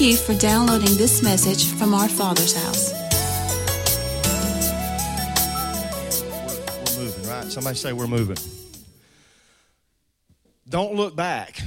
Thank 0.00 0.12
you 0.12 0.16
for 0.16 0.34
downloading 0.40 0.96
this 0.96 1.22
message 1.22 1.78
from 1.78 1.92
our 1.92 2.08
Father's 2.08 2.56
house. 2.56 2.94
We're 6.96 7.04
moving, 7.04 7.28
right? 7.28 7.44
Somebody 7.52 7.76
say 7.76 7.92
we're 7.92 8.06
moving. 8.06 8.38
Don't 10.66 10.94
look 10.94 11.14
back. 11.14 11.60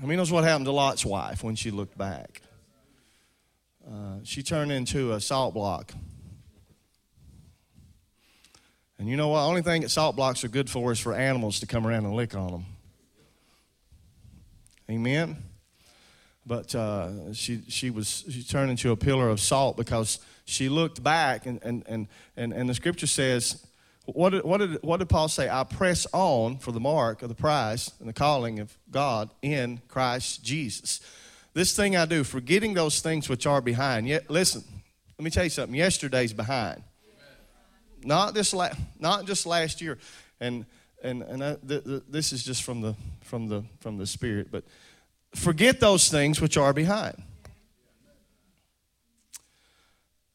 I 0.00 0.06
mean, 0.06 0.16
knows 0.16 0.30
what 0.30 0.44
happened 0.44 0.66
to 0.66 0.70
Lot's 0.70 1.04
wife 1.04 1.42
when 1.42 1.56
she 1.56 1.72
looked 1.72 1.98
back? 1.98 2.40
Uh, 3.84 4.18
she 4.22 4.44
turned 4.44 4.70
into 4.70 5.12
a 5.14 5.20
salt 5.20 5.54
block. 5.54 5.92
And 9.00 9.08
you 9.08 9.16
know 9.16 9.26
what? 9.26 9.40
The 9.40 9.48
only 9.48 9.62
thing 9.62 9.82
that 9.82 9.88
salt 9.88 10.14
blocks 10.14 10.44
are 10.44 10.48
good 10.48 10.70
for 10.70 10.92
is 10.92 11.00
for 11.00 11.14
animals 11.14 11.58
to 11.58 11.66
come 11.66 11.84
around 11.84 12.04
and 12.04 12.14
lick 12.14 12.36
on 12.36 12.52
them. 12.52 12.64
Amen. 14.90 15.36
But 16.46 16.74
uh, 16.74 17.32
she 17.32 17.62
she 17.68 17.90
was 17.90 18.24
she 18.30 18.42
turned 18.42 18.70
into 18.70 18.92
a 18.92 18.96
pillar 18.96 19.28
of 19.28 19.40
salt 19.40 19.76
because 19.76 20.20
she 20.44 20.68
looked 20.68 21.02
back 21.02 21.46
and 21.46 21.60
and 21.62 21.82
and 21.86 22.08
and, 22.36 22.52
and 22.52 22.68
the 22.68 22.74
scripture 22.74 23.06
says. 23.06 23.64
What 24.08 24.30
did, 24.30 24.44
what, 24.44 24.58
did, 24.58 24.80
what 24.84 24.98
did 24.98 25.08
Paul 25.08 25.26
say? 25.26 25.48
I 25.48 25.64
press 25.64 26.06
on 26.12 26.58
for 26.58 26.70
the 26.70 26.78
mark 26.78 27.22
of 27.22 27.28
the 27.28 27.34
prize 27.34 27.90
and 27.98 28.08
the 28.08 28.12
calling 28.12 28.60
of 28.60 28.78
God 28.88 29.30
in 29.42 29.80
Christ 29.88 30.44
Jesus. 30.44 31.00
This 31.54 31.74
thing 31.74 31.96
I 31.96 32.04
do, 32.04 32.22
forgetting 32.22 32.74
those 32.74 33.00
things 33.00 33.28
which 33.28 33.46
are 33.46 33.60
behind. 33.60 34.06
Yet, 34.06 34.30
listen, 34.30 34.62
let 35.18 35.24
me 35.24 35.30
tell 35.30 35.42
you 35.42 35.50
something. 35.50 35.74
Yesterday's 35.74 36.32
behind. 36.32 36.84
Not 38.04 38.32
this, 38.32 38.54
la- 38.54 38.74
not 39.00 39.26
just 39.26 39.44
last 39.44 39.80
year, 39.80 39.98
and 40.38 40.66
and 41.06 41.22
and 41.22 41.44
I, 41.44 41.56
th- 41.66 41.84
th- 41.84 42.02
this 42.08 42.32
is 42.32 42.42
just 42.42 42.62
from 42.62 42.80
the 42.80 42.94
from 43.22 43.48
the 43.48 43.64
from 43.80 43.96
the 43.96 44.06
Spirit. 44.06 44.48
But 44.50 44.64
forget 45.34 45.80
those 45.80 46.08
things 46.08 46.40
which 46.40 46.56
are 46.56 46.72
behind. 46.72 47.22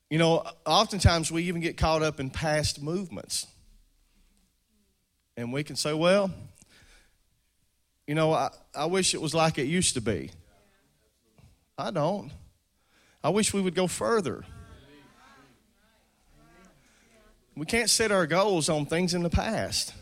You 0.10 0.18
know, 0.18 0.44
oftentimes 0.66 1.32
we 1.32 1.44
even 1.44 1.62
get 1.62 1.78
caught 1.78 2.02
up 2.02 2.20
in 2.20 2.30
past 2.30 2.82
movements, 2.82 3.48
and 5.38 5.54
we 5.54 5.64
can 5.64 5.76
say, 5.76 5.94
"Well, 5.94 6.32
you 8.08 8.16
know, 8.16 8.34
I, 8.34 8.50
I 8.74 8.86
wish 8.86 9.14
it 9.14 9.22
was 9.22 9.34
like 9.34 9.58
it 9.58 9.68
used 9.68 9.94
to 9.96 10.02
be." 10.02 10.32
I 11.78 11.92
don't. 11.92 12.32
I 13.24 13.30
wish 13.30 13.54
we 13.54 13.62
would 13.62 13.76
go 13.76 13.88
further. 13.88 14.44
We 17.56 17.66
can't 17.66 17.90
set 17.90 18.12
our 18.12 18.26
goals 18.26 18.70
on 18.70 18.86
things 18.86 19.14
in 19.14 19.24
the 19.24 19.30
past. 19.30 19.94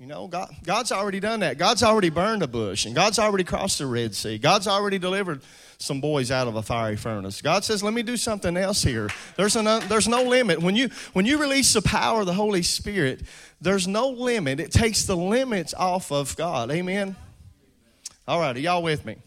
You 0.00 0.06
know, 0.06 0.28
God, 0.28 0.48
God's 0.64 0.92
already 0.92 1.20
done 1.20 1.40
that. 1.40 1.58
God's 1.58 1.82
already 1.82 2.08
burned 2.08 2.42
a 2.42 2.46
bush, 2.46 2.86
and 2.86 2.94
God's 2.94 3.18
already 3.18 3.44
crossed 3.44 3.80
the 3.80 3.86
Red 3.86 4.14
Sea. 4.14 4.38
God's 4.38 4.66
already 4.66 4.98
delivered 4.98 5.42
some 5.76 6.00
boys 6.00 6.30
out 6.30 6.48
of 6.48 6.56
a 6.56 6.62
fiery 6.62 6.96
furnace. 6.96 7.42
God 7.42 7.64
says, 7.64 7.82
"Let 7.82 7.92
me 7.92 8.02
do 8.02 8.16
something 8.16 8.56
else 8.56 8.82
here." 8.82 9.10
There's 9.36 9.56
an, 9.56 9.66
there's 9.88 10.08
no 10.08 10.22
limit 10.22 10.62
when 10.62 10.74
you 10.74 10.88
when 11.12 11.26
you 11.26 11.36
release 11.36 11.74
the 11.74 11.82
power 11.82 12.20
of 12.20 12.26
the 12.26 12.32
Holy 12.32 12.62
Spirit. 12.62 13.20
There's 13.60 13.86
no 13.86 14.08
limit. 14.08 14.58
It 14.58 14.72
takes 14.72 15.04
the 15.04 15.14
limits 15.18 15.74
off 15.74 16.10
of 16.10 16.34
God. 16.34 16.70
Amen. 16.70 17.14
All 18.26 18.40
right, 18.40 18.56
are 18.56 18.60
y'all 18.60 18.82
with 18.82 19.04
me? 19.04 19.18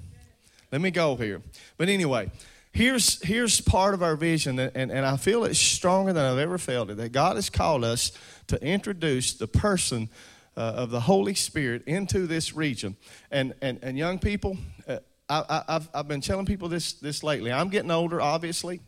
Let 0.71 0.81
me 0.81 0.89
go 0.89 1.15
here. 1.15 1.43
But 1.77 1.87
anyway, 1.87 2.31
here's 2.71 3.21
here's 3.21 3.61
part 3.61 3.93
of 3.93 4.01
our 4.01 4.15
vision, 4.15 4.57
and, 4.57 4.91
and, 4.91 5.05
I 5.05 5.17
feel 5.17 5.43
it's 5.43 5.59
stronger 5.59 6.13
than 6.13 6.25
I've 6.25 6.39
ever 6.39 6.57
felt 6.57 6.89
it. 6.89 6.97
That 6.97 7.11
God 7.11 7.35
has 7.35 7.51
called 7.51 7.83
us 7.83 8.11
to 8.47 8.59
introduce 8.65 9.33
the 9.33 9.47
person 9.47 10.09
uh, 10.55 10.61
of 10.75 10.91
the 10.91 10.99
Holy 10.99 11.33
Spirit 11.33 11.83
into 11.85 12.27
this 12.27 12.53
region. 12.53 12.95
And 13.31 13.53
and, 13.61 13.79
and 13.81 13.97
young 13.97 14.19
people, 14.19 14.57
uh, 14.87 14.99
I, 15.29 15.63
have 15.67 15.89
I've 15.93 16.07
been 16.07 16.21
telling 16.21 16.45
people 16.45 16.69
this 16.69 16.93
this 16.93 17.23
lately. 17.23 17.51
I'm 17.51 17.69
getting 17.69 17.91
older, 17.91 18.21
obviously, 18.21 18.81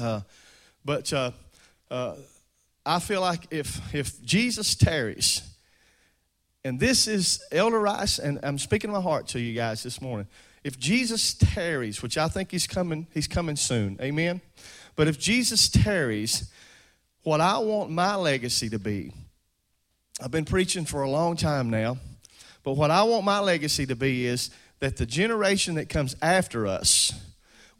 uh, 0.00 0.20
but 0.84 1.12
uh, 1.12 1.30
uh, 1.90 2.16
I 2.84 2.98
feel 2.98 3.20
like 3.20 3.46
if 3.50 3.94
if 3.94 4.22
Jesus 4.22 4.74
tarries, 4.74 5.42
and 6.64 6.78
this 6.78 7.06
is 7.06 7.42
Elder 7.50 7.80
Rice, 7.80 8.18
and 8.18 8.38
I'm 8.42 8.58
speaking 8.58 8.90
my 8.90 9.00
heart 9.00 9.28
to 9.28 9.40
you 9.40 9.54
guys 9.54 9.82
this 9.82 10.00
morning. 10.00 10.26
If 10.62 10.78
Jesus 10.78 11.34
tarries, 11.34 12.02
which 12.02 12.16
I 12.16 12.28
think 12.28 12.50
he's 12.50 12.66
coming, 12.66 13.06
he's 13.12 13.28
coming 13.28 13.56
soon, 13.56 13.98
amen. 14.00 14.40
But 14.96 15.08
if 15.08 15.18
Jesus 15.18 15.68
tarries, 15.68 16.50
what 17.22 17.40
I 17.40 17.58
want 17.58 17.90
my 17.90 18.14
legacy 18.14 18.70
to 18.70 18.78
be 18.78 19.12
I've 20.20 20.30
been 20.30 20.44
preaching 20.44 20.84
for 20.84 21.02
a 21.02 21.10
long 21.10 21.36
time 21.36 21.70
now, 21.70 21.98
but 22.62 22.74
what 22.74 22.92
I 22.92 23.02
want 23.02 23.24
my 23.24 23.40
legacy 23.40 23.84
to 23.86 23.96
be 23.96 24.26
is 24.26 24.50
that 24.78 24.96
the 24.96 25.06
generation 25.06 25.74
that 25.74 25.88
comes 25.88 26.14
after 26.22 26.68
us 26.68 27.12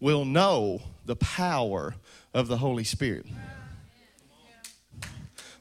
will 0.01 0.25
know 0.25 0.83
the 1.05 1.15
power 1.15 1.95
of 2.33 2.49
the 2.49 2.57
Holy 2.57 2.83
Spirit. 2.83 3.27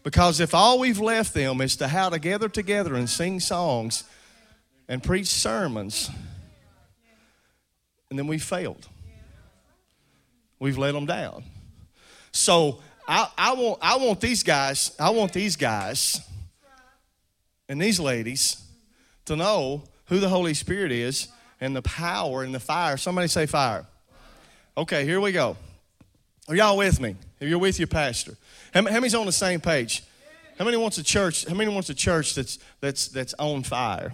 Because 0.01 0.39
if 0.39 0.56
all 0.56 0.79
we've 0.79 1.00
left 1.00 1.35
them 1.35 1.61
is 1.61 1.75
to 1.78 1.88
how 1.88 2.09
to 2.09 2.17
gather 2.17 2.50
together 2.50 2.95
and 2.95 3.07
sing 3.07 3.40
songs 3.40 4.03
and 4.90 5.01
preach 5.03 5.28
sermons, 5.28 6.09
and 8.09 8.17
then 8.17 8.25
we 8.25 8.40
failed. 8.40 8.88
We've 10.59 10.78
let 10.78 10.94
them 10.94 11.05
down. 11.05 11.44
So 12.31 12.79
I, 13.07 13.29
I, 13.38 13.53
want, 13.53 13.79
I 13.81 13.97
want 13.97 14.19
these 14.19 14.41
guys, 14.41 14.95
I 15.00 15.11
want 15.11 15.34
these 15.34 15.55
guys 15.55 16.19
and 17.69 17.81
these 17.81 18.00
ladies 18.00 18.63
to 19.25 19.35
know 19.35 19.84
who 20.06 20.19
the 20.19 20.29
Holy 20.29 20.53
Spirit 20.53 20.91
is 20.91 21.28
and 21.62 21.75
the 21.75 21.81
power 21.81 22.44
and 22.44 22.53
the 22.53 22.59
fire. 22.59 22.97
Somebody 22.97 23.28
say 23.28 23.46
fire. 23.46 23.85
Okay, 24.75 25.06
here 25.06 25.22
we 25.22 25.31
go. 25.31 25.56
Are 26.50 26.56
y'all 26.56 26.78
with 26.78 27.00
me? 27.00 27.16
If 27.40 27.47
you're 27.47 27.59
with 27.59 27.79
your 27.79 27.88
pastor, 27.88 28.35
how, 28.73 28.81
many's 28.81 29.16
on 29.16 29.25
the 29.25 29.31
same 29.31 29.62
page? 29.62 30.03
How 30.57 30.66
many 30.66 30.78
wants 30.78 30.97
a 30.97 31.03
church? 31.03 31.46
How 31.46 31.56
many 31.56 31.73
wants 31.73 31.90
a 31.90 31.96
church 31.96 32.35
that's 32.35 32.59
that's 32.79 33.07
that's 33.07 33.34
on 33.40 33.63
fire? 33.63 34.12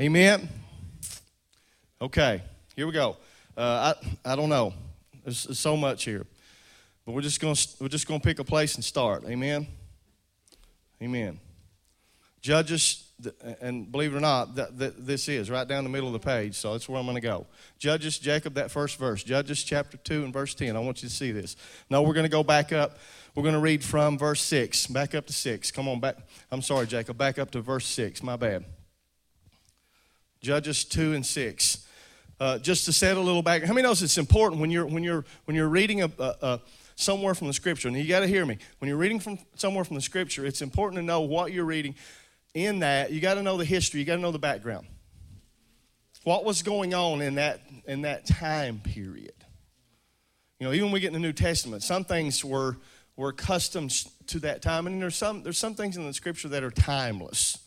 Amen. 0.00 0.48
Okay, 2.00 2.42
here 2.76 2.86
we 2.86 2.92
go. 2.92 3.16
Uh, 3.56 3.94
I 4.24 4.32
I 4.32 4.36
don't 4.36 4.48
know. 4.48 4.74
There's, 5.22 5.44
there's 5.44 5.58
so 5.58 5.76
much 5.76 6.04
here, 6.04 6.26
but 7.06 7.12
we're 7.12 7.22
just 7.22 7.40
gonna 7.40 7.56
we're 7.80 7.88
just 7.88 8.06
gonna 8.06 8.20
pick 8.20 8.40
a 8.40 8.44
place 8.44 8.74
and 8.74 8.84
start. 8.84 9.24
Amen. 9.26 9.66
Amen. 11.00 11.38
Judges, 12.44 13.06
and 13.62 13.90
believe 13.90 14.12
it 14.12 14.18
or 14.18 14.20
not, 14.20 14.54
this 14.54 15.30
is 15.30 15.48
right 15.48 15.66
down 15.66 15.82
the 15.82 15.88
middle 15.88 16.08
of 16.08 16.12
the 16.12 16.18
page, 16.18 16.56
so 16.56 16.72
that's 16.72 16.86
where 16.86 16.98
I'm 16.98 17.06
going 17.06 17.14
to 17.14 17.22
go. 17.22 17.46
Judges, 17.78 18.18
Jacob, 18.18 18.52
that 18.56 18.70
first 18.70 18.98
verse. 18.98 19.22
Judges 19.24 19.64
chapter 19.64 19.96
2 19.96 20.24
and 20.24 20.30
verse 20.30 20.54
10. 20.54 20.76
I 20.76 20.80
want 20.80 21.02
you 21.02 21.08
to 21.08 21.14
see 21.14 21.32
this. 21.32 21.56
Now 21.88 22.02
we're 22.02 22.12
going 22.12 22.26
to 22.26 22.30
go 22.30 22.42
back 22.42 22.70
up. 22.70 22.98
We're 23.34 23.44
going 23.44 23.54
to 23.54 23.60
read 23.60 23.82
from 23.82 24.18
verse 24.18 24.42
6, 24.42 24.88
back 24.88 25.14
up 25.14 25.24
to 25.28 25.32
6. 25.32 25.70
Come 25.70 25.88
on, 25.88 26.00
back. 26.00 26.18
I'm 26.52 26.60
sorry, 26.60 26.86
Jacob, 26.86 27.16
back 27.16 27.38
up 27.38 27.50
to 27.52 27.62
verse 27.62 27.86
6. 27.86 28.22
My 28.22 28.36
bad. 28.36 28.66
Judges 30.42 30.84
2 30.84 31.14
and 31.14 31.24
6. 31.24 31.88
Uh, 32.38 32.58
just 32.58 32.84
to 32.84 32.92
set 32.92 33.16
a 33.16 33.20
little 33.20 33.40
back. 33.40 33.62
How 33.62 33.72
many 33.72 33.84
knows 33.88 34.02
it's 34.02 34.18
important 34.18 34.60
when 34.60 34.70
you're 34.70 34.84
when 34.84 35.02
you're 35.02 35.24
when 35.46 35.56
you're 35.56 35.70
reading 35.70 36.02
a, 36.02 36.10
a, 36.18 36.34
a 36.42 36.60
somewhere 36.94 37.34
from 37.34 37.46
the 37.46 37.54
scripture? 37.54 37.88
And 37.88 37.96
you 37.96 38.06
got 38.06 38.20
to 38.20 38.26
hear 38.26 38.44
me. 38.44 38.58
When 38.80 38.90
you're 38.90 38.98
reading 38.98 39.18
from 39.18 39.38
somewhere 39.56 39.84
from 39.84 39.96
the 39.96 40.02
scripture, 40.02 40.44
it's 40.44 40.60
important 40.60 40.98
to 40.98 41.02
know 41.02 41.22
what 41.22 41.50
you're 41.50 41.64
reading 41.64 41.94
in 42.54 42.78
that, 42.78 43.10
you 43.10 43.20
got 43.20 43.34
to 43.34 43.42
know 43.42 43.56
the 43.56 43.64
history, 43.64 44.00
you 44.00 44.06
got 44.06 44.16
to 44.16 44.22
know 44.22 44.32
the 44.32 44.38
background. 44.38 44.86
What 46.22 46.44
was 46.44 46.62
going 46.62 46.94
on 46.94 47.20
in 47.20 47.34
that, 47.34 47.60
in 47.86 48.02
that 48.02 48.26
time 48.26 48.80
period? 48.80 49.34
You 50.58 50.66
know, 50.66 50.72
even 50.72 50.86
when 50.86 50.92
we 50.94 51.00
get 51.00 51.08
in 51.08 51.14
the 51.14 51.18
New 51.18 51.32
Testament, 51.32 51.82
some 51.82 52.04
things 52.04 52.44
were, 52.44 52.78
were 53.16 53.32
customs 53.32 54.08
to 54.28 54.38
that 54.40 54.62
time, 54.62 54.86
and 54.86 55.02
there's 55.02 55.16
some, 55.16 55.42
there's 55.42 55.58
some 55.58 55.74
things 55.74 55.96
in 55.96 56.06
the 56.06 56.14
scripture 56.14 56.48
that 56.48 56.62
are 56.62 56.70
timeless. 56.70 57.58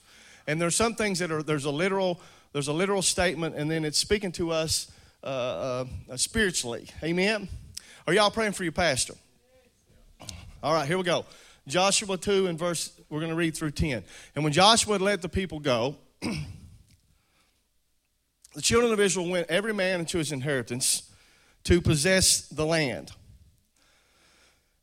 And 0.48 0.60
there's 0.60 0.76
some 0.76 0.96
things 0.96 1.20
that 1.20 1.32
are, 1.32 1.44
there's 1.44 1.66
a 1.66 1.72
literal, 1.72 2.22
there's 2.54 2.70
a 2.70 2.74
literal 2.74 3.02
statement, 3.02 3.56
and 3.56 3.70
then 3.70 3.84
it's 3.84 3.98
speaking 3.98 4.32
to 4.34 4.52
us 4.52 4.90
uh, 5.24 5.86
uh, 6.10 6.18
spiritually. 6.18 6.88
Amen? 7.04 7.50
Are 8.08 8.14
y'all 8.14 8.32
praying 8.32 8.54
for 8.54 8.64
your 8.64 8.72
pastor? 8.72 9.14
All 10.64 10.74
right, 10.74 10.88
here 10.88 10.98
we 10.98 11.04
go. 11.04 11.26
Joshua 11.68 12.18
2 12.18 12.48
and 12.48 12.58
verse, 12.58 12.97
we're 13.10 13.20
going 13.20 13.32
to 13.32 13.36
read 13.36 13.56
through 13.56 13.72
10. 13.72 14.04
And 14.36 14.44
when 14.44 14.54
Joshua 14.54 14.94
had 14.94 15.02
let 15.02 15.22
the 15.22 15.30
people 15.30 15.60
go, 15.60 15.96
the 16.22 16.38
children 18.62 18.92
of 18.92 19.00
Israel 19.00 19.30
went 19.30 19.50
every 19.50 19.74
man 19.74 20.00
into 20.00 20.18
his 20.18 20.32
inheritance 20.32 21.12
to 21.64 21.82
possess 21.82 22.48
the 22.48 22.66
land. 22.66 23.12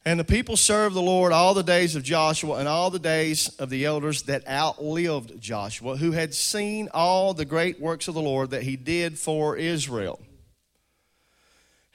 And 0.06 0.21
the 0.21 0.25
people 0.25 0.59
served 0.59 0.94
the 0.94 1.00
Lord 1.00 1.32
all 1.32 1.55
the 1.55 1.62
days 1.62 1.97
of 1.97 2.03
Joshua 2.03 2.56
and 2.56 2.69
all 2.69 2.91
the 2.91 2.99
days 2.99 3.49
of 3.59 3.71
the 3.71 3.87
elders 3.87 4.25
that 4.25 4.47
outlived 4.47 5.41
Joshua, 5.41 5.97
who 5.97 6.12
had 6.12 6.35
seen 6.35 6.91
all 6.93 7.32
the 7.32 7.47
great 7.47 7.81
works 7.81 8.06
of 8.06 8.15
the 8.15 8.20
Lord 8.20 8.50
that 8.50 8.65
he 8.65 8.77
did 8.77 9.19
for 9.19 9.56
Israel. 9.56 10.20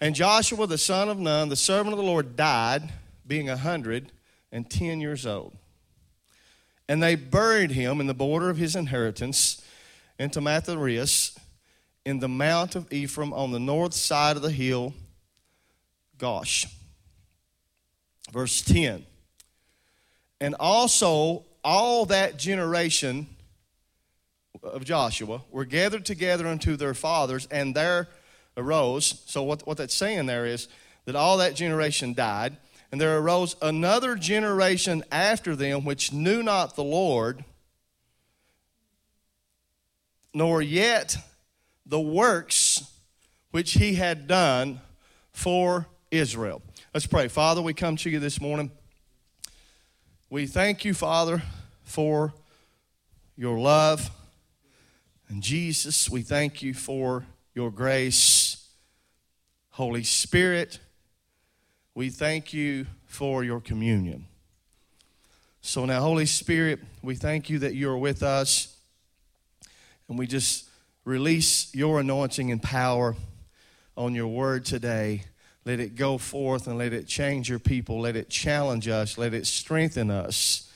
And 0.01 0.15
Joshua, 0.15 0.65
the 0.65 0.77
son 0.77 1.09
of 1.09 1.19
Nun, 1.19 1.49
the 1.49 1.55
servant 1.55 1.93
of 1.93 1.97
the 1.97 2.05
Lord, 2.05 2.35
died, 2.35 2.91
being 3.27 3.47
a 3.47 3.57
hundred 3.57 4.11
and 4.51 4.67
10 4.67 5.01
years 5.01 5.27
old. 5.27 5.58
And 6.89 7.01
they 7.01 7.15
buried 7.15 7.71
him 7.71 8.01
in 8.01 8.07
the 8.07 8.13
border 8.13 8.50
of 8.50 8.57
his 8.57 8.75
inheritance 8.75 9.63
in 10.18 10.31
Timnathheres 10.31 11.38
in 12.03 12.19
the 12.19 12.27
mount 12.27 12.75
of 12.75 12.91
Ephraim 12.91 13.31
on 13.31 13.51
the 13.51 13.59
north 13.59 13.94
side 13.94 14.36
of 14.36 14.41
the 14.41 14.51
hill 14.51 14.94
Gaash. 16.18 16.65
Verse 18.31 18.62
10. 18.62 19.06
And 20.41 20.56
also 20.59 21.45
all 21.63 22.06
that 22.07 22.38
generation 22.38 23.27
of 24.63 24.83
Joshua 24.83 25.42
were 25.51 25.65
gathered 25.65 26.06
together 26.06 26.47
unto 26.47 26.75
their 26.75 26.94
fathers, 26.94 27.47
and 27.51 27.75
there 27.75 28.09
arose. 28.57 29.21
So, 29.25 29.44
what, 29.44 29.65
what 29.65 29.77
that's 29.77 29.94
saying 29.94 30.25
there 30.25 30.45
is 30.45 30.68
that 31.06 31.15
all 31.15 31.38
that 31.38 31.56
generation 31.56 32.13
died, 32.13 32.57
and 32.91 33.00
there 33.00 33.18
arose 33.18 33.56
another 33.62 34.15
generation 34.15 35.03
after 35.12 35.56
them 35.56 35.86
which 35.86 36.12
knew 36.12 36.41
not 36.41 36.75
the 36.75 36.83
Lord, 36.83 37.44
nor 40.33 40.62
yet 40.62 41.18
the 41.86 42.00
works 42.00 42.91
which 43.51 43.74
he 43.74 43.95
had 43.95 44.27
done 44.27 44.81
for 45.31 45.88
Israel. 46.12 46.62
Let's 46.94 47.07
pray. 47.07 47.27
Father, 47.27 47.62
we 47.62 47.74
come 47.74 47.95
to 47.97 48.09
you 48.09 48.19
this 48.19 48.41
morning. 48.41 48.71
We 50.30 50.47
thank 50.47 50.85
you, 50.85 50.94
Father, 50.94 51.42
for 51.83 52.33
your 53.35 53.59
love. 53.59 54.12
And 55.27 55.42
Jesus, 55.44 56.09
we 56.09 56.21
thank 56.21 56.62
you 56.62 56.74
for 56.74 57.25
your 57.53 57.71
grace. 57.71 58.68
Holy 59.71 60.03
Spirit, 60.03 60.80
we 61.99 62.09
thank 62.09 62.53
you 62.53 62.85
for 63.07 63.43
your 63.43 63.59
communion. 63.59 64.25
So 65.59 65.83
now, 65.83 65.99
Holy 65.99 66.25
Spirit, 66.25 66.79
we 67.01 67.13
thank 67.13 67.49
you 67.49 67.59
that 67.59 67.73
you 67.73 67.89
are 67.89 67.97
with 67.97 68.23
us. 68.23 68.73
And 70.07 70.17
we 70.17 70.25
just 70.25 70.69
release 71.03 71.75
your 71.75 71.99
anointing 71.99 72.53
and 72.53 72.63
power 72.63 73.17
on 73.97 74.15
your 74.15 74.29
word 74.29 74.63
today. 74.63 75.25
Let 75.65 75.81
it 75.81 75.97
go 75.97 76.17
forth 76.17 76.67
and 76.67 76.77
let 76.77 76.93
it 76.93 77.05
change 77.05 77.49
your 77.49 77.59
people. 77.59 77.99
Let 77.99 78.15
it 78.15 78.29
challenge 78.29 78.87
us. 78.87 79.17
Let 79.17 79.33
it 79.33 79.45
strengthen 79.45 80.09
us. 80.09 80.71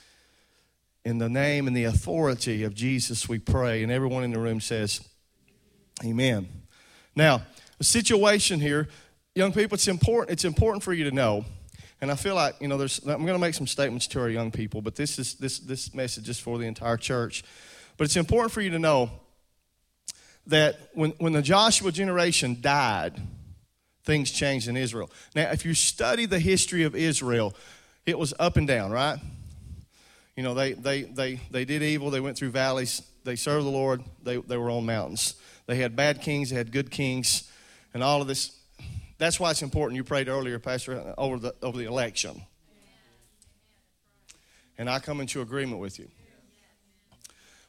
In 1.05 1.19
the 1.19 1.29
name 1.29 1.67
and 1.67 1.77
the 1.77 1.85
authority 1.85 2.65
of 2.65 2.75
Jesus, 2.75 3.29
we 3.29 3.39
pray. 3.39 3.81
And 3.81 3.93
everyone 3.93 4.25
in 4.25 4.31
the 4.31 4.39
room 4.39 4.59
says, 4.59 4.99
Amen. 6.03 6.49
Now, 7.15 7.43
the 7.77 7.85
situation 7.85 8.59
here, 8.59 8.89
young 9.35 9.51
people, 9.51 9.75
it's 9.75 9.87
important, 9.87 10.31
it's 10.31 10.45
important 10.45 10.83
for 10.83 10.93
you 10.93 11.05
to 11.05 11.11
know. 11.11 11.45
And 12.01 12.11
I 12.11 12.15
feel 12.15 12.35
like, 12.35 12.55
you 12.59 12.67
know, 12.67 12.77
there's, 12.77 12.99
I'm 12.99 13.21
going 13.21 13.27
to 13.27 13.39
make 13.39 13.53
some 13.53 13.67
statements 13.67 14.07
to 14.07 14.19
our 14.19 14.29
young 14.29 14.51
people, 14.51 14.81
but 14.81 14.95
this, 14.95 15.17
is, 15.17 15.35
this, 15.35 15.59
this 15.59 15.93
message 15.93 16.27
is 16.29 16.39
for 16.39 16.57
the 16.57 16.65
entire 16.65 16.97
church. 16.97 17.43
But 17.97 18.05
it's 18.05 18.17
important 18.17 18.51
for 18.51 18.61
you 18.61 18.71
to 18.71 18.79
know 18.79 19.09
that 20.47 20.77
when, 20.93 21.11
when 21.11 21.33
the 21.33 21.41
Joshua 21.41 21.91
generation 21.91 22.57
died, 22.59 23.21
things 24.03 24.31
changed 24.31 24.67
in 24.67 24.75
Israel. 24.75 25.09
Now, 25.33 25.49
if 25.51 25.65
you 25.65 25.73
study 25.73 26.25
the 26.25 26.39
history 26.39 26.83
of 26.83 26.95
Israel, 26.95 27.55
it 28.05 28.19
was 28.19 28.33
up 28.37 28.57
and 28.57 28.67
down, 28.67 28.91
right? 28.91 29.17
You 30.35 30.43
know, 30.43 30.53
they, 30.53 30.73
they, 30.73 31.03
they, 31.03 31.39
they 31.51 31.63
did 31.63 31.81
evil, 31.81 32.09
they 32.09 32.19
went 32.19 32.37
through 32.37 32.49
valleys, 32.49 33.01
they 33.23 33.37
served 33.37 33.65
the 33.65 33.71
Lord, 33.71 34.03
they, 34.23 34.37
they 34.37 34.57
were 34.57 34.69
on 34.69 34.85
mountains. 34.85 35.35
They 35.67 35.77
had 35.77 35.95
bad 35.95 36.21
kings, 36.21 36.49
they 36.49 36.57
had 36.57 36.73
good 36.73 36.91
kings, 36.91 37.49
and 37.93 38.03
all 38.03 38.21
of 38.21 38.27
this. 38.27 38.59
That's 39.23 39.39
why 39.39 39.51
it's 39.51 39.61
important. 39.61 39.95
You 39.95 40.03
prayed 40.03 40.27
earlier, 40.27 40.59
Pastor, 40.59 41.13
over 41.17 41.39
the, 41.39 41.55
over 41.61 41.77
the 41.77 41.85
election. 41.85 42.41
And 44.77 44.89
I 44.89 44.99
come 44.99 45.21
into 45.21 45.39
agreement 45.39 45.79
with 45.79 45.97
you. 45.97 46.09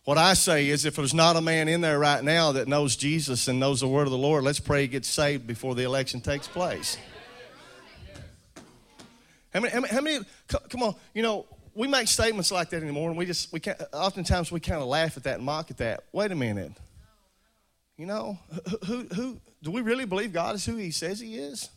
What 0.02 0.18
I 0.18 0.34
say 0.34 0.68
is, 0.68 0.84
if 0.84 0.96
there's 0.96 1.14
not 1.14 1.36
a 1.36 1.40
man 1.40 1.68
in 1.68 1.80
there 1.80 2.00
right 2.00 2.24
now 2.24 2.50
that 2.50 2.66
knows 2.66 2.96
Jesus 2.96 3.46
and 3.46 3.60
knows 3.60 3.78
the 3.78 3.86
word 3.86 4.02
of 4.02 4.10
the 4.10 4.18
Lord, 4.18 4.42
let's 4.42 4.58
pray 4.58 4.82
he 4.82 4.88
gets 4.88 5.06
saved 5.06 5.46
before 5.46 5.76
the 5.76 5.84
election 5.84 6.20
takes 6.20 6.48
place. 6.48 6.98
How 9.52 9.60
many, 9.60 9.72
how 9.72 9.80
many, 9.80 9.94
how 9.94 10.00
many 10.00 10.18
come 10.68 10.82
on, 10.82 10.96
you 11.14 11.22
know, 11.22 11.46
we 11.72 11.86
make 11.86 12.08
statements 12.08 12.50
like 12.50 12.70
that 12.70 12.82
anymore, 12.82 13.10
and 13.10 13.16
we 13.16 13.26
just, 13.26 13.52
we 13.52 13.60
can't, 13.60 13.80
oftentimes 13.92 14.50
we 14.50 14.58
kind 14.58 14.82
of 14.82 14.88
laugh 14.88 15.16
at 15.16 15.22
that 15.22 15.36
and 15.36 15.44
mock 15.44 15.70
at 15.70 15.76
that. 15.76 16.02
Wait 16.10 16.32
a 16.32 16.34
minute. 16.34 16.72
You 17.96 18.06
know, 18.06 18.40
who, 18.86 19.04
who, 19.14 19.40
do 19.64 19.70
we 19.70 19.80
really 19.80 20.04
believe 20.04 20.32
God 20.32 20.54
is 20.54 20.66
who 20.66 20.76
he 20.76 20.90
says 20.90 21.18
he 21.18 21.36
is? 21.36 21.70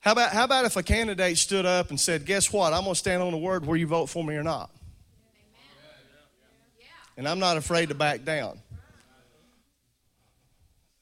How 0.00 0.12
about, 0.12 0.32
how 0.32 0.44
about 0.44 0.64
if 0.64 0.76
a 0.76 0.82
candidate 0.82 1.36
stood 1.36 1.66
up 1.66 1.90
and 1.90 2.00
said, 2.00 2.24
Guess 2.24 2.50
what? 2.50 2.72
I'm 2.72 2.84
going 2.84 2.94
to 2.94 2.98
stand 2.98 3.22
on 3.22 3.32
the 3.32 3.38
word 3.38 3.66
where 3.66 3.76
you 3.76 3.86
vote 3.86 4.06
for 4.06 4.24
me 4.24 4.34
or 4.34 4.42
not? 4.42 4.70
and 7.18 7.28
I'm 7.28 7.38
not 7.38 7.58
afraid 7.58 7.90
to 7.90 7.94
back 7.94 8.24
down. 8.24 8.58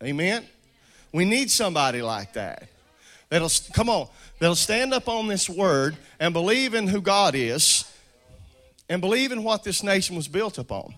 Amen? 0.02 0.44
We 1.12 1.24
need 1.24 1.48
somebody 1.48 2.02
like 2.02 2.32
that. 2.32 2.68
That'll, 3.28 3.50
come 3.72 3.88
on, 3.88 4.08
that'll 4.40 4.56
stand 4.56 4.92
up 4.92 5.06
on 5.06 5.28
this 5.28 5.48
word 5.48 5.96
and 6.18 6.34
believe 6.34 6.74
in 6.74 6.88
who 6.88 7.00
God 7.00 7.36
is 7.36 7.84
and 8.88 9.00
believe 9.00 9.30
in 9.30 9.44
what 9.44 9.62
this 9.62 9.84
nation 9.84 10.16
was 10.16 10.26
built 10.26 10.58
upon. 10.58 10.92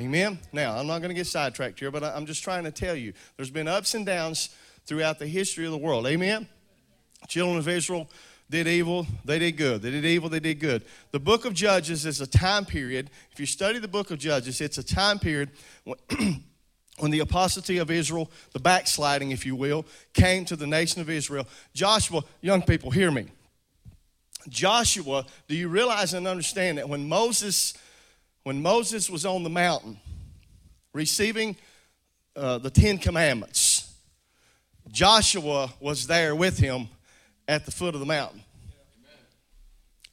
Amen? 0.00 0.38
Now, 0.52 0.76
I'm 0.76 0.86
not 0.86 0.98
going 0.98 1.10
to 1.10 1.14
get 1.14 1.26
sidetracked 1.26 1.78
here, 1.78 1.90
but 1.90 2.02
I'm 2.02 2.26
just 2.26 2.42
trying 2.42 2.64
to 2.64 2.72
tell 2.72 2.96
you 2.96 3.12
there's 3.36 3.50
been 3.50 3.68
ups 3.68 3.94
and 3.94 4.04
downs 4.04 4.48
throughout 4.86 5.18
the 5.18 5.26
history 5.26 5.64
of 5.66 5.70
the 5.70 5.78
world. 5.78 6.06
Amen? 6.06 6.48
Children 7.28 7.58
of 7.58 7.68
Israel 7.68 8.08
did 8.50 8.66
evil, 8.66 9.06
they 9.24 9.38
did 9.38 9.52
good. 9.52 9.82
They 9.82 9.90
did 9.90 10.04
evil, 10.04 10.28
they 10.28 10.40
did 10.40 10.60
good. 10.60 10.84
The 11.12 11.20
book 11.20 11.44
of 11.44 11.54
Judges 11.54 12.04
is 12.04 12.20
a 12.20 12.26
time 12.26 12.64
period. 12.64 13.10
If 13.32 13.40
you 13.40 13.46
study 13.46 13.78
the 13.78 13.88
book 13.88 14.10
of 14.10 14.18
Judges, 14.18 14.60
it's 14.60 14.78
a 14.78 14.82
time 14.82 15.18
period 15.18 15.50
when, 15.84 15.98
when 16.98 17.10
the 17.10 17.20
apostasy 17.20 17.78
of 17.78 17.90
Israel, 17.90 18.30
the 18.52 18.60
backsliding, 18.60 19.30
if 19.30 19.46
you 19.46 19.56
will, 19.56 19.86
came 20.12 20.44
to 20.46 20.56
the 20.56 20.66
nation 20.66 21.00
of 21.00 21.08
Israel. 21.08 21.46
Joshua, 21.72 22.22
young 22.40 22.62
people, 22.62 22.90
hear 22.90 23.10
me. 23.10 23.28
Joshua, 24.48 25.24
do 25.48 25.56
you 25.56 25.68
realize 25.68 26.12
and 26.12 26.26
understand 26.26 26.78
that 26.78 26.88
when 26.88 27.08
Moses, 27.08 27.74
when 28.44 28.62
Moses 28.62 29.10
was 29.10 29.26
on 29.26 29.42
the 29.42 29.50
mountain 29.50 29.98
receiving 30.92 31.56
uh, 32.36 32.58
the 32.58 32.70
Ten 32.70 32.98
Commandments, 32.98 33.92
Joshua 34.92 35.72
was 35.80 36.06
there 36.06 36.36
with 36.36 36.58
him 36.58 36.88
at 37.48 37.64
the 37.64 37.72
foot 37.72 37.94
of 37.94 38.00
the 38.00 38.06
mountain. 38.06 38.42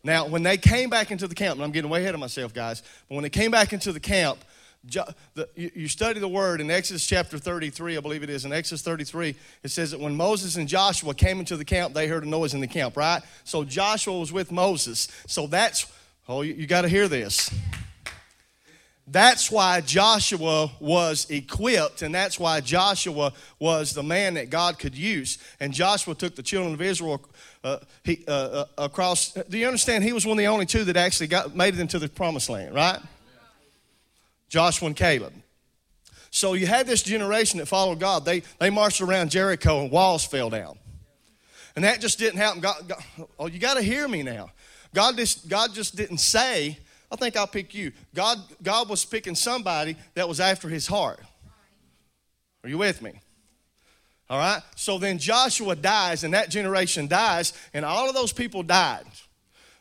Now, 0.04 0.28
when 0.28 0.42
they 0.42 0.58
came 0.58 0.90
back 0.90 1.12
into 1.12 1.28
the 1.28 1.36
camp, 1.36 1.56
and 1.56 1.64
I'm 1.64 1.72
getting 1.72 1.92
way 1.92 2.02
ahead 2.02 2.16
of 2.16 2.20
myself, 2.20 2.54
guys, 2.54 2.82
but 3.08 3.16
when 3.16 3.22
they 3.22 3.30
came 3.30 3.52
back 3.52 3.72
into 3.72 3.92
the 3.92 4.00
camp, 4.00 4.40
you 5.56 5.88
study 5.88 6.20
the 6.20 6.28
word 6.28 6.60
in 6.60 6.72
Exodus 6.72 7.06
chapter 7.06 7.38
33, 7.38 7.98
I 7.98 8.00
believe 8.00 8.24
it 8.24 8.30
is. 8.32 8.46
In 8.46 8.52
Exodus 8.52 8.82
33, 8.82 9.36
it 9.62 9.70
says 9.70 9.92
that 9.92 10.00
when 10.00 10.16
Moses 10.16 10.56
and 10.56 10.68
Joshua 10.68 11.14
came 11.14 11.40
into 11.40 11.56
the 11.56 11.66
camp, 11.66 11.94
they 11.94 12.08
heard 12.08 12.24
a 12.24 12.30
noise 12.30 12.56
in 12.56 12.62
the 12.62 12.68
camp, 12.68 12.98
right? 12.98 13.22
So 13.44 13.64
Joshua 13.64 14.18
was 14.18 14.32
with 14.32 14.52
Moses. 14.52 15.08
So 15.28 15.46
that's, 15.46 15.86
oh, 16.28 16.42
you, 16.42 16.54
you 16.56 16.66
got 16.66 16.82
to 16.82 16.90
hear 16.90 17.08
this. 17.08 17.54
That's 19.08 19.51
why 19.51 19.81
Joshua 19.81 20.72
was 20.79 21.29
equipped, 21.29 22.01
and 22.01 22.13
that's 22.13 22.39
why 22.39 22.62
Joshua 22.62 23.34
was 23.60 23.93
the 23.93 24.03
man 24.03 24.36
that 24.36 24.50
God 24.50 24.79
could 24.79 24.96
use. 24.96 25.38
And 25.60 25.74
Joshua 25.74 26.15
took 26.15 26.36
the 26.36 26.43
children 26.43 26.74
of 26.74 26.81
Israel 26.81 27.22
uh, 27.63 27.79
he, 28.03 28.24
uh, 28.27 28.31
uh, 28.31 28.65
across. 28.77 29.34
Do 29.34 29.58
you 29.58 29.67
understand? 29.67 30.03
He 30.03 30.13
was 30.13 30.25
one 30.25 30.38
of 30.38 30.38
the 30.38 30.48
only 30.48 30.65
two 30.65 30.84
that 30.86 30.98
actually 30.98 31.27
got 31.27 31.55
made 31.55 31.74
it 31.74 31.79
into 31.79 32.00
the 32.00 32.08
promised 32.08 32.50
land, 32.50 32.74
right? 32.74 33.00
Joshua 34.50 34.88
and 34.88 34.96
Caleb. 34.96 35.34
So 36.29 36.53
you 36.53 36.65
had 36.65 36.88
this 36.88 37.03
generation 37.03 37.60
that 37.60 37.65
followed 37.65 38.00
God. 38.00 38.24
They, 38.24 38.43
they 38.60 38.70
marched 38.70 39.01
around 39.01 39.31
Jericho 39.31 39.81
and 39.81 39.91
walls 39.91 40.25
fell 40.25 40.50
down. 40.50 40.77
And 41.75 41.84
that 41.86 42.01
just 42.01 42.20
didn't 42.20 42.39
happen. 42.39 42.62
God, 42.62 42.88
God, 42.88 43.03
oh, 43.38 43.48
you 43.48 43.60
got 43.60 43.75
to 43.75 43.81
hear 43.81 44.08
me 44.08 44.24
now. 44.24 44.51
God 44.93 45.17
just, 45.17 45.48
God 45.48 45.74
just 45.74 45.96
didn't 45.96 46.20
say, 46.20 46.77
I 47.12 47.18
think 47.18 47.36
I'll 47.36 47.48
pick 47.48 47.75
you. 47.75 47.91
God, 48.15 48.38
God 48.63 48.89
was 48.89 49.03
picking 49.03 49.36
somebody 49.36 49.98
that 50.13 50.30
was 50.30 50.39
after 50.39 50.70
his 50.70 50.88
heart. 50.88 51.20
Are 52.63 52.70
you 52.70 52.77
with 52.77 53.01
me? 53.01 53.12
All 54.30 54.39
right? 54.39 54.62
So 54.77 54.98
then 54.98 55.18
Joshua 55.18 55.75
dies, 55.75 56.24
and 56.24 56.34
that 56.34 56.50
generation 56.50 57.08
dies, 57.08 57.51
and 57.74 57.84
all 57.84 58.08
of 58.08 58.15
those 58.15 58.32
people 58.32 58.63
died. 58.63 59.03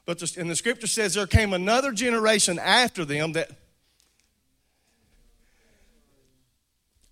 But 0.07 0.19
the, 0.19 0.35
and 0.41 0.51
the 0.51 0.57
scripture 0.57 0.89
says 0.89 1.15
there 1.15 1.27
came 1.29 1.53
another 1.53 1.93
generation 1.93 2.59
after 2.59 3.05
them 3.05 3.33
that. 3.33 3.51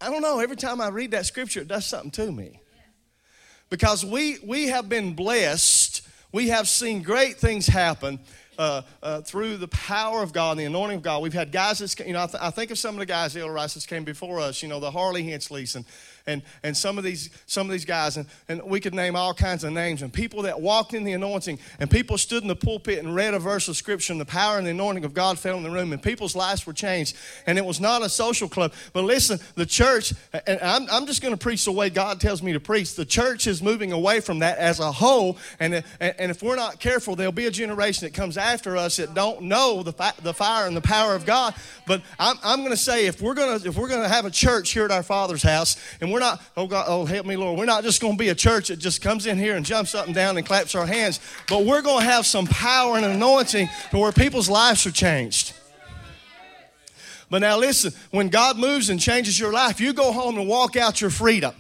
I 0.01 0.11
don't 0.11 0.23
know, 0.23 0.41
every 0.41 0.57
time 0.57 0.81
I 0.81 0.89
read 0.89 1.13
that 1.13 1.27
scripture, 1.27 1.61
it 1.61 1.69
does 1.69 1.87
something 1.87 2.11
to 2.13 2.33
me. 2.33 2.61
Because 3.71 4.05
we, 4.05 4.39
we 4.45 4.69
have 4.69 4.89
been 4.89 5.15
blessed, 5.15 6.03
we 6.33 6.49
have 6.49 6.69
seen 6.69 7.03
great 7.03 7.37
things 7.37 7.67
happen 7.67 8.19
uh, 8.59 8.83
uh, 9.03 9.21
through 9.23 9.57
the 9.57 9.69
power 9.69 10.23
of 10.23 10.33
God 10.33 10.53
and 10.53 10.61
the 10.61 10.65
anointing 10.65 10.99
of 10.99 11.03
God, 11.03 11.23
we've 11.23 11.33
had 11.33 11.53
guys 11.53 11.79
that's, 11.79 11.99
you 12.01 12.13
know, 12.13 12.25
I, 12.25 12.27
th- 12.27 12.43
I 12.43 12.51
think 12.51 12.71
of 12.71 12.79
some 12.79 12.97
of 12.97 12.99
the 12.99 13.07
guys, 13.07 13.35
the 13.35 13.49
Rice 13.49 13.75
that 13.75 13.87
came 13.87 14.05
before 14.05 14.41
us, 14.41 14.63
you 14.63 14.69
know, 14.69 14.81
the 14.81 14.91
Harley 14.91 15.23
Henschleys 15.25 15.77
and, 15.77 15.85
and, 16.29 16.43
and 16.63 16.77
some 16.77 16.99
of 16.99 17.05
these 17.05 17.31
some 17.47 17.67
of 17.67 17.73
these 17.73 17.85
guys 17.85 18.17
and, 18.17 18.27
and 18.49 18.63
we 18.63 18.79
could 18.79 18.95
name 18.95 19.17
all 19.17 19.35
kinds 19.35 19.65
of 19.65 19.73
names. 19.73 20.03
And 20.03 20.13
people 20.13 20.43
that 20.43 20.61
walked 20.61 20.95
in 20.95 21.03
the 21.03 21.13
anointing 21.13 21.59
and 21.81 21.91
people 21.91 22.19
stood 22.19 22.43
in 22.43 22.49
the 22.49 22.57
pulpit 22.57 22.99
and 22.99 23.15
read 23.15 23.35
a 23.35 23.39
verse 23.39 23.67
of 23.69 23.77
scripture 23.77 24.13
and 24.13 24.21
the 24.21 24.27
power 24.27 24.59
and 24.59 24.67
the 24.67 24.71
anointing 24.71 25.05
of 25.05 25.15
God 25.15 25.39
fell 25.39 25.57
in 25.57 25.63
the 25.63 25.71
room 25.71 25.93
and 25.93 26.03
people's 26.03 26.37
lives 26.37 26.67
were 26.67 26.73
changed. 26.73 27.17
And 27.47 27.59
it 27.59 27.65
was 27.65 27.81
not 27.81 28.03
a 28.03 28.09
social 28.09 28.49
club. 28.49 28.73
But 28.93 29.05
listen 29.05 29.41
the 29.55 29.67
church 29.67 30.13
and 30.47 30.61
I'm, 30.61 30.87
I'm 30.91 31.07
just 31.07 31.23
going 31.23 31.35
to 31.35 31.39
preach 31.39 31.65
the 31.65 31.73
way 31.73 31.91
God 31.91 32.21
tells 32.21 32.43
me 32.43 32.53
to 32.53 32.61
preach. 32.61 32.95
The 32.95 33.07
church 33.07 33.47
is 33.47 33.63
moving 33.63 33.93
away 33.93 34.21
from 34.21 34.41
that 34.41 34.59
as 34.59 34.81
a 34.81 34.93
whole 34.93 35.39
and, 35.59 35.83
and 36.01 36.31
if 36.31 36.43
we're 36.43 36.57
not 36.57 36.79
careful 36.79 37.17
there'll 37.17 37.33
be 37.33 37.47
a 37.47 37.51
generation 37.51 38.07
that 38.07 38.15
comes 38.15 38.37
after 38.37 38.77
us 38.77 38.97
that 38.97 39.15
don't 39.15 39.43
know 39.43 39.83
the, 39.83 39.93
fi- 39.93 40.13
the 40.23 40.35
fire 40.35 40.67
and 40.67 40.77
the 40.77 40.83
power 40.83 41.15
of 41.15 41.25
God. 41.25 41.55
But 41.87 42.03
I'm, 42.19 42.37
I'm 42.45 42.59
going 42.61 42.71
to 42.71 42.77
say 42.77 43.07
if 43.07 43.23
we're 43.23 43.35
going 43.35 43.59
to 43.59 43.69
if 43.69 43.77
we're 43.77 43.89
going 43.89 44.03
to 44.03 44.09
have 44.09 44.25
a 44.25 44.31
church 44.31 44.71
here 44.71 44.85
at 44.85 44.91
our 44.91 45.03
Father's 45.03 45.43
house 45.43 45.77
and 46.01 46.13
we're 46.13 46.18
we're 46.19 46.25
not, 46.25 46.43
oh 46.57 46.67
God, 46.67 46.87
oh 46.89 47.05
help 47.05 47.27
me, 47.27 47.37
Lord. 47.37 47.57
We're 47.57 47.65
not 47.65 47.85
just 47.85 48.01
going 48.01 48.15
to 48.15 48.19
be 48.19 48.31
a 48.31 48.35
church 48.35 48.69
that 48.69 48.81
just 48.81 49.01
comes 49.01 49.27
in 49.27 49.39
here 49.39 49.55
and 49.55 49.65
jumps 49.65 49.95
up 49.95 50.07
and 50.07 50.15
down 50.15 50.37
and 50.37 50.45
claps 50.45 50.75
our 50.75 50.85
hands, 50.85 51.21
but 51.49 51.65
we're 51.65 51.81
going 51.81 52.01
to 52.01 52.11
have 52.11 52.27
some 52.27 52.45
power 52.49 52.97
and 52.97 53.07
anointing 53.07 53.69
to 53.93 53.99
where 53.99 54.11
people's 54.11 54.49
lives 54.49 54.85
are 54.85 54.91
changed. 54.91 55.55
But 57.31 57.39
now 57.39 57.57
listen, 57.57 57.93
when 58.11 58.31
God 58.31 58.59
moves 58.59 58.91
and 58.91 58.99
changes 58.99 59.39
your 59.39 59.53
life, 59.53 59.81
you 59.81 59.93
go 59.93 60.11
home 60.11 60.39
and 60.39 60.49
walk 60.49 60.77
out 60.77 61.01
your 61.01 61.11
freedom. 61.11 61.55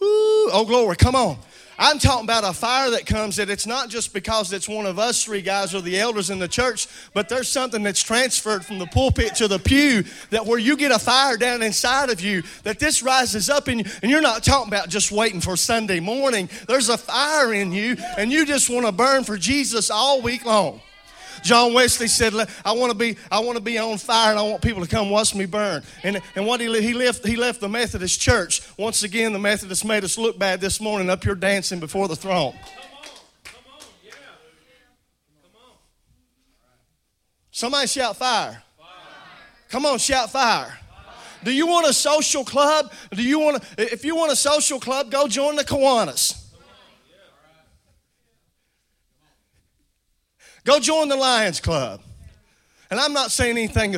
Ooh, 0.00 0.50
oh 0.52 0.64
glory, 0.64 0.94
come 0.94 1.16
on. 1.16 1.38
I'm 1.78 1.98
talking 1.98 2.24
about 2.24 2.44
a 2.44 2.52
fire 2.52 2.90
that 2.90 3.06
comes 3.06 3.36
that 3.36 3.50
it's 3.50 3.66
not 3.66 3.88
just 3.88 4.12
because 4.12 4.52
it's 4.52 4.68
one 4.68 4.86
of 4.86 4.98
us 4.98 5.24
three 5.24 5.42
guys 5.42 5.74
or 5.74 5.80
the 5.80 5.98
elders 5.98 6.30
in 6.30 6.38
the 6.38 6.48
church, 6.48 6.86
but 7.14 7.28
there's 7.28 7.48
something 7.48 7.82
that's 7.82 8.02
transferred 8.02 8.64
from 8.64 8.78
the 8.78 8.86
pulpit 8.86 9.34
to 9.36 9.48
the 9.48 9.58
pew 9.58 10.04
that 10.30 10.44
where 10.44 10.58
you 10.58 10.76
get 10.76 10.92
a 10.92 10.98
fire 10.98 11.36
down 11.36 11.62
inside 11.62 12.10
of 12.10 12.20
you, 12.20 12.42
that 12.62 12.78
this 12.78 13.02
rises 13.02 13.48
up 13.48 13.68
in 13.68 13.80
you. 13.80 13.84
And 14.02 14.10
you're 14.10 14.20
not 14.20 14.44
talking 14.44 14.68
about 14.68 14.88
just 14.88 15.10
waiting 15.10 15.40
for 15.40 15.56
Sunday 15.56 16.00
morning. 16.00 16.48
There's 16.68 16.88
a 16.88 16.98
fire 16.98 17.52
in 17.52 17.72
you, 17.72 17.96
and 18.16 18.30
you 18.30 18.44
just 18.46 18.68
want 18.70 18.86
to 18.86 18.92
burn 18.92 19.24
for 19.24 19.36
Jesus 19.36 19.90
all 19.90 20.20
week 20.20 20.44
long. 20.44 20.80
John 21.42 21.72
Wesley 21.74 22.08
said, 22.08 22.34
I 22.64 22.72
want 22.72 22.92
to 22.92 22.98
be, 22.98 23.16
I 23.30 23.40
want 23.40 23.56
to 23.56 23.62
be 23.62 23.78
on 23.78 23.98
fire 23.98 24.30
and 24.30 24.38
I 24.38 24.42
want 24.42 24.62
people 24.62 24.82
to 24.82 24.88
come 24.88 25.10
watch 25.10 25.34
me 25.34 25.46
burn. 25.46 25.82
And, 26.02 26.20
and 26.36 26.46
what 26.46 26.60
he, 26.60 26.66
he, 26.80 26.94
left, 26.94 27.26
he 27.26 27.36
left 27.36 27.60
the 27.60 27.68
Methodist 27.68 28.20
church. 28.20 28.62
Once 28.76 29.02
again, 29.02 29.32
the 29.32 29.38
Methodists 29.38 29.84
made 29.84 30.04
us 30.04 30.18
look 30.18 30.38
bad 30.38 30.60
this 30.60 30.80
morning 30.80 31.10
up 31.10 31.22
here 31.24 31.34
dancing 31.34 31.80
before 31.80 32.08
the 32.08 32.16
throne. 32.16 32.54
Somebody 37.50 37.86
shout 37.86 38.16
fire. 38.16 38.62
fire. 38.78 38.88
Come 39.68 39.86
on, 39.86 39.98
shout 39.98 40.30
fire. 40.32 40.78
Do 41.44 41.52
you 41.52 41.66
want 41.66 41.86
a 41.86 41.92
social 41.92 42.44
club? 42.44 42.92
Do 43.10 43.22
you 43.22 43.38
want 43.38 43.62
to, 43.62 43.92
if 43.92 44.04
you 44.04 44.16
want 44.16 44.32
a 44.32 44.36
social 44.36 44.80
club, 44.80 45.10
go 45.10 45.28
join 45.28 45.56
the 45.56 45.64
Kiwanis. 45.64 46.41
Go 50.64 50.78
join 50.78 51.08
the 51.08 51.16
Lions 51.16 51.60
Club. 51.60 52.00
And 52.90 53.00
I'm 53.00 53.12
not 53.12 53.30
saying 53.30 53.56
anything. 53.56 53.96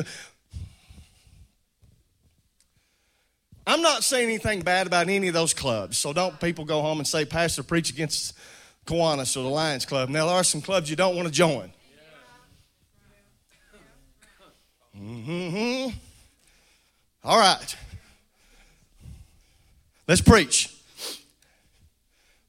I'm 3.67 3.81
not 3.81 4.03
saying 4.03 4.29
anything 4.29 4.61
bad 4.61 4.87
about 4.87 5.09
any 5.09 5.27
of 5.27 5.33
those 5.33 5.53
clubs. 5.53 5.97
So 5.97 6.13
don't 6.13 6.39
people 6.39 6.65
go 6.65 6.81
home 6.81 6.99
and 6.99 7.07
say, 7.07 7.25
Pastor, 7.25 7.63
preach 7.63 7.89
against 7.89 8.37
Kiwanis 8.85 9.35
or 9.35 9.41
the 9.41 9.49
Lions 9.49 9.85
Club. 9.85 10.09
Now, 10.09 10.27
there 10.27 10.35
are 10.35 10.43
some 10.43 10.61
clubs 10.61 10.89
you 10.89 10.95
don't 10.95 11.15
want 11.15 11.27
to 11.27 11.33
join. 11.33 11.71
Mm-hmm. 14.97 15.97
All 17.23 17.37
right. 17.37 17.75
Let's 20.07 20.21
preach. 20.21 20.71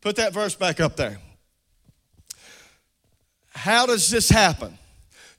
Put 0.03 0.17
that 0.17 0.33
verse 0.33 0.55
back 0.55 0.79
up 0.79 0.97
there. 0.97 1.19
How 3.57 3.87
does 3.87 4.11
this 4.11 4.29
happen? 4.29 4.77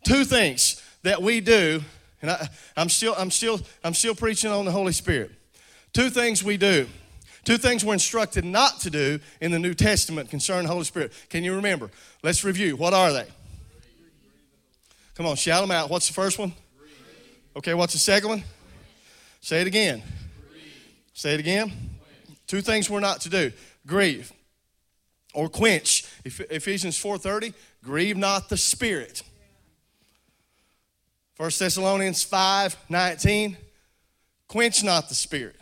Two 0.03 0.25
things 0.25 0.81
that 1.03 1.21
we 1.21 1.39
do, 1.39 1.81
and 2.21 2.31
I, 2.31 2.49
am 2.75 2.89
still, 2.89 3.13
I'm 3.15 3.29
still, 3.29 3.61
I'm 3.83 3.93
still 3.93 4.15
preaching 4.15 4.49
on 4.49 4.65
the 4.65 4.71
Holy 4.71 4.91
Spirit. 4.91 5.31
Two 5.93 6.09
things 6.09 6.43
we 6.43 6.57
do. 6.57 6.87
Two 7.43 7.57
things 7.57 7.85
we're 7.85 7.93
instructed 7.93 8.43
not 8.43 8.79
to 8.81 8.89
do 8.89 9.19
in 9.39 9.51
the 9.51 9.59
New 9.59 9.75
Testament 9.75 10.31
concerning 10.31 10.63
the 10.63 10.73
Holy 10.73 10.83
Spirit. 10.83 11.13
Can 11.29 11.43
you 11.43 11.55
remember? 11.55 11.91
Let's 12.23 12.43
review. 12.43 12.75
What 12.75 12.93
are 12.93 13.13
they? 13.13 13.27
Come 15.13 15.27
on, 15.27 15.35
shout 15.35 15.61
them 15.61 15.71
out. 15.71 15.89
What's 15.91 16.07
the 16.07 16.13
first 16.13 16.39
one? 16.39 16.53
Okay, 17.55 17.75
what's 17.75 17.93
the 17.93 17.99
second 17.99 18.29
one? 18.29 18.43
Say 19.41 19.61
it 19.61 19.67
again. 19.67 20.01
Say 21.13 21.35
it 21.35 21.39
again. 21.39 21.71
Two 22.47 22.61
things 22.61 22.89
we're 22.89 22.99
not 22.99 23.21
to 23.21 23.29
do. 23.29 23.51
Grieve 23.85 24.33
or 25.35 25.49
quench. 25.49 26.03
Ephesians 26.49 26.97
4:30, 26.97 27.53
grieve 27.83 28.17
not 28.17 28.49
the 28.49 28.57
spirit. 28.57 29.23
1 31.37 31.51
Thessalonians 31.59 32.23
5 32.23 32.75
19, 32.89 33.57
quench 34.47 34.83
not 34.83 35.09
the 35.09 35.15
spirit. 35.15 35.55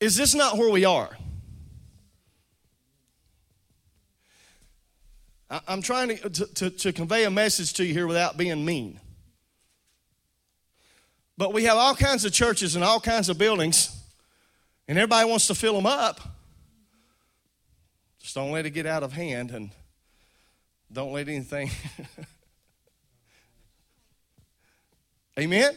Is 0.00 0.16
this 0.16 0.34
not 0.34 0.56
where 0.56 0.70
we 0.70 0.84
are? 0.84 1.16
I'm 5.66 5.80
trying 5.80 6.18
to, 6.18 6.28
to, 6.28 6.70
to, 6.70 6.92
convey 6.92 7.24
a 7.24 7.30
message 7.30 7.72
to 7.74 7.84
you 7.84 7.94
here 7.94 8.06
without 8.06 8.36
being 8.36 8.64
mean. 8.66 9.00
But 11.38 11.54
we 11.54 11.64
have 11.64 11.78
all 11.78 11.94
kinds 11.94 12.26
of 12.26 12.32
churches 12.32 12.74
and 12.74 12.84
all 12.84 13.00
kinds 13.00 13.30
of 13.30 13.38
buildings, 13.38 13.96
and 14.86 14.98
everybody 14.98 15.26
wants 15.26 15.46
to 15.46 15.54
fill 15.54 15.74
them 15.74 15.86
up. 15.86 16.37
Just 18.28 18.34
don't 18.34 18.52
let 18.52 18.66
it 18.66 18.72
get 18.72 18.84
out 18.84 19.02
of 19.02 19.14
hand 19.14 19.52
and 19.52 19.70
don't 20.92 21.14
let 21.14 21.30
anything. 21.30 21.70
Amen? 25.38 25.74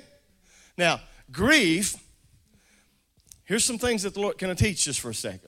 Now, 0.77 0.99
grief, 1.31 1.95
here's 3.45 3.63
some 3.63 3.77
things 3.77 4.03
that 4.03 4.15
the 4.15 4.19
Lord 4.19 4.37
can 4.37 4.53
teach 4.57 4.83
just 4.83 4.99
for 4.99 5.11
a 5.11 5.13
second. 5.13 5.47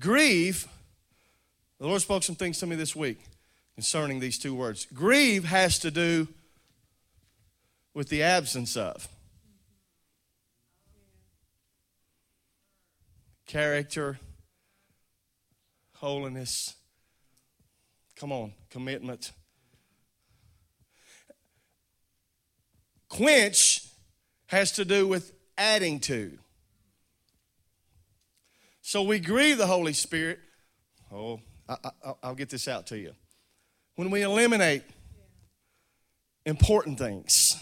Grief, 0.00 0.66
the 1.78 1.86
Lord 1.86 2.02
spoke 2.02 2.24
some 2.24 2.34
things 2.34 2.58
to 2.58 2.66
me 2.66 2.74
this 2.74 2.96
week 2.96 3.20
concerning 3.76 4.18
these 4.18 4.36
two 4.36 4.52
words. 4.52 4.88
Grieve 4.92 5.44
has 5.44 5.78
to 5.78 5.92
do 5.92 6.26
with 7.94 8.08
the 8.08 8.24
absence 8.24 8.76
of. 8.76 9.06
Character, 13.46 14.18
holiness. 15.98 16.74
Come 18.16 18.32
on, 18.32 18.52
commitment. 18.70 19.32
Quench 23.08 23.82
has 24.46 24.72
to 24.72 24.84
do 24.84 25.06
with 25.06 25.32
adding 25.56 26.00
to. 26.00 26.38
So 28.82 29.02
we 29.02 29.18
grieve 29.18 29.58
the 29.58 29.66
Holy 29.66 29.92
Spirit. 29.92 30.38
Oh, 31.12 31.40
I, 31.68 31.76
will 32.22 32.34
get 32.34 32.50
this 32.50 32.68
out 32.68 32.86
to 32.88 32.98
you. 32.98 33.12
When 33.96 34.10
we 34.10 34.22
eliminate 34.22 34.82
important 36.44 36.98
things, 36.98 37.56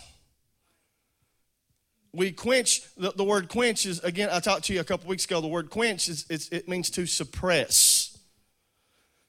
we 2.12 2.32
quench. 2.32 2.82
The, 2.96 3.12
the 3.12 3.24
word 3.24 3.48
quench 3.48 3.86
is, 3.86 4.00
again, 4.00 4.28
I 4.30 4.40
talked 4.40 4.64
to 4.64 4.74
you 4.74 4.80
a 4.80 4.84
couple 4.84 5.08
weeks 5.08 5.24
ago. 5.24 5.40
The 5.40 5.48
word 5.48 5.70
quench 5.70 6.08
is 6.08 6.26
it 6.28 6.68
means 6.68 6.90
to 6.90 7.06
suppress. 7.06 8.03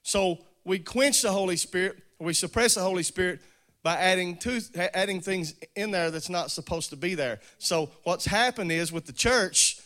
So 0.06 0.38
we 0.64 0.78
quench 0.78 1.22
the 1.22 1.32
Holy 1.32 1.56
Spirit, 1.56 1.96
we 2.20 2.32
suppress 2.32 2.76
the 2.76 2.80
Holy 2.80 3.02
Spirit 3.02 3.40
by 3.82 3.96
adding 3.96 4.36
to, 4.36 4.60
adding 4.94 5.20
things 5.20 5.54
in 5.74 5.90
there 5.90 6.12
that's 6.12 6.28
not 6.28 6.52
supposed 6.52 6.90
to 6.90 6.96
be 6.96 7.16
there. 7.16 7.40
So 7.58 7.90
what's 8.04 8.24
happened 8.24 8.70
is 8.70 8.92
with 8.92 9.06
the 9.06 9.12
church, 9.12 9.80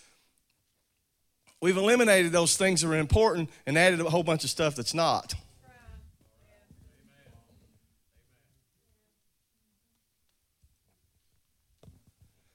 we've 1.63 1.79
eliminated 1.79 2.33
those 2.33 2.59
things 2.59 2.83
that 2.83 2.91
are 2.91 2.99
important 2.99 3.49
and 3.65 3.79
added 3.79 3.99
a 4.01 4.11
whole 4.11 4.23
bunch 4.23 4.45
of 4.45 4.51
stuff 4.51 4.77
that's 4.77 4.93
not. 4.93 5.35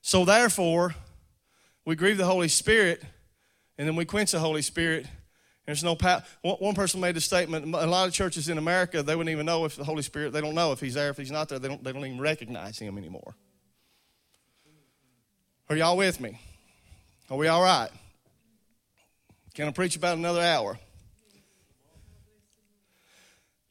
So 0.04 0.24
therefore, 0.24 0.94
we 1.84 1.96
grieve 1.96 2.18
the 2.18 2.26
Holy 2.26 2.48
Spirit 2.48 3.04
and 3.80 3.88
then 3.88 3.96
we 3.96 4.06
quench 4.06 4.34
the 4.34 4.40
Holy 4.40 4.62
Spirit 4.62 5.08
there's 5.66 5.84
no 5.84 5.96
power. 5.96 6.24
One 6.42 6.76
person 6.76 7.02
made 7.02 7.18
a 7.18 7.22
statement. 7.22 7.66
A 7.74 7.88
lot 7.88 8.08
of 8.08 8.14
churches 8.14 8.50
in 8.50 8.58
America, 8.58 9.02
they 9.02 9.16
wouldn't 9.16 9.32
even 9.32 9.48
know 9.48 9.66
if 9.66 9.76
the 9.76 9.84
Holy 9.84 10.04
Spirit. 10.04 10.32
They 10.32 10.42
don't 10.42 10.54
know 10.54 10.72
if 10.72 10.80
He's 10.80 10.94
there, 10.94 11.10
if 11.10 11.18
He's 11.18 11.32
not 11.32 11.50
there. 11.50 11.58
They 11.58 11.68
don't. 11.68 11.84
They 11.84 11.92
don't 11.92 12.06
even 12.06 12.22
recognize 12.22 12.78
Him 12.78 12.98
anymore. 12.98 13.36
Are 15.70 15.76
y'all 15.76 15.98
with 15.98 16.20
me? 16.20 16.40
Are 17.32 17.38
we 17.38 17.48
all 17.48 17.64
right? 17.64 17.90
Can 19.56 19.68
I 19.68 19.72
preach 19.72 19.96
about 19.96 20.18
another 20.18 20.42
hour? 20.42 20.78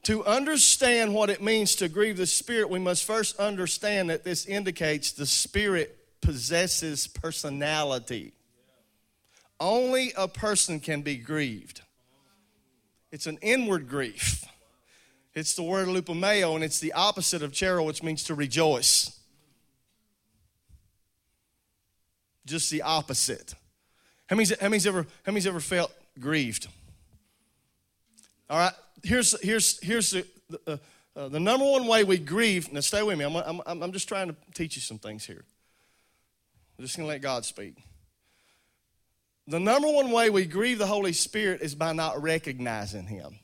To 0.05 0.25
understand 0.25 1.15
what 1.15 1.31
it 1.31 1.41
means 1.41 1.77
to 1.77 1.89
grieve 1.89 2.17
the 2.17 2.27
Spirit, 2.27 2.69
we 2.69 2.79
must 2.81 3.05
first 3.05 3.39
understand 3.39 4.11
that 4.11 4.25
this 4.25 4.47
indicates 4.47 5.13
the 5.13 5.27
Spirit 5.27 5.97
possesses 6.21 7.07
personality. 7.07 8.33
Only 9.65 10.13
a 10.15 10.29
person 10.29 10.79
can 10.79 11.01
be 11.01 11.17
grieved. 11.17 11.81
It's 13.11 13.27
an 13.27 13.39
inward 13.41 13.89
grief. 13.89 14.45
It's 15.35 15.55
the 15.55 15.63
word 15.63 15.89
lupomeo, 15.89 16.55
and 16.55 16.63
it's 16.63 16.81
the 16.81 16.93
opposite 16.93 17.43
of 17.43 17.53
chero, 17.53 17.83
which 17.87 18.03
means 18.03 18.25
to 18.25 18.35
rejoice. 18.35 19.19
Just 22.45 22.71
the 22.71 22.83
opposite. 22.83 23.55
How 24.27 24.37
many's, 24.37 24.51
how 24.61 24.69
many's, 24.69 24.87
ever, 24.87 25.07
how 25.25 25.33
many's 25.33 25.47
ever 25.47 25.61
felt 25.61 25.95
grieved? 26.21 26.69
All 28.51 28.59
right, 28.59 28.75
here's, 29.03 29.41
here's, 29.41 29.81
here's 29.83 30.11
the, 30.11 30.27
uh, 30.67 30.77
uh, 31.17 31.29
the 31.29 31.41
number 31.41 31.65
one 31.65 31.87
way 31.87 32.05
we 32.05 32.19
grieve. 32.19 32.71
Now, 32.71 32.81
stay 32.81 33.03
with 33.03 33.17
me. 33.17 33.25
I'm, 33.25 33.63
I'm, 33.67 33.83
I'm 33.83 33.93
just 33.93 34.09
trying 34.09 34.29
to 34.29 34.37
teach 34.53 34.77
you 34.77 34.83
some 34.83 34.99
things 34.99 35.25
here. 35.25 35.47
I'm 36.79 36.85
just 36.85 36.97
to 36.97 37.07
let 37.07 37.23
God 37.23 37.47
speak. 37.47 37.83
The 39.47 39.61
number 39.61 39.89
one 39.89 40.11
way 40.11 40.31
we 40.31 40.47
grieve 40.47 40.79
the 40.79 40.87
Holy 40.87 41.13
Spirit 41.13 41.61
is 41.61 41.75
by 41.75 41.93
not 41.93 42.23
recognizing 42.23 43.07
Him. 43.07 43.39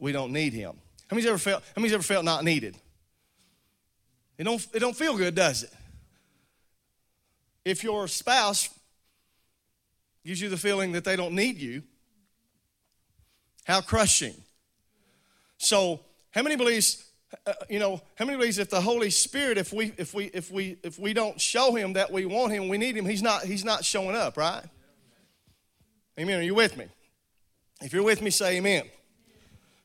We 0.00 0.12
don't 0.12 0.32
need 0.32 0.52
Him. 0.52 0.76
How 1.08 1.14
many's 1.14 1.28
ever 1.28 1.38
felt? 1.38 1.62
How 1.62 1.80
many's 1.80 1.92
ever 1.92 2.02
felt 2.02 2.24
not 2.24 2.44
needed? 2.44 2.76
It 4.38 4.44
don't. 4.44 4.66
It 4.72 4.80
don't 4.80 4.96
feel 4.96 5.16
good, 5.16 5.34
does 5.34 5.62
it? 5.62 5.72
If 7.64 7.84
your 7.84 8.08
spouse 8.08 8.68
gives 10.24 10.40
you 10.40 10.48
the 10.48 10.56
feeling 10.56 10.92
that 10.92 11.04
they 11.04 11.16
don't 11.16 11.34
need 11.34 11.58
you, 11.58 11.82
how 13.64 13.80
crushing. 13.80 14.34
So, 15.58 16.00
how 16.30 16.42
many 16.42 16.56
believes 16.56 17.04
uh, 17.46 17.52
you 17.68 17.78
know, 17.78 18.00
how 18.16 18.24
many 18.24 18.38
ways 18.38 18.58
if 18.58 18.70
the 18.70 18.80
Holy 18.80 19.10
Spirit, 19.10 19.58
if 19.58 19.72
we 19.72 19.92
if 19.96 20.14
we 20.14 20.26
if 20.34 20.50
we 20.50 20.76
if 20.82 20.98
we 20.98 21.12
don't 21.12 21.40
show 21.40 21.74
him 21.74 21.94
that 21.94 22.10
we 22.10 22.26
want 22.26 22.52
him, 22.52 22.68
we 22.68 22.78
need 22.78 22.96
him, 22.96 23.06
he's 23.06 23.22
not 23.22 23.44
he's 23.44 23.64
not 23.64 23.84
showing 23.84 24.16
up, 24.16 24.36
right? 24.36 24.64
Amen. 26.18 26.38
Are 26.38 26.42
you 26.42 26.54
with 26.54 26.76
me? 26.76 26.86
If 27.80 27.92
you're 27.92 28.04
with 28.04 28.22
me, 28.22 28.30
say 28.30 28.56
amen. 28.56 28.84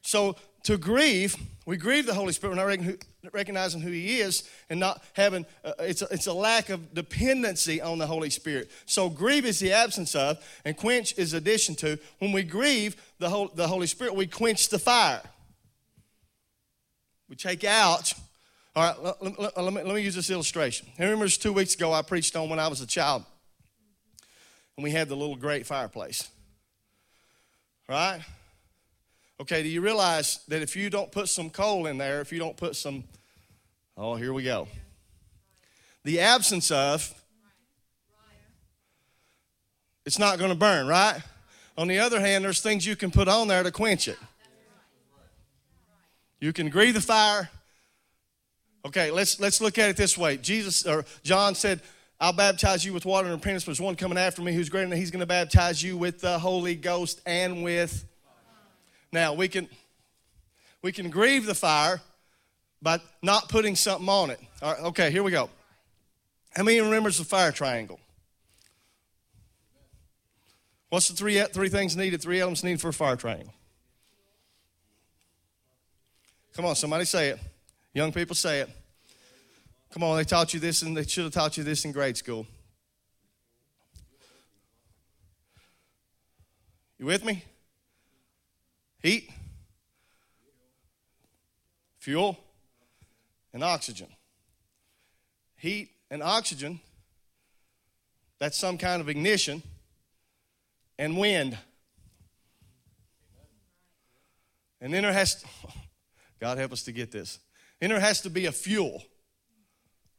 So 0.02 0.36
to 0.64 0.78
grieve, 0.78 1.36
we 1.66 1.78
grieve 1.78 2.06
the 2.06 2.14
Holy 2.14 2.34
Spirit. 2.34 2.58
We're 2.58 2.76
not 2.76 3.34
recognizing 3.34 3.82
who 3.82 3.92
He 3.92 4.20
is 4.20 4.48
and 4.70 4.80
not 4.80 5.04
having, 5.14 5.46
uh, 5.64 5.74
it's, 5.80 6.02
a, 6.02 6.08
it's 6.12 6.28
a 6.28 6.34
lack 6.34 6.70
of 6.70 6.94
dependency 6.94 7.82
on 7.82 7.98
the 7.98 8.08
Holy 8.08 8.30
Spirit. 8.30 8.72
So 8.86 9.10
grieve 9.10 9.46
is 9.46 9.60
the 9.60 9.74
absence 9.74 10.16
of, 10.16 10.44
and 10.66 10.76
quench 10.76 11.14
is 11.18 11.34
addition 11.34 11.76
to. 11.76 12.00
When 12.20 12.32
we 12.32 12.44
grieve 12.44 12.96
the, 13.20 13.30
whole, 13.30 13.50
the 13.54 13.68
Holy 13.68 13.88
Spirit, 13.88 14.16
we 14.16 14.28
quench 14.28 14.70
the 14.70 14.80
fire. 14.80 15.22
We 17.30 17.36
take 17.36 17.64
out. 17.64 18.12
All 18.76 18.84
right, 18.84 19.04
let, 19.22 19.40
let, 19.40 19.58
let, 19.58 19.74
me, 19.74 19.84
let 19.84 19.96
me 19.96 20.02
use 20.02 20.16
this 20.16 20.30
illustration. 20.30 20.88
I 20.98 21.04
remember 21.04 21.28
two 21.28 21.54
weeks 21.54 21.76
ago 21.76 21.94
I 21.94 22.02
preached 22.02 22.36
on 22.36 22.50
when 22.50 22.60
I 22.60 22.68
was 22.68 22.82
a 22.82 22.88
child, 22.88 23.24
and 24.76 24.84
we 24.84 24.92
had 24.92 25.10
the 25.10 25.16
little 25.16 25.36
great 25.36 25.68
fireplace. 25.68 26.28
Right? 27.88 28.22
Okay, 29.42 29.64
do 29.64 29.70
you 29.70 29.82
realize 29.82 30.40
that 30.48 30.62
if 30.62 30.76
you 30.76 30.90
don't 30.90 31.12
put 31.12 31.30
some 31.30 31.50
coal 31.50 31.86
in 31.86 31.98
there, 31.98 32.20
if 32.20 32.32
you 32.32 32.40
don't 32.40 32.58
put 32.58 32.76
some, 32.76 33.04
oh, 33.96 34.16
here 34.16 34.34
we 34.34 34.44
go. 34.44 34.68
The 36.04 36.20
absence 36.22 36.72
of, 36.72 37.14
it's 40.06 40.20
not 40.20 40.40
going 40.40 40.50
to 40.50 40.58
burn, 40.58 40.88
right? 40.88 41.22
On 41.78 41.88
the 41.88 42.00
other 42.00 42.20
hand, 42.20 42.44
there's 42.44 42.62
things 42.62 42.86
you 42.86 42.96
can 42.96 43.12
put 43.12 43.28
on 43.28 43.48
there 43.48 43.64
to 43.64 43.72
quench 43.72 44.08
it. 44.08 44.18
You 46.40 46.54
can 46.54 46.70
grieve 46.70 46.94
the 46.94 47.02
fire. 47.02 47.50
Okay, 48.86 49.12
let's 49.12 49.40
let's 49.40 49.60
look 49.60 49.78
at 49.78 49.90
it 49.90 49.98
this 49.98 50.18
way. 50.18 50.38
Jesus 50.38 50.86
or 50.86 51.06
John 51.24 51.54
said, 51.54 51.82
I'll 52.20 52.34
baptize 52.34 52.86
you 52.86 52.94
with 52.94 53.06
water 53.06 53.28
and 53.28 53.36
repentance, 53.36 53.64
but 53.64 53.72
there's 53.72 53.82
one 53.82 53.96
coming 53.96 54.18
after 54.18 54.42
me 54.42 54.54
who's 54.54 54.70
greater 54.70 54.88
than 54.88 54.98
he's 54.98 55.12
going 55.12 55.20
to 55.20 55.26
baptize 55.26 55.84
you 55.84 55.98
with 55.98 56.22
the 56.22 56.40
Holy 56.40 56.76
Ghost 56.76 57.22
and 57.26 57.64
with. 57.64 58.06
Now 59.12 59.34
we 59.34 59.48
can 59.50 59.68
we 60.82 60.92
can 60.92 61.10
grieve 61.10 61.46
the 61.46 61.56
fire 61.56 62.02
by 62.82 63.00
not 63.22 63.50
putting 63.50 63.76
something 63.76 64.08
on 64.08 64.30
it. 64.30 64.40
All 64.62 64.74
right, 64.74 64.84
okay, 64.86 65.12
here 65.12 65.24
we 65.24 65.32
go. 65.32 65.50
How 66.56 66.64
many 66.64 66.80
remembers 66.80 67.18
the 67.18 67.26
fire 67.26 67.52
triangle? 67.52 68.00
What's 70.90 71.10
the 71.10 71.16
three 71.16 71.42
three 71.42 71.70
things 71.70 71.98
needed? 71.98 72.22
Three 72.22 72.40
elements 72.40 72.64
needed 72.64 72.80
for 72.80 72.90
a 72.90 72.94
fire 72.94 73.18
triangle. 73.18 73.54
Come 76.56 76.66
on, 76.66 76.76
somebody 76.76 77.06
say 77.06 77.30
it. 77.30 77.40
Young 77.94 78.12
people 78.12 78.36
say 78.36 78.62
it. 78.62 78.70
Come 79.92 80.04
on, 80.04 80.18
they 80.18 80.24
taught 80.24 80.54
you 80.54 80.60
this 80.60 80.82
and 80.82 80.96
they 80.96 81.06
should 81.06 81.24
have 81.24 81.34
taught 81.34 81.58
you 81.58 81.64
this 81.64 81.86
in 81.86 81.92
grade 81.92 82.18
school. 82.18 82.46
You 87.00 87.06
with 87.06 87.24
me? 87.24 87.44
Heat, 89.02 89.32
fuel, 91.98 92.38
and 93.54 93.64
oxygen. 93.64 94.08
Heat 95.56 95.90
and 96.12 96.22
oxygen, 96.22 96.82
that's 98.38 98.58
some 98.58 98.78
kind 98.78 99.02
of 99.02 99.08
ignition, 99.08 99.64
and 100.98 101.18
wind. 101.18 101.58
And 104.82 104.94
then 104.94 105.04
there 105.04 105.14
has 105.14 105.36
to, 105.36 105.48
God 106.40 106.58
help 106.58 106.72
us 106.72 106.84
to 106.84 106.92
get 106.92 107.12
this. 107.12 107.40
And 107.82 107.92
there 107.92 108.00
has 108.00 108.22
to 108.22 108.30
be 108.30 108.46
a 108.46 108.52
fuel, 108.52 109.04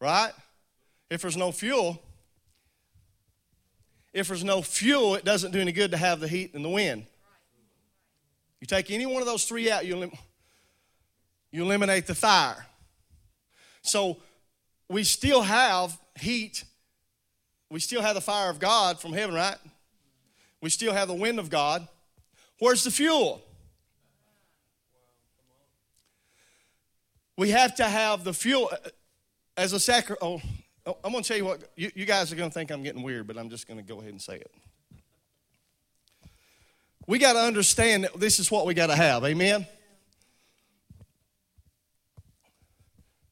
right? 0.01 0.33
If 1.09 1.23
there's 1.23 1.37
no 1.37 1.53
fuel, 1.53 2.01
if 4.13 4.29
there's 4.29 4.45
no 4.45 4.63
fuel, 4.63 5.15
it 5.15 5.25
doesn't 5.25 5.53
do 5.53 5.61
any 5.61 5.73
good 5.73 5.91
to 5.93 5.97
have 5.97 6.21
the 6.21 6.29
heat 6.29 6.55
and 6.55 6.65
the 6.65 6.69
wind. 6.69 7.07
You 8.61 8.67
take 8.67 8.91
any 8.91 9.07
one 9.07 9.23
of 9.23 9.27
those 9.27 9.45
three 9.45 9.71
out, 9.71 9.87
you, 9.87 9.97
elim- 9.97 10.13
you 11.51 11.63
eliminate 11.63 12.07
the 12.07 12.15
fire. 12.15 12.67
So 13.83 14.19
we 14.89 15.05
still 15.05 15.43
have 15.43 15.97
heat. 16.19 16.65
We 17.71 17.81
still 17.81 18.03
have 18.03 18.15
the 18.15 18.21
fire 18.21 18.51
of 18.51 18.59
God 18.59 19.01
from 19.01 19.13
heaven, 19.13 19.35
right? 19.35 19.57
We 20.61 20.71
still 20.71 20.93
have 20.93 21.09
the 21.09 21.15
wind 21.15 21.39
of 21.39 21.49
God. 21.49 21.87
Where's 22.59 22.85
the 22.85 22.91
fuel? 22.91 23.41
We 27.41 27.49
have 27.53 27.75
to 27.77 27.85
have 27.85 28.23
the 28.23 28.35
fuel 28.35 28.69
uh, 28.71 28.91
as 29.57 29.73
a 29.73 29.81
sacrifice. 29.81 30.19
Oh, 30.21 30.43
oh, 30.85 30.99
I'm 31.03 31.11
going 31.11 31.25
to 31.25 31.29
tell 31.29 31.39
you 31.39 31.47
what, 31.47 31.71
you, 31.75 31.91
you 31.95 32.05
guys 32.05 32.31
are 32.31 32.37
going 32.37 32.51
to 32.51 32.53
think 32.53 32.71
I'm 32.71 32.83
getting 32.83 33.03
weird, 33.03 33.27
but 33.27 33.39
I'm 33.39 33.49
just 33.49 33.67
going 33.67 33.79
to 33.79 33.83
go 33.83 33.99
ahead 33.99 34.11
and 34.11 34.21
say 34.21 34.35
it. 34.35 34.53
We 37.07 37.19
got 37.19 37.33
to 37.33 37.39
understand 37.39 38.05
that 38.05 38.21
this 38.21 38.41
is 38.41 38.51
what 38.51 38.67
we 38.67 38.75
got 38.75 38.89
to 38.89 38.95
have. 38.95 39.25
Amen? 39.25 39.67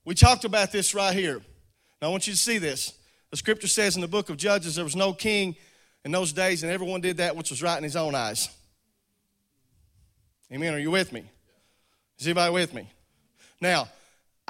We 0.06 0.14
talked 0.14 0.46
about 0.46 0.72
this 0.72 0.94
right 0.94 1.14
here. 1.14 1.42
Now, 2.00 2.08
I 2.08 2.10
want 2.10 2.26
you 2.26 2.32
to 2.32 2.38
see 2.38 2.56
this. 2.56 2.98
The 3.30 3.36
scripture 3.36 3.68
says 3.68 3.94
in 3.94 4.00
the 4.00 4.08
book 4.08 4.30
of 4.30 4.38
Judges 4.38 4.76
there 4.76 4.84
was 4.84 4.96
no 4.96 5.12
king 5.12 5.54
in 6.06 6.12
those 6.12 6.32
days, 6.32 6.62
and 6.62 6.72
everyone 6.72 7.02
did 7.02 7.18
that 7.18 7.36
which 7.36 7.50
was 7.50 7.62
right 7.62 7.76
in 7.76 7.84
his 7.84 7.94
own 7.94 8.14
eyes. 8.14 8.48
Amen. 10.50 10.72
Are 10.72 10.78
you 10.78 10.92
with 10.92 11.12
me? 11.12 11.30
Is 12.18 12.26
anybody 12.26 12.54
with 12.54 12.72
me? 12.72 12.90
Now, 13.60 13.88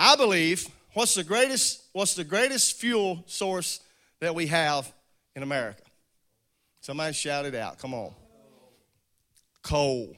I 0.00 0.14
believe 0.14 0.68
what's 0.94 1.14
the 1.14 1.24
greatest 1.24 1.82
what's 1.92 2.14
the 2.14 2.22
greatest 2.22 2.76
fuel 2.76 3.24
source 3.26 3.80
that 4.20 4.32
we 4.32 4.46
have 4.46 4.90
in 5.34 5.42
America? 5.42 5.82
Somebody 6.80 7.12
shout 7.12 7.44
it 7.44 7.56
out. 7.56 7.78
Come 7.78 7.92
on. 7.92 8.14
Coal. 9.62 10.16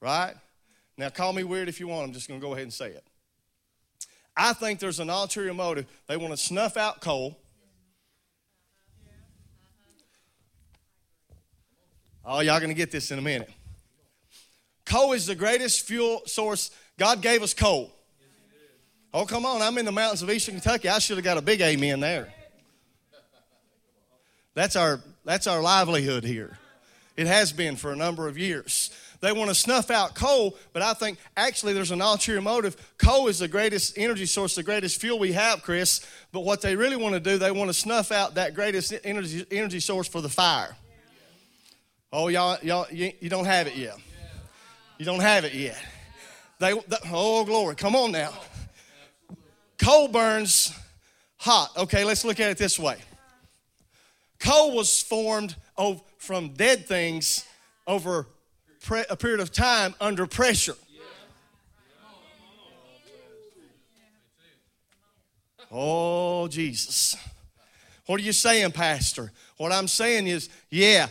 Right? 0.00 0.34
Now 0.98 1.10
call 1.10 1.32
me 1.32 1.44
weird 1.44 1.68
if 1.68 1.78
you 1.78 1.86
want. 1.86 2.08
I'm 2.08 2.12
just 2.12 2.26
going 2.26 2.40
to 2.40 2.44
go 2.44 2.54
ahead 2.54 2.64
and 2.64 2.72
say 2.72 2.88
it. 2.88 3.04
I 4.36 4.52
think 4.52 4.80
there's 4.80 4.98
an 4.98 5.08
ulterior 5.08 5.54
motive. 5.54 5.86
They 6.08 6.16
want 6.16 6.32
to 6.32 6.36
snuff 6.36 6.76
out 6.76 7.00
coal. 7.00 7.38
Oh, 12.24 12.40
y'all 12.40 12.58
going 12.58 12.70
to 12.70 12.74
get 12.74 12.90
this 12.90 13.12
in 13.12 13.18
a 13.20 13.22
minute. 13.22 13.50
Coal 14.84 15.12
is 15.12 15.26
the 15.26 15.36
greatest 15.36 15.86
fuel 15.86 16.22
source. 16.26 16.72
God 16.98 17.22
gave 17.22 17.42
us 17.42 17.54
coal. 17.54 17.95
Oh, 19.16 19.24
come 19.24 19.46
on. 19.46 19.62
I'm 19.62 19.78
in 19.78 19.86
the 19.86 19.92
mountains 19.92 20.20
of 20.20 20.30
eastern 20.30 20.56
Kentucky. 20.56 20.90
I 20.90 20.98
should 20.98 21.16
have 21.16 21.24
got 21.24 21.38
a 21.38 21.40
big 21.40 21.62
amen 21.62 22.00
there. 22.00 22.30
That's 24.52 24.76
our, 24.76 25.00
that's 25.24 25.46
our 25.46 25.62
livelihood 25.62 26.22
here. 26.22 26.58
It 27.16 27.26
has 27.26 27.50
been 27.50 27.76
for 27.76 27.92
a 27.92 27.96
number 27.96 28.28
of 28.28 28.36
years. 28.36 28.90
They 29.22 29.32
want 29.32 29.48
to 29.48 29.54
snuff 29.54 29.90
out 29.90 30.14
coal, 30.14 30.54
but 30.74 30.82
I 30.82 30.92
think 30.92 31.16
actually 31.34 31.72
there's 31.72 31.92
an 31.92 32.02
ulterior 32.02 32.42
motive. 32.42 32.76
Coal 32.98 33.28
is 33.28 33.38
the 33.38 33.48
greatest 33.48 33.96
energy 33.96 34.26
source, 34.26 34.54
the 34.54 34.62
greatest 34.62 35.00
fuel 35.00 35.18
we 35.18 35.32
have, 35.32 35.62
Chris. 35.62 36.06
But 36.30 36.40
what 36.40 36.60
they 36.60 36.76
really 36.76 36.96
want 36.96 37.14
to 37.14 37.20
do, 37.20 37.38
they 37.38 37.50
want 37.50 37.70
to 37.70 37.74
snuff 37.74 38.12
out 38.12 38.34
that 38.34 38.52
greatest 38.52 38.92
energy, 39.02 39.46
energy 39.50 39.80
source 39.80 40.08
for 40.08 40.20
the 40.20 40.28
fire. 40.28 40.76
Oh, 42.12 42.28
y'all, 42.28 42.58
y'all 42.62 42.86
you, 42.92 43.12
you 43.20 43.30
don't 43.30 43.46
have 43.46 43.66
it 43.66 43.76
yet. 43.76 43.96
You 44.98 45.06
don't 45.06 45.20
have 45.20 45.46
it 45.46 45.54
yet. 45.54 45.82
They, 46.58 46.74
they, 46.74 46.96
oh, 47.10 47.46
glory. 47.46 47.76
Come 47.76 47.96
on 47.96 48.12
now. 48.12 48.34
Coal 49.78 50.08
burns 50.08 50.72
hot. 51.36 51.70
Okay, 51.76 52.04
let's 52.04 52.24
look 52.24 52.40
at 52.40 52.50
it 52.50 52.58
this 52.58 52.78
way. 52.78 52.96
Coal 54.38 54.74
was 54.74 55.02
formed 55.02 55.56
from 56.18 56.50
dead 56.50 56.86
things 56.86 57.46
over 57.86 58.26
a 59.08 59.16
period 59.16 59.40
of 59.40 59.52
time 59.52 59.94
under 60.00 60.26
pressure. 60.26 60.76
Oh, 65.70 66.46
Jesus. 66.48 67.16
What 68.06 68.20
are 68.20 68.22
you 68.22 68.32
saying, 68.32 68.70
Pastor? 68.72 69.32
What 69.56 69.72
I'm 69.72 69.88
saying 69.88 70.28
is, 70.28 70.48
yeah, 70.70 71.08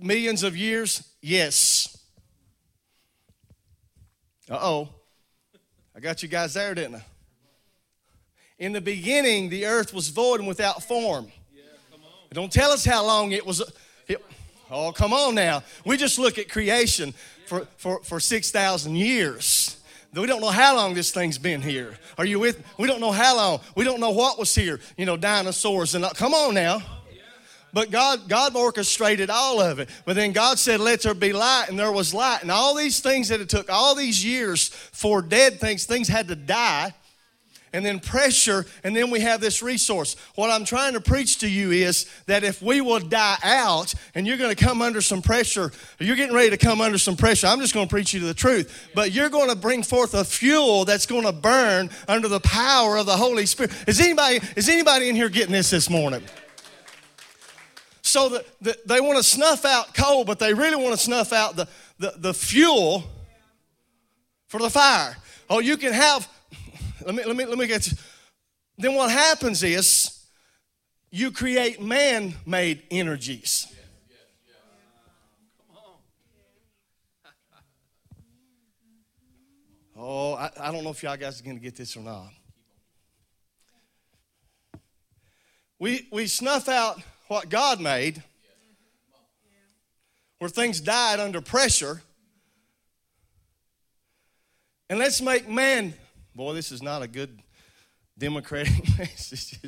millions 0.00 0.44
of 0.44 0.56
years, 0.56 1.02
yes. 1.20 1.96
Uh 4.48 4.58
oh. 4.60 4.88
I 5.96 6.00
got 6.00 6.22
you 6.22 6.28
guys 6.28 6.54
there, 6.54 6.74
didn't 6.74 6.96
I? 6.96 7.04
In 8.62 8.70
the 8.70 8.80
beginning, 8.80 9.48
the 9.48 9.66
earth 9.66 9.92
was 9.92 10.06
void 10.06 10.38
and 10.38 10.46
without 10.46 10.84
form. 10.84 11.26
don't 12.30 12.52
tell 12.52 12.70
us 12.70 12.84
how 12.84 13.04
long 13.04 13.32
it 13.32 13.44
was. 13.44 13.60
It, 14.06 14.24
oh, 14.70 14.92
come 14.92 15.12
on 15.12 15.34
now. 15.34 15.64
We 15.84 15.96
just 15.96 16.16
look 16.16 16.38
at 16.38 16.48
creation 16.48 17.12
for, 17.46 17.66
for, 17.76 18.00
for 18.04 18.20
6,000 18.20 18.94
years. 18.94 19.78
We 20.14 20.28
don't 20.28 20.40
know 20.40 20.50
how 20.50 20.76
long 20.76 20.94
this 20.94 21.10
thing's 21.10 21.38
been 21.38 21.60
here. 21.60 21.98
Are 22.16 22.24
you 22.24 22.38
with? 22.38 22.64
We 22.78 22.86
don't 22.86 23.00
know 23.00 23.10
how 23.10 23.34
long. 23.34 23.60
We 23.74 23.82
don't 23.82 23.98
know 23.98 24.12
what 24.12 24.38
was 24.38 24.54
here. 24.54 24.78
You 24.96 25.06
know, 25.06 25.16
dinosaurs 25.16 25.96
and 25.96 26.04
uh, 26.04 26.10
come 26.10 26.32
on 26.32 26.54
now. 26.54 26.84
But 27.72 27.90
God, 27.90 28.28
God 28.28 28.54
orchestrated 28.54 29.28
all 29.28 29.60
of 29.60 29.80
it. 29.80 29.88
But 30.04 30.14
then 30.14 30.30
God 30.30 30.60
said, 30.60 30.78
"Let 30.78 31.02
there 31.02 31.14
be 31.14 31.32
light," 31.32 31.66
and 31.68 31.76
there 31.76 31.90
was 31.90 32.14
light. 32.14 32.42
And 32.42 32.50
all 32.52 32.76
these 32.76 33.00
things 33.00 33.26
that 33.30 33.40
it 33.40 33.48
took 33.48 33.68
all 33.72 33.96
these 33.96 34.24
years 34.24 34.68
for 34.68 35.20
dead 35.20 35.58
things, 35.58 35.84
things 35.84 36.06
had 36.06 36.28
to 36.28 36.36
die 36.36 36.94
and 37.72 37.84
then 37.84 38.00
pressure, 38.00 38.66
and 38.84 38.94
then 38.94 39.10
we 39.10 39.20
have 39.20 39.40
this 39.40 39.62
resource. 39.62 40.16
What 40.34 40.50
I'm 40.50 40.64
trying 40.64 40.92
to 40.92 41.00
preach 41.00 41.38
to 41.38 41.48
you 41.48 41.70
is 41.70 42.06
that 42.26 42.44
if 42.44 42.60
we 42.60 42.80
will 42.80 42.98
die 42.98 43.38
out 43.42 43.94
and 44.14 44.26
you're 44.26 44.36
going 44.36 44.54
to 44.54 44.64
come 44.64 44.82
under 44.82 45.00
some 45.00 45.22
pressure, 45.22 45.72
you're 45.98 46.16
getting 46.16 46.34
ready 46.34 46.50
to 46.50 46.58
come 46.58 46.80
under 46.80 46.98
some 46.98 47.16
pressure. 47.16 47.46
I'm 47.46 47.60
just 47.60 47.74
going 47.74 47.86
to 47.86 47.90
preach 47.90 48.12
you 48.12 48.20
the 48.20 48.34
truth. 48.34 48.90
But 48.94 49.12
you're 49.12 49.30
going 49.30 49.48
to 49.48 49.56
bring 49.56 49.82
forth 49.82 50.14
a 50.14 50.24
fuel 50.24 50.84
that's 50.84 51.06
going 51.06 51.24
to 51.24 51.32
burn 51.32 51.90
under 52.08 52.28
the 52.28 52.40
power 52.40 52.96
of 52.96 53.06
the 53.06 53.16
Holy 53.16 53.46
Spirit. 53.46 53.72
Is 53.86 54.00
anybody, 54.00 54.40
is 54.56 54.68
anybody 54.68 55.08
in 55.08 55.16
here 55.16 55.28
getting 55.28 55.52
this 55.52 55.70
this 55.70 55.88
morning? 55.88 56.22
So 58.02 58.28
that 58.30 58.46
the, 58.60 58.76
they 58.84 59.00
want 59.00 59.16
to 59.16 59.22
snuff 59.22 59.64
out 59.64 59.94
coal, 59.94 60.24
but 60.24 60.38
they 60.38 60.52
really 60.52 60.76
want 60.76 60.94
to 60.94 61.02
snuff 61.02 61.32
out 61.32 61.56
the, 61.56 61.66
the, 61.98 62.12
the 62.18 62.34
fuel 62.34 63.04
for 64.48 64.60
the 64.60 64.68
fire. 64.68 65.16
Oh, 65.48 65.60
you 65.60 65.78
can 65.78 65.94
have 65.94 66.28
let 67.06 67.14
me, 67.14 67.24
let 67.24 67.36
me, 67.36 67.44
let 67.44 67.58
me 67.58 67.66
get 67.66 67.90
you. 67.90 67.96
Then 68.78 68.94
what 68.94 69.10
happens 69.10 69.62
is 69.62 70.26
you 71.10 71.30
create 71.30 71.80
man 71.80 72.34
made 72.46 72.82
energies. 72.90 73.68
Oh, 79.96 80.34
I, 80.34 80.50
I 80.58 80.72
don't 80.72 80.82
know 80.82 80.90
if 80.90 81.02
y'all 81.02 81.16
guys 81.16 81.40
are 81.40 81.44
going 81.44 81.56
to 81.56 81.62
get 81.62 81.76
this 81.76 81.96
or 81.96 82.00
not. 82.00 82.30
We, 85.78 86.08
we 86.10 86.26
snuff 86.26 86.68
out 86.68 87.00
what 87.28 87.48
God 87.48 87.80
made, 87.80 88.22
where 90.38 90.48
things 90.48 90.80
died 90.80 91.20
under 91.20 91.40
pressure, 91.40 92.02
and 94.88 94.98
let's 94.98 95.20
make 95.20 95.48
man 95.48 95.94
Boy, 96.34 96.54
this 96.54 96.72
is 96.72 96.82
not 96.82 97.02
a 97.02 97.08
good 97.08 97.38
democratic 98.16 98.72
message. 98.98 99.58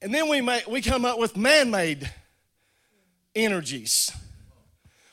and 0.00 0.14
then 0.14 0.28
we, 0.28 0.40
make, 0.40 0.66
we 0.68 0.80
come 0.80 1.04
up 1.04 1.18
with 1.18 1.36
man 1.36 1.70
made 1.70 2.08
energies. 3.34 4.12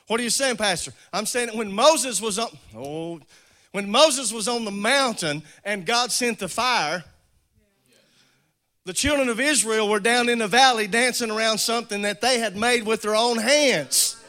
What 0.06 0.20
are 0.20 0.22
you 0.22 0.30
saying, 0.30 0.58
Pastor? 0.58 0.92
I'm 1.12 1.26
saying 1.26 1.48
that 1.48 1.56
when 1.56 1.72
Moses 1.72 2.20
was 2.20 2.38
on, 2.38 2.48
oh, 2.76 3.20
when 3.72 3.90
Moses 3.90 4.32
was 4.32 4.46
on 4.46 4.64
the 4.64 4.70
mountain 4.70 5.42
and 5.64 5.84
God 5.84 6.12
sent 6.12 6.38
the 6.38 6.48
fire, 6.48 7.04
the 8.84 8.92
children 8.92 9.28
of 9.28 9.40
Israel 9.40 9.88
were 9.88 10.00
down 10.00 10.28
in 10.28 10.38
the 10.38 10.48
valley 10.48 10.86
dancing 10.86 11.30
around 11.30 11.58
something 11.58 12.02
that 12.02 12.20
they 12.20 12.38
had 12.38 12.56
made 12.56 12.84
with 12.86 13.02
their 13.02 13.14
own 13.16 13.38
hands. 13.38 14.19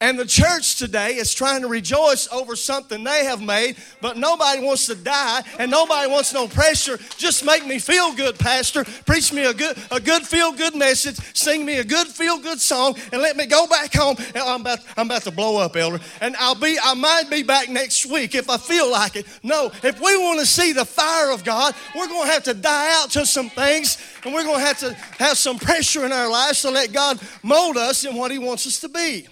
And 0.00 0.16
the 0.16 0.24
church 0.24 0.76
today 0.76 1.16
is 1.16 1.34
trying 1.34 1.62
to 1.62 1.66
rejoice 1.66 2.28
over 2.30 2.54
something 2.54 3.02
they 3.02 3.24
have 3.24 3.42
made, 3.42 3.78
but 4.00 4.16
nobody 4.16 4.62
wants 4.62 4.86
to 4.86 4.94
die 4.94 5.42
and 5.58 5.72
nobody 5.72 6.08
wants 6.08 6.32
no 6.32 6.46
pressure. 6.46 6.98
Just 7.16 7.44
make 7.44 7.66
me 7.66 7.80
feel 7.80 8.14
good, 8.14 8.38
Pastor. 8.38 8.84
Preach 9.06 9.32
me 9.32 9.44
a 9.44 9.52
good, 9.52 9.76
a 9.90 9.98
good 9.98 10.22
feel 10.22 10.52
good 10.52 10.76
message. 10.76 11.16
Sing 11.36 11.66
me 11.66 11.78
a 11.78 11.84
good 11.84 12.06
feel 12.06 12.38
good 12.38 12.60
song 12.60 12.94
and 13.10 13.20
let 13.20 13.36
me 13.36 13.46
go 13.46 13.66
back 13.66 13.92
home. 13.92 14.14
I'm 14.36 14.60
about, 14.60 14.78
I'm 14.96 15.06
about 15.08 15.22
to 15.22 15.32
blow 15.32 15.56
up, 15.56 15.74
Elder. 15.74 15.98
And 16.20 16.36
I'll 16.36 16.54
be, 16.54 16.78
I 16.80 16.94
might 16.94 17.28
be 17.28 17.42
back 17.42 17.68
next 17.68 18.06
week 18.06 18.36
if 18.36 18.48
I 18.48 18.56
feel 18.56 18.88
like 18.88 19.16
it. 19.16 19.26
No, 19.42 19.72
if 19.82 20.00
we 20.00 20.16
want 20.16 20.38
to 20.38 20.46
see 20.46 20.72
the 20.72 20.84
fire 20.84 21.32
of 21.32 21.42
God, 21.42 21.74
we're 21.96 22.06
going 22.06 22.28
to 22.28 22.32
have 22.32 22.44
to 22.44 22.54
die 22.54 23.02
out 23.02 23.10
to 23.10 23.26
some 23.26 23.50
things 23.50 23.98
and 24.24 24.32
we're 24.32 24.44
going 24.44 24.60
to 24.60 24.64
have 24.64 24.78
to 24.78 24.94
have 25.18 25.36
some 25.36 25.58
pressure 25.58 26.06
in 26.06 26.12
our 26.12 26.30
lives 26.30 26.62
to 26.62 26.70
let 26.70 26.92
God 26.92 27.18
mold 27.42 27.76
us 27.76 28.04
in 28.04 28.14
what 28.14 28.30
He 28.30 28.38
wants 28.38 28.64
us 28.64 28.78
to 28.78 28.88
be. 28.88 29.26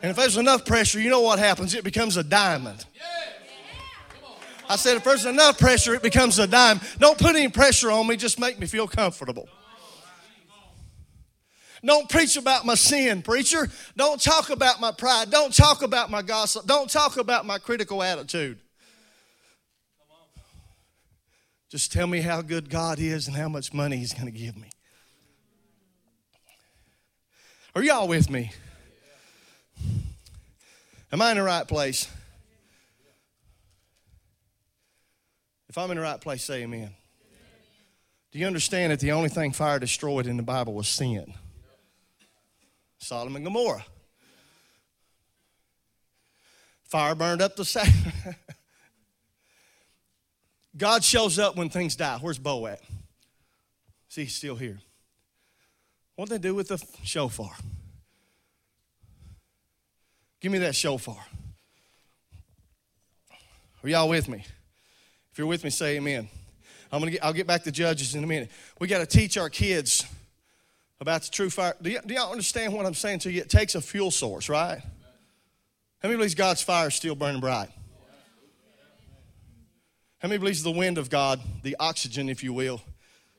And 0.00 0.10
if 0.10 0.16
there's 0.16 0.36
enough 0.36 0.64
pressure, 0.64 1.00
you 1.00 1.10
know 1.10 1.20
what 1.20 1.38
happens? 1.38 1.74
It 1.74 1.84
becomes 1.84 2.16
a 2.16 2.22
diamond. 2.22 2.84
I 4.68 4.76
said, 4.76 4.98
if 4.98 5.04
there's 5.04 5.24
enough 5.24 5.58
pressure, 5.58 5.94
it 5.94 6.02
becomes 6.02 6.38
a 6.38 6.46
diamond. 6.46 6.86
Don't 6.98 7.18
put 7.18 7.34
any 7.34 7.48
pressure 7.48 7.90
on 7.90 8.06
me, 8.06 8.16
just 8.16 8.38
make 8.38 8.58
me 8.58 8.66
feel 8.66 8.86
comfortable. 8.86 9.48
Don't 11.84 12.08
preach 12.08 12.36
about 12.36 12.66
my 12.66 12.74
sin, 12.74 13.22
preacher. 13.22 13.68
Don't 13.96 14.20
talk 14.20 14.50
about 14.50 14.80
my 14.80 14.90
pride. 14.90 15.30
Don't 15.30 15.54
talk 15.54 15.82
about 15.82 16.10
my 16.10 16.22
gossip. 16.22 16.66
Don't 16.66 16.90
talk 16.90 17.16
about 17.16 17.46
my 17.46 17.58
critical 17.58 18.02
attitude. 18.02 18.58
Just 21.70 21.92
tell 21.92 22.06
me 22.06 22.20
how 22.20 22.42
good 22.42 22.68
God 22.68 22.98
is 22.98 23.28
and 23.28 23.36
how 23.36 23.48
much 23.48 23.72
money 23.72 23.96
He's 23.96 24.12
going 24.12 24.26
to 24.26 24.32
give 24.32 24.56
me. 24.56 24.70
Are 27.74 27.82
y'all 27.82 28.08
with 28.08 28.28
me? 28.28 28.50
Am 31.12 31.22
I 31.22 31.30
in 31.30 31.36
the 31.36 31.42
right 31.42 31.66
place? 31.66 32.08
If 35.68 35.76
I'm 35.76 35.90
in 35.90 35.96
the 35.96 36.02
right 36.02 36.20
place, 36.20 36.44
say 36.44 36.62
amen. 36.62 36.90
Do 38.32 38.38
you 38.38 38.46
understand 38.46 38.92
that 38.92 39.00
the 39.00 39.12
only 39.12 39.28
thing 39.28 39.52
fire 39.52 39.78
destroyed 39.78 40.26
in 40.26 40.36
the 40.36 40.42
Bible 40.42 40.74
was 40.74 40.88
sin? 40.88 41.32
Sodom 42.98 43.36
and 43.36 43.44
Gomorrah. 43.44 43.84
Fire 46.84 47.14
burned 47.14 47.42
up 47.42 47.54
the 47.56 47.64
side. 47.64 47.92
God 50.76 51.04
shows 51.04 51.38
up 51.38 51.56
when 51.56 51.68
things 51.68 51.96
die. 51.96 52.18
Where's 52.20 52.38
Bo 52.38 52.66
at? 52.66 52.80
See, 54.08 54.24
he's 54.24 54.34
still 54.34 54.56
here. 54.56 54.78
What 56.16 56.28
did 56.28 56.42
they 56.42 56.48
do 56.48 56.54
with 56.54 56.68
the 56.68 56.82
shofar? 57.02 57.52
Give 60.40 60.52
me 60.52 60.58
that 60.58 60.74
shofar. 60.74 61.18
Are 63.82 63.88
y'all 63.88 64.08
with 64.08 64.28
me? 64.28 64.44
If 65.32 65.38
you're 65.38 65.46
with 65.46 65.64
me, 65.64 65.70
say 65.70 65.96
amen. 65.96 66.28
I'm 66.90 67.00
gonna 67.00 67.12
get, 67.12 67.24
I'll 67.24 67.32
get 67.32 67.46
back 67.46 67.64
to 67.64 67.72
Judges 67.72 68.14
in 68.14 68.24
a 68.24 68.26
minute. 68.26 68.50
We 68.80 68.88
got 68.88 68.98
to 68.98 69.06
teach 69.06 69.36
our 69.36 69.50
kids 69.50 70.04
about 71.00 71.22
the 71.22 71.30
true 71.30 71.50
fire. 71.50 71.74
Do, 71.80 71.90
y- 71.90 72.00
do 72.04 72.14
y'all 72.14 72.30
understand 72.30 72.72
what 72.72 72.86
I'm 72.86 72.94
saying 72.94 73.20
to 73.20 73.32
you? 73.32 73.40
It 73.40 73.50
takes 73.50 73.74
a 73.74 73.80
fuel 73.80 74.10
source, 74.10 74.48
right? 74.48 74.80
How 76.00 76.08
many 76.08 76.16
believes 76.16 76.34
God's 76.34 76.62
fire 76.62 76.88
is 76.88 76.94
still 76.94 77.14
burning 77.14 77.40
bright? 77.40 77.68
How 80.18 80.28
many 80.28 80.38
believes 80.38 80.62
the 80.62 80.70
wind 80.70 80.98
of 80.98 81.10
God, 81.10 81.40
the 81.62 81.76
oxygen, 81.78 82.28
if 82.28 82.42
you 82.42 82.52
will, 82.52 82.80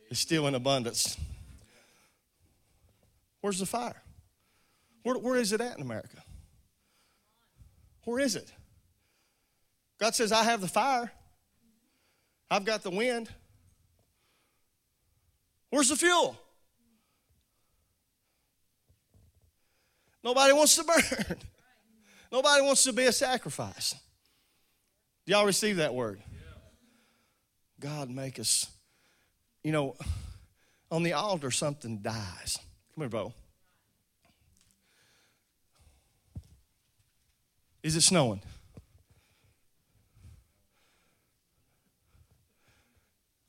is 0.10 0.20
still 0.20 0.48
in 0.48 0.56
abundance? 0.56 1.18
Where's 3.42 3.60
the 3.60 3.66
fire? 3.66 4.02
Where, 5.04 5.18
where 5.18 5.36
is 5.36 5.52
it 5.52 5.62
at 5.62 5.76
in 5.76 5.82
America? 5.82 6.22
Where 8.10 8.20
is 8.20 8.36
it? 8.36 8.52
God 10.00 10.16
says, 10.16 10.32
I 10.32 10.44
have 10.44 10.62
the 10.62 10.68
fire, 10.68 11.12
I've 12.50 12.66
got 12.66 12.82
the 12.82 12.90
wind. 12.90 13.30
Where's 15.70 15.90
the 15.90 15.96
fuel? 15.96 16.36
Nobody 20.24 20.54
wants 20.54 20.76
to 20.78 20.84
burn. 21.28 21.38
Nobody 22.32 22.64
wants 22.64 22.84
to 22.86 22.94
be 22.94 23.06
a 23.06 23.12
sacrifice. 23.12 23.94
Do 25.28 25.34
y'all 25.34 25.46
receive 25.46 25.76
that 25.76 25.94
word? 25.94 26.20
God 27.80 28.10
make 28.10 28.40
us, 28.40 28.66
you 29.64 29.72
know, 29.72 29.96
on 30.90 31.04
the 31.04 31.14
altar 31.14 31.52
something 31.52 32.00
dies. 32.00 32.58
Come 32.96 33.04
here, 33.04 33.10
bro. 33.10 33.34
Is 37.82 37.96
it 37.96 38.02
snowing? 38.02 38.42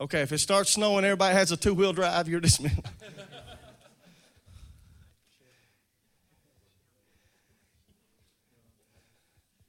Okay, 0.01 0.23
if 0.23 0.33
it 0.33 0.38
starts 0.38 0.71
snowing, 0.71 1.05
everybody 1.05 1.35
has 1.35 1.53
a 1.53 1.57
two 1.57 1.75
wheel 1.75 1.93
drive, 1.93 2.29
you're 2.29 2.40
dismissed. 2.40 2.81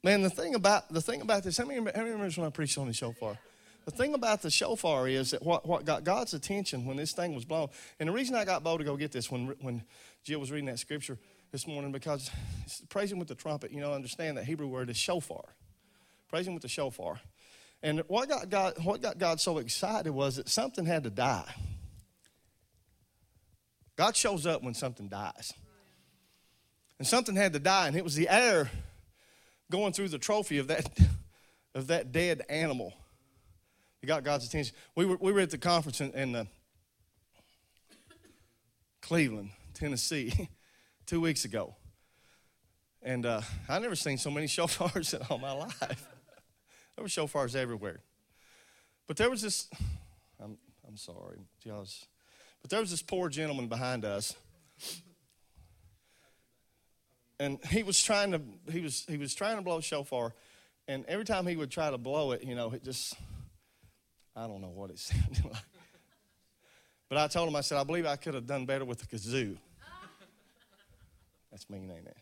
Man, 0.03 0.21
the 0.23 0.29
thing 0.29 0.55
about 0.55 0.91
the 0.91 1.01
thing 1.01 1.21
about 1.21 1.43
this, 1.43 1.57
how 1.57 1.65
many, 1.65 1.79
how 1.79 1.83
many 1.83 2.11
remember 2.11 2.33
when 2.35 2.47
I 2.47 2.49
preached 2.49 2.77
on 2.77 2.87
the 2.87 2.93
shofar? 2.93 3.37
The 3.85 3.91
thing 3.91 4.13
about 4.13 4.41
the 4.41 4.49
shofar 4.49 5.07
is 5.07 5.31
that 5.31 5.43
what, 5.43 5.67
what 5.67 5.85
got 5.85 6.03
God's 6.03 6.33
attention 6.33 6.85
when 6.85 6.97
this 6.97 7.13
thing 7.13 7.35
was 7.35 7.45
blown, 7.45 7.69
and 7.99 8.09
the 8.09 8.13
reason 8.13 8.35
I 8.35 8.45
got 8.45 8.63
bold 8.63 8.79
to 8.79 8.85
go 8.85 8.95
get 8.95 9.11
this 9.11 9.29
when 9.29 9.55
when 9.61 9.83
Jill 10.23 10.39
was 10.39 10.51
reading 10.51 10.67
that 10.67 10.79
scripture 10.79 11.19
this 11.51 11.67
morning 11.67 11.91
because 11.91 12.31
praising 12.89 13.19
with 13.19 13.27
the 13.27 13.35
trumpet, 13.35 13.71
you 13.71 13.81
know, 13.81 13.93
understand 13.93 14.37
that 14.37 14.45
Hebrew 14.45 14.67
word 14.67 14.89
is 14.89 14.97
shofar. 14.97 15.43
Praising 16.29 16.53
with 16.53 16.63
the 16.63 16.69
shofar. 16.69 17.19
And 17.83 18.03
what 18.07 18.29
got 18.29 18.49
God, 18.49 18.75
what 18.83 19.01
got 19.01 19.17
God 19.17 19.41
so 19.41 19.57
excited 19.57 20.11
was 20.11 20.37
that 20.37 20.47
something 20.47 20.85
had 20.85 21.03
to 21.03 21.09
die. 21.09 21.53
God 23.97 24.15
shows 24.15 24.45
up 24.45 24.63
when 24.63 24.73
something 24.73 25.09
dies. 25.09 25.53
And 26.99 27.07
something 27.07 27.35
had 27.35 27.53
to 27.53 27.59
die, 27.59 27.87
and 27.87 27.97
it 27.97 28.03
was 28.03 28.15
the 28.15 28.29
air 28.29 28.69
going 29.71 29.91
through 29.91 30.09
the 30.09 30.19
trophy 30.19 30.59
of 30.59 30.67
that, 30.67 30.87
of 31.75 31.87
that 31.87 32.11
dead 32.11 32.43
animal. 32.47 32.93
It 34.01 34.05
got 34.05 34.23
God's 34.23 34.45
attention. 34.45 34.75
We 34.95 35.05
were, 35.05 35.17
we 35.19 35.31
were 35.31 35.41
at 35.41 35.49
the 35.49 35.57
conference 35.57 35.99
in, 35.99 36.11
in 36.11 36.35
uh, 36.35 36.45
Cleveland, 39.01 39.49
Tennessee, 39.73 40.49
two 41.11 41.19
weeks 41.19 41.43
ago. 41.43 41.75
And 43.03 43.25
uh, 43.25 43.41
I 43.67 43.79
never 43.79 43.97
seen 43.97 44.17
so 44.17 44.31
many 44.31 44.47
shofars 44.57 45.13
in 45.13 45.21
all 45.29 45.37
my 45.37 45.51
life. 45.51 46.07
There 46.95 47.03
were 47.03 47.09
shofars 47.09 47.53
everywhere. 47.53 47.99
But 49.07 49.17
there 49.17 49.29
was 49.29 49.41
this, 49.41 49.69
I'm, 50.41 50.57
I'm 50.87 50.95
sorry, 50.95 51.39
y'all's, 51.65 52.05
but 52.61 52.71
there 52.71 52.79
was 52.79 52.91
this 52.91 53.01
poor 53.01 53.27
gentleman 53.27 53.67
behind 53.67 54.05
us. 54.05 54.37
And 57.41 57.59
he 57.65 57.83
was 57.83 58.01
trying 58.01 58.31
to, 58.31 58.41
he 58.71 58.79
was, 58.79 59.03
he 59.09 59.17
was 59.17 59.35
trying 59.35 59.57
to 59.57 59.61
blow 59.61 59.79
a 59.79 59.81
shofar. 59.81 60.33
And 60.87 61.03
every 61.07 61.25
time 61.25 61.45
he 61.45 61.57
would 61.57 61.71
try 61.71 61.91
to 61.91 61.97
blow 61.97 62.31
it, 62.31 62.41
you 62.45 62.55
know, 62.55 62.71
it 62.71 62.85
just, 62.85 63.15
I 64.33 64.47
don't 64.47 64.61
know 64.61 64.71
what 64.73 64.91
it 64.91 64.99
sounded 64.99 65.43
like. 65.43 65.63
But 67.09 67.17
I 67.17 67.27
told 67.27 67.49
him, 67.49 67.57
I 67.57 67.61
said, 67.61 67.79
I 67.79 67.83
believe 67.83 68.05
I 68.05 68.15
could 68.15 68.33
have 68.33 68.47
done 68.47 68.65
better 68.65 68.85
with 68.85 68.99
the 68.99 69.07
kazoo. 69.07 69.57
That's 71.51 71.69
mean, 71.69 71.91
ain't 71.95 72.07
it? 72.07 72.17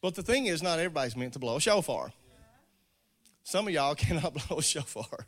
But 0.00 0.14
the 0.14 0.22
thing 0.22 0.46
is, 0.46 0.62
not 0.62 0.78
everybody's 0.78 1.16
meant 1.16 1.32
to 1.34 1.38
blow 1.38 1.56
a 1.56 1.60
shofar. 1.60 2.12
Some 3.42 3.66
of 3.66 3.74
y'all 3.74 3.94
cannot 3.96 4.34
blow 4.48 4.58
a 4.58 4.62
shofar. 4.62 5.26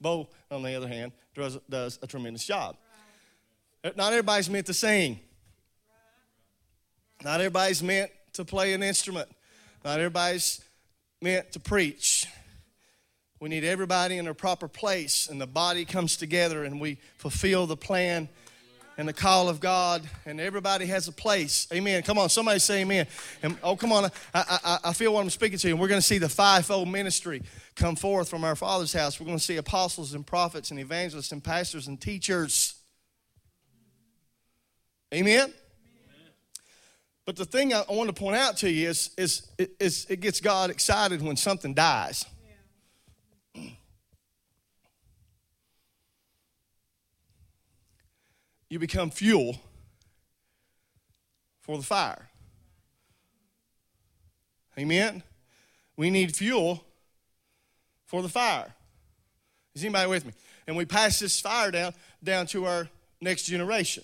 Bo, 0.00 0.28
on 0.50 0.62
the 0.62 0.74
other 0.74 0.88
hand, 0.88 1.12
does, 1.34 1.58
does 1.68 1.98
a 2.02 2.06
tremendous 2.06 2.44
job. 2.44 2.76
Not 3.96 4.12
everybody's 4.12 4.48
meant 4.48 4.66
to 4.66 4.74
sing. 4.74 5.20
Not 7.22 7.40
everybody's 7.40 7.82
meant 7.82 8.10
to 8.34 8.44
play 8.44 8.72
an 8.72 8.82
instrument. 8.82 9.28
Not 9.84 9.98
everybody's 9.98 10.62
meant 11.20 11.52
to 11.52 11.60
preach. 11.60 12.26
We 13.40 13.48
need 13.50 13.64
everybody 13.64 14.16
in 14.16 14.24
their 14.24 14.34
proper 14.34 14.68
place, 14.68 15.28
and 15.28 15.40
the 15.40 15.46
body 15.46 15.84
comes 15.84 16.16
together, 16.16 16.64
and 16.64 16.80
we 16.80 16.98
fulfill 17.18 17.66
the 17.66 17.76
plan 17.76 18.28
and 18.96 19.08
the 19.08 19.12
call 19.12 19.48
of 19.48 19.60
God, 19.60 20.02
and 20.24 20.40
everybody 20.40 20.86
has 20.86 21.08
a 21.08 21.12
place. 21.12 21.66
Amen. 21.72 22.02
Come 22.02 22.18
on, 22.18 22.28
somebody 22.28 22.58
say 22.58 22.82
amen. 22.82 23.06
And 23.42 23.58
oh, 23.62 23.76
come 23.76 23.92
on, 23.92 24.04
I, 24.04 24.10
I, 24.34 24.78
I 24.84 24.92
feel 24.92 25.12
what 25.12 25.20
I'm 25.20 25.30
speaking 25.30 25.58
to 25.58 25.68
you. 25.68 25.74
And 25.74 25.80
we're 25.80 25.88
going 25.88 26.00
to 26.00 26.06
see 26.06 26.18
the 26.18 26.28
fivefold 26.28 26.88
ministry 26.88 27.42
come 27.74 27.96
forth 27.96 28.28
from 28.28 28.44
our 28.44 28.54
Father's 28.54 28.92
house. 28.92 29.18
We're 29.18 29.26
going 29.26 29.38
to 29.38 29.44
see 29.44 29.56
apostles 29.56 30.14
and 30.14 30.26
prophets 30.26 30.70
and 30.70 30.78
evangelists 30.78 31.32
and 31.32 31.42
pastors 31.42 31.88
and 31.88 32.00
teachers. 32.00 32.74
Amen. 35.12 35.52
But 37.26 37.36
the 37.36 37.44
thing 37.44 37.72
I 37.72 37.82
want 37.88 38.08
to 38.08 38.12
point 38.14 38.36
out 38.36 38.58
to 38.58 38.70
you 38.70 38.90
is, 38.90 39.10
is, 39.16 39.48
is 39.80 40.06
it 40.10 40.20
gets 40.20 40.40
God 40.40 40.70
excited 40.70 41.22
when 41.22 41.36
something 41.36 41.72
dies. 41.72 42.26
You 48.74 48.80
become 48.80 49.08
fuel 49.08 49.56
for 51.60 51.76
the 51.76 51.84
fire. 51.84 52.28
Amen? 54.76 55.22
We 55.96 56.10
need 56.10 56.34
fuel 56.34 56.82
for 58.04 58.20
the 58.20 58.28
fire. 58.28 58.74
Is 59.76 59.84
anybody 59.84 60.10
with 60.10 60.26
me? 60.26 60.32
And 60.66 60.76
we 60.76 60.86
pass 60.86 61.20
this 61.20 61.40
fire 61.40 61.70
down, 61.70 61.94
down 62.20 62.46
to 62.48 62.64
our 62.64 62.88
next 63.20 63.44
generation. 63.44 64.02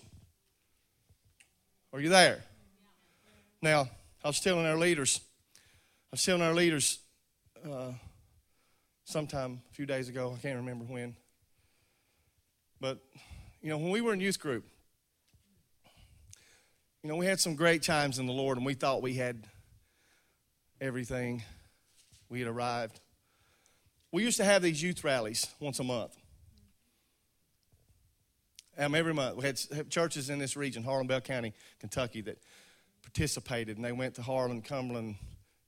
Are 1.92 1.98
you 1.98 2.08
there? 2.08 2.44
Now, 3.60 3.88
I 4.22 4.28
was 4.28 4.38
telling 4.38 4.66
our 4.66 4.78
leaders, 4.78 5.20
I 6.12 6.12
was 6.12 6.24
telling 6.24 6.42
our 6.42 6.54
leaders 6.54 7.00
uh, 7.68 7.90
sometime 9.02 9.62
a 9.68 9.74
few 9.74 9.86
days 9.86 10.08
ago, 10.08 10.32
I 10.38 10.40
can't 10.40 10.58
remember 10.58 10.84
when, 10.84 11.16
but 12.80 13.00
you 13.62 13.68
know, 13.68 13.78
when 13.78 13.90
we 13.90 14.00
were 14.00 14.12
in 14.12 14.20
youth 14.20 14.40
group, 14.40 14.64
you 17.02 17.08
know, 17.08 17.16
we 17.16 17.26
had 17.26 17.40
some 17.40 17.54
great 17.54 17.82
times 17.82 18.18
in 18.18 18.26
the 18.26 18.32
Lord 18.32 18.56
and 18.56 18.66
we 18.66 18.74
thought 18.74 19.02
we 19.02 19.14
had 19.14 19.46
everything. 20.80 21.42
We 22.28 22.40
had 22.40 22.48
arrived. 22.48 23.00
We 24.12 24.22
used 24.22 24.38
to 24.38 24.44
have 24.44 24.62
these 24.62 24.82
youth 24.82 25.04
rallies 25.04 25.46
once 25.60 25.78
a 25.78 25.84
month. 25.84 26.16
Um, 28.78 28.94
every 28.94 29.12
month. 29.12 29.36
We 29.36 29.44
had 29.44 29.90
churches 29.90 30.30
in 30.30 30.38
this 30.38 30.56
region, 30.56 30.82
Harlan, 30.82 31.06
Bell 31.06 31.20
County, 31.20 31.52
Kentucky, 31.80 32.22
that 32.22 32.38
participated, 33.02 33.76
and 33.76 33.84
they 33.84 33.92
went 33.92 34.14
to 34.14 34.22
Harlan, 34.22 34.62
Cumberland, 34.62 35.16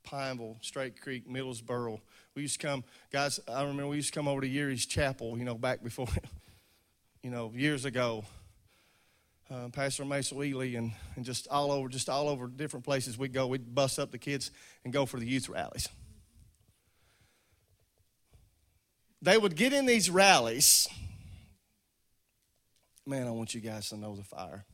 Pineville, 0.02 0.56
Straight 0.62 1.00
Creek, 1.00 1.28
Middlesboro. 1.28 2.00
We 2.34 2.42
used 2.42 2.60
to 2.60 2.66
come, 2.66 2.84
guys, 3.12 3.38
I 3.46 3.62
remember 3.62 3.88
we 3.88 3.96
used 3.96 4.14
to 4.14 4.18
come 4.18 4.28
over 4.28 4.40
to 4.40 4.48
Urie's 4.48 4.86
Chapel, 4.86 5.36
you 5.36 5.44
know, 5.44 5.54
back 5.54 5.82
before 5.82 6.08
you 7.22 7.30
know, 7.30 7.52
years 7.54 7.84
ago. 7.84 8.24
Uh, 9.50 9.68
Pastor 9.68 10.04
Mason 10.04 10.38
Wheatley 10.38 10.76
and, 10.76 10.92
and 11.14 11.24
just 11.24 11.46
all 11.48 11.70
over, 11.70 11.88
just 11.88 12.08
all 12.08 12.28
over 12.28 12.46
different 12.46 12.84
places 12.84 13.18
we'd 13.18 13.32
go. 13.32 13.46
We'd 13.46 13.74
bust 13.74 13.98
up 13.98 14.10
the 14.10 14.18
kids 14.18 14.50
and 14.84 14.92
go 14.92 15.04
for 15.04 15.20
the 15.20 15.26
youth 15.26 15.48
rallies. 15.48 15.88
They 19.20 19.36
would 19.36 19.54
get 19.54 19.72
in 19.72 19.86
these 19.86 20.10
rallies. 20.10 20.88
Man, 23.06 23.26
I 23.26 23.30
want 23.30 23.54
you 23.54 23.60
guys 23.60 23.88
to 23.90 23.96
know 23.96 24.16
the 24.16 24.24
fire. 24.24 24.64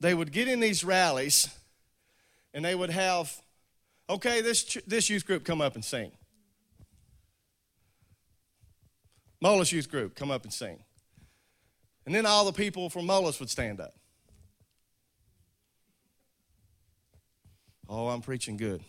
They 0.00 0.14
would 0.14 0.32
get 0.32 0.48
in 0.48 0.60
these 0.60 0.82
rallies 0.82 1.48
and 2.54 2.64
they 2.64 2.74
would 2.74 2.90
have, 2.90 3.42
okay, 4.08 4.40
this, 4.40 4.78
this 4.86 5.10
youth 5.10 5.26
group 5.26 5.44
come 5.44 5.60
up 5.60 5.74
and 5.74 5.84
sing. 5.84 6.12
Mullis 9.42 9.70
Youth 9.70 9.88
Group, 9.88 10.16
come 10.16 10.30
up 10.30 10.42
and 10.42 10.52
sing. 10.52 10.80
And 12.08 12.14
then 12.14 12.24
all 12.24 12.46
the 12.46 12.54
people 12.54 12.88
from 12.88 13.06
Mullis 13.06 13.38
would 13.38 13.50
stand 13.50 13.82
up. 13.82 13.92
Oh, 17.86 18.08
I'm 18.08 18.22
preaching 18.22 18.56
good. 18.56 18.80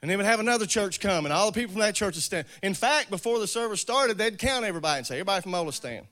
And 0.00 0.08
they 0.08 0.16
would 0.16 0.24
have 0.24 0.38
another 0.38 0.66
church 0.66 1.00
come, 1.00 1.26
and 1.26 1.32
all 1.32 1.50
the 1.50 1.60
people 1.60 1.72
from 1.72 1.80
that 1.80 1.96
church 1.96 2.14
would 2.14 2.22
stand. 2.22 2.46
In 2.62 2.74
fact, 2.74 3.10
before 3.10 3.40
the 3.40 3.48
service 3.48 3.80
started, 3.80 4.18
they'd 4.18 4.38
count 4.38 4.64
everybody 4.64 4.98
and 4.98 5.06
say, 5.08 5.16
everybody 5.16 5.42
from 5.42 5.50
Mullis 5.50 5.72
stand. 5.72 6.06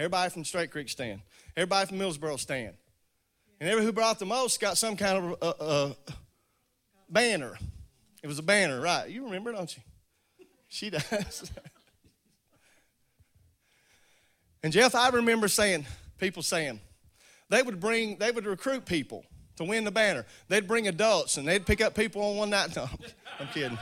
Everybody 0.00 0.30
from 0.30 0.44
Straight 0.44 0.72
Creek 0.72 0.88
stand. 0.88 1.20
Everybody 1.56 1.86
from 1.86 2.00
Millsboro 2.00 2.36
stand. 2.36 2.74
And 3.60 3.68
everyone 3.68 3.86
who 3.86 3.92
brought 3.92 4.18
the 4.18 4.26
most 4.26 4.60
got 4.60 4.78
some 4.78 4.96
kind 4.96 5.16
of 5.16 5.38
a 5.40 5.62
uh, 5.62 5.92
banner. 7.08 7.56
It 8.24 8.26
was 8.26 8.40
a 8.40 8.42
banner, 8.42 8.80
right? 8.80 9.08
You 9.08 9.26
remember, 9.26 9.52
don't 9.52 9.76
you? 9.76 9.82
She 10.66 10.90
does. 10.90 11.52
And 14.62 14.72
Jeff, 14.72 14.94
I 14.94 15.08
remember 15.08 15.48
saying, 15.48 15.86
people 16.18 16.42
saying, 16.42 16.80
they 17.48 17.62
would 17.62 17.80
bring, 17.80 18.16
they 18.16 18.30
would 18.30 18.46
recruit 18.46 18.84
people 18.84 19.24
to 19.56 19.64
win 19.64 19.84
the 19.84 19.90
banner. 19.90 20.26
They'd 20.48 20.68
bring 20.68 20.88
adults 20.88 21.36
and 21.36 21.46
they'd 21.46 21.64
pick 21.64 21.80
up 21.80 21.94
people 21.94 22.22
on 22.22 22.36
one 22.36 22.50
night. 22.50 22.76
No, 22.76 22.88
I'm 23.38 23.48
kidding. 23.54 23.78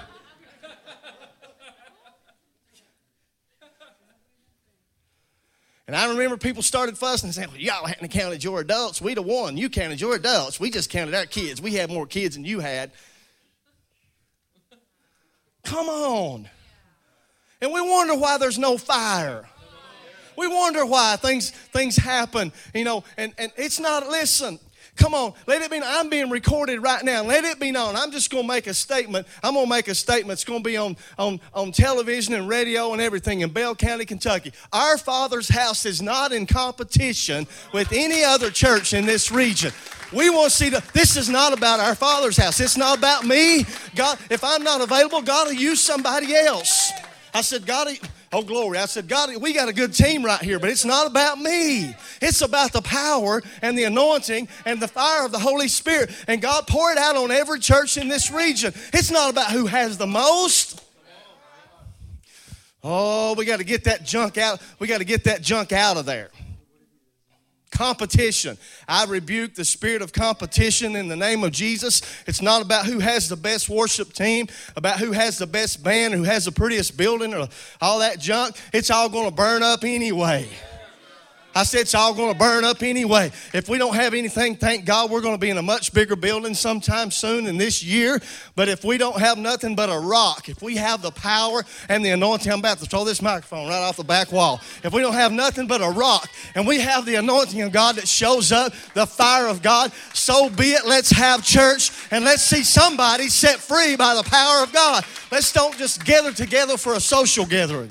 And 5.89 5.97
I 5.97 6.07
remember 6.11 6.37
people 6.37 6.63
started 6.63 6.99
fussing 6.99 7.29
and 7.29 7.35
saying, 7.35 7.49
well, 7.49 7.59
y'all 7.59 7.87
hadn't 7.87 8.09
counted 8.09 8.45
your 8.45 8.61
adults. 8.61 9.01
We'd 9.01 9.17
have 9.17 9.25
won. 9.25 9.57
You 9.57 9.71
counted 9.71 10.01
your 10.01 10.15
adults. 10.15 10.61
We 10.61 10.71
just 10.71 10.91
counted 10.91 11.15
our 11.15 11.25
kids. 11.25 11.63
We 11.63 11.75
had 11.75 11.91
more 11.91 12.07
kids 12.07 12.37
than 12.37 12.45
you 12.45 12.61
had. 12.61 12.93
Come 15.65 15.89
on. 15.89 16.49
And 17.63 17.73
we 17.73 17.81
wonder 17.81 18.15
why 18.15 18.37
there's 18.37 18.59
no 18.59 18.77
fire. 18.77 19.49
We 20.39 20.47
wonder 20.47 20.87
why 20.87 21.17
things 21.17 21.51
things 21.51 21.97
happen, 21.97 22.53
you 22.73 22.85
know, 22.85 23.05
and, 23.17 23.35
and 23.39 23.53
it's 23.57 23.81
not, 23.81 24.07
listen, 24.09 24.59
Come 24.99 25.15
on, 25.15 25.33
let 25.47 25.63
it 25.63 25.71
be. 25.71 25.81
I'm 25.83 26.11
being 26.11 26.29
recorded 26.29 26.81
right 26.81 27.05
now. 27.05 27.23
Let 27.23 27.45
it 27.45 27.61
be 27.61 27.71
known. 27.71 27.95
I'm 27.95 28.11
just 28.11 28.33
to 28.33 28.43
make 28.43 28.67
a 28.67 28.75
statement. 28.75 29.29
I'm 29.45 29.55
to 29.55 29.65
make 29.65 29.87
a 29.87 29.95
statement. 29.95 30.41
It's 30.41 30.45
to 30.45 30.61
be 30.61 30.77
on, 30.77 30.97
on, 31.17 31.41
on 31.55 31.71
television 31.71 32.35
and 32.35 32.49
radio 32.49 32.93
and 32.93 33.01
everything 33.01 33.43
in 33.43 33.51
Bell 33.51 33.77
County, 33.77 34.05
Kentucky. 34.05 34.53
Our 34.73 34.99
Father's 34.99 35.49
house 35.49 35.87
is 35.87 36.03
not 36.03 36.33
in 36.33 36.47
competition 36.47 37.47
with 37.73 37.93
any 37.93 38.25
other 38.25 38.51
church 38.51 38.93
in 38.93 39.07
this 39.07 39.31
region. 39.31 39.71
We 40.13 40.31
want 40.31 40.51
to 40.51 40.57
see 40.57 40.69
the, 40.69 40.83
this 40.93 41.17
is 41.17 41.29
not 41.29 41.53
about 41.53 41.79
our 41.79 41.95
Father's 41.95 42.37
house. 42.37 42.59
It's 42.59 42.77
not 42.77 42.99
about 42.99 43.25
me. 43.25 43.67
God, 43.95 44.19
if 44.31 44.43
I'm 44.43 44.65
not 44.65 44.81
available, 44.81 45.23
God 45.23 45.47
will 45.47 45.55
use 45.55 45.81
somebody 45.81 46.35
else. 46.35 46.91
I 47.33 47.43
said, 47.43 47.67
God, 47.67 47.89
oh 48.33 48.43
glory. 48.43 48.79
I 48.79 48.87
said, 48.87 49.09
God, 49.09 49.35
we 49.37 49.53
got 49.53 49.69
a 49.69 49.73
good 49.73 49.95
team 49.95 50.25
right 50.25 50.41
here, 50.41 50.59
but 50.59 50.71
it's 50.71 50.85
not 50.85 51.07
about 51.07 51.39
me. 51.39 51.95
It's 52.21 52.43
about 52.43 52.73
the 52.73 52.83
power 52.83 53.43
and 53.63 53.77
the 53.77 53.85
anointing 53.85 54.49
and 54.65 54.81
the 54.81 54.89
fire 54.89 55.25
of 55.25 55.33
the 55.33 55.39
Holy 55.39 55.69
Spirit. 55.69 56.11
And 56.27 56.41
God 56.41 56.67
pour 56.67 56.91
it 56.91 56.99
out 56.99 57.17
on 57.17 57.31
every 57.31 57.61
church 57.61 57.97
in 57.97 58.09
this 58.09 58.31
region. 58.31 58.73
It's 58.93 59.11
not 59.11 59.31
about 59.31 59.51
who 59.51 59.67
has 59.67 59.99
the 59.99 60.07
most. 60.07 60.85
Oh, 62.83 63.35
we 63.35 63.45
got 63.45 63.59
to 63.59 63.65
get 63.65 63.85
that 63.85 64.05
junk 64.05 64.39
out. 64.39 64.61
We 64.79 64.87
got 64.87 64.99
to 64.99 65.05
get 65.05 65.25
that 65.25 65.43
junk 65.43 65.73
out 65.73 65.97
of 65.97 66.07
there. 66.07 66.31
Competition. 67.71 68.57
I 68.89 69.05
rebuke 69.05 69.55
the 69.55 69.65
spirit 69.65 70.01
of 70.01 70.13
competition 70.13 70.97
in 70.97 71.09
the 71.09 71.17
name 71.17 71.45
of 71.45 71.53
Jesus. 71.53 72.01
It's 72.27 72.41
not 72.41 72.63
about 72.63 72.87
who 72.87 72.99
has 72.99 73.29
the 73.29 73.37
best 73.37 73.69
worship 73.69 74.13
team, 74.13 74.47
about 74.75 74.99
who 74.99 75.13
has 75.13 75.39
the 75.39 75.47
best 75.47 75.83
band, 75.83 76.15
who 76.15 76.25
has 76.25 76.47
the 76.47 76.53
prettiest 76.53 76.97
building, 76.97 77.35
or 77.35 77.49
all 77.81 77.99
that 77.99 78.21
junk. 78.21 78.57
It's 78.73 78.91
all 78.91 79.09
going 79.09 79.29
to 79.29 79.35
burn 79.35 79.63
up 79.63 79.85
anyway. 79.85 80.49
I 81.55 81.65
said 81.65 81.81
it's 81.81 81.95
all 81.95 82.15
going 82.15 82.33
to 82.33 82.39
burn 82.39 82.65
up 82.65 82.83
anyway. 82.83 83.33
If 83.53 83.69
we 83.69 83.79
don't 83.79 83.95
have 83.95 84.15
anything, 84.15 84.55
thank 84.55 84.85
God 84.85 85.11
we're 85.11 85.23
going 85.23 85.35
to 85.35 85.41
be 85.41 85.51
in 85.51 85.59
a 85.59 85.63
much 85.63 85.93
bigger 85.93 86.15
building 86.15 86.55
sometime 86.55 87.11
soon 87.11 87.47
in 87.47 87.57
this 87.57 87.83
year. 87.83 88.21
But 88.55 88.69
if 88.69 88.85
we 88.85 88.97
don't 88.97 89.19
have 89.19 89.39
nothing 89.39 89.75
but 89.75 89.89
a 89.89 89.99
rock, 89.99 90.49
if 90.49 90.63
we 90.63 90.77
have 90.77 91.03
the 91.03 91.11
power 91.11 91.65
and 91.89 92.05
the 92.05 92.11
anointing, 92.11 92.53
I'm 92.53 92.61
about 92.61 92.79
to 92.79 92.87
throw 92.87 93.05
this 93.05 93.21
microphone 93.21 93.67
right 93.67 93.83
off 93.83 93.97
the 93.97 94.05
back 94.05 94.31
wall. 94.31 94.61
If 94.85 94.93
we 94.93 95.01
don't 95.01 95.15
have 95.15 95.33
nothing 95.33 95.67
but 95.67 95.81
a 95.81 95.89
rock 95.89 96.29
and 96.55 96.67
we 96.67 96.81
have 96.81 97.07
the 97.07 97.17
anointing 97.17 97.61
of 97.63 97.73
God 97.73 97.97
that 97.97 98.07
shows 98.07 98.53
up, 98.53 98.73
the 98.95 99.07
fire 99.07 99.49
of 99.49 99.63
God, 99.63 99.91
so 100.13 100.51
be 100.51 100.73
it. 100.73 100.87
Let's 100.87 101.11
have 101.11 101.43
church 101.43 101.91
and 102.13 102.25
let's 102.25 102.43
see 102.43 102.63
somebody 102.63 103.29
set 103.29 103.57
free 103.57 103.97
by 103.97 104.15
the 104.15 104.23
power 104.23 104.63
of 104.63 104.73
God. 104.73 105.05
Let's 105.33 105.53
don't 105.53 105.77
just 105.77 106.05
gather 106.05 106.33
together 106.33 106.77
for 106.77 106.95
a 106.95 107.01
social 107.01 107.47
gathering. 107.47 107.91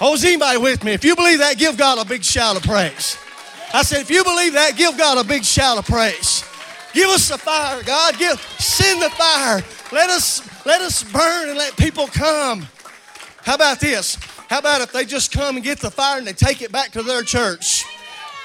Oh, 0.00 0.14
is 0.14 0.24
anybody 0.24 0.58
with 0.58 0.84
me? 0.84 0.92
If 0.92 1.04
you 1.04 1.16
believe 1.16 1.40
that, 1.40 1.58
give 1.58 1.76
God 1.76 1.98
a 1.98 2.08
big 2.08 2.22
shout 2.22 2.56
of 2.56 2.62
praise. 2.62 3.18
I 3.74 3.82
said, 3.82 4.00
if 4.00 4.10
you 4.10 4.22
believe 4.22 4.52
that, 4.52 4.76
give 4.76 4.96
God 4.96 5.18
a 5.18 5.28
big 5.28 5.44
shout 5.44 5.76
of 5.76 5.86
praise. 5.86 6.44
Give 6.94 7.08
us 7.10 7.28
the 7.28 7.36
fire, 7.36 7.82
God. 7.82 8.16
Give 8.18 8.40
send 8.58 9.02
the 9.02 9.10
fire. 9.10 9.62
Let 9.92 10.10
us 10.10 10.42
let 10.64 10.80
us 10.80 11.02
burn 11.02 11.48
and 11.48 11.58
let 11.58 11.76
people 11.76 12.06
come. 12.06 12.66
How 13.42 13.54
about 13.54 13.80
this? 13.80 14.16
How 14.48 14.58
about 14.58 14.80
if 14.80 14.92
they 14.92 15.04
just 15.04 15.30
come 15.30 15.56
and 15.56 15.64
get 15.64 15.80
the 15.80 15.90
fire 15.90 16.18
and 16.18 16.26
they 16.26 16.32
take 16.32 16.62
it 16.62 16.72
back 16.72 16.92
to 16.92 17.02
their 17.02 17.22
church? 17.22 17.84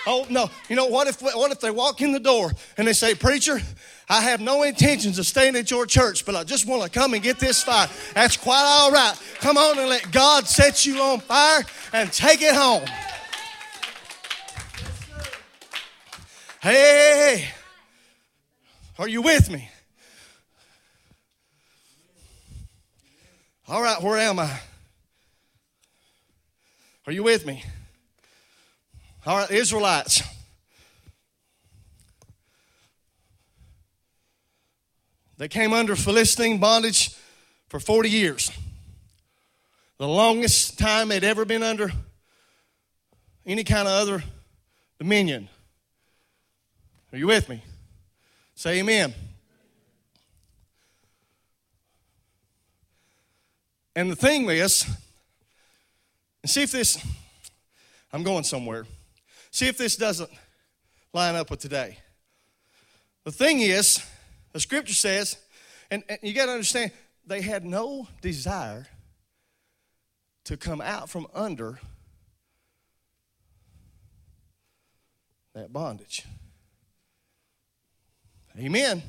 Oh 0.06 0.26
no! 0.30 0.50
You 0.68 0.76
know 0.76 0.88
what 0.88 1.08
if 1.08 1.22
what 1.22 1.52
if 1.52 1.62
they 1.62 1.72
walk 1.72 2.02
in 2.02 2.12
the 2.12 2.20
door 2.20 2.52
and 2.78 2.86
they 2.88 2.94
say, 2.94 3.16
"Preacher, 3.16 3.62
I 4.10 4.22
have 4.22 4.42
no 4.42 4.64
intentions 4.64 5.18
of 5.18 5.26
staying 5.26 5.56
at 5.56 5.72
your 5.72 5.86
church, 5.86 6.26
but 6.26 6.36
I 6.36 6.44
just 6.44 6.68
want 6.68 6.84
to 6.84 6.90
come 6.90 7.14
and 7.14 7.24
get 7.24 7.40
this 7.40 7.64
fire. 7.64 7.88
That's 8.14 8.38
quite 8.38 8.64
all 8.64 8.92
right. 8.92 9.16
Come 9.40 9.58
on 9.58 9.80
and 9.80 9.88
let 9.90 10.12
God 10.12 10.48
set 10.48 10.86
you 10.86 11.02
on 11.02 11.20
fire 11.20 11.64
and 11.94 12.12
take 12.12 12.42
it 12.42 12.54
home. 12.54 12.84
Hey, 16.62 17.50
are 18.98 19.08
you 19.08 19.22
with 19.22 19.50
me? 19.50 19.70
All 23.68 23.82
right, 23.82 24.02
where 24.02 24.18
am 24.18 24.40
I? 24.40 24.60
Are 27.08 27.12
you 27.14 27.24
with 27.24 27.46
me? 27.46 27.64
All 29.26 29.38
right, 29.38 29.52
Israelites. 29.52 30.22
They 35.44 35.50
came 35.50 35.74
under 35.74 35.98
Philistine 35.98 36.58
bondage 36.58 37.14
for 37.68 37.78
40 37.78 38.10
years. 38.10 38.50
The 39.98 40.08
longest 40.08 40.80
time 40.80 41.10
they'd 41.10 41.26
ever 41.26 41.44
been 41.44 41.64
under 41.64 41.92
any 43.46 43.66
kind 43.66 43.86
of 43.86 43.94
other 43.94 44.24
dominion. 45.00 45.50
Are 47.12 47.18
you 47.18 47.28
with 47.28 47.50
me? 47.50 47.62
Say 48.56 48.80
amen. 48.80 49.14
And 53.98 54.10
the 54.10 54.16
thing 54.16 54.50
is, 54.50 54.86
and 56.42 56.50
see 56.50 56.64
if 56.64 56.72
this, 56.72 57.06
I'm 58.14 58.24
going 58.24 58.46
somewhere. 58.46 58.86
See 59.52 59.68
if 59.68 59.78
this 59.78 59.98
doesn't 59.98 60.30
line 61.12 61.36
up 61.36 61.52
with 61.52 61.60
today. 61.60 61.98
The 63.26 63.32
thing 63.34 63.60
is, 63.60 64.02
the 64.54 64.60
scripture 64.60 64.94
says, 64.94 65.38
and, 65.92 66.04
and 66.08 66.20
you 66.22 66.34
got 66.34 66.46
to 66.46 66.52
understand, 66.54 66.92
they 67.26 67.42
had 67.42 67.66
no 67.66 68.08
desire 68.22 68.88
to 70.46 70.58
come 70.58 70.82
out 70.82 71.10
from 71.10 71.28
under 71.34 71.80
that 75.54 75.72
bondage. 75.72 76.26
Amen. 78.60 79.02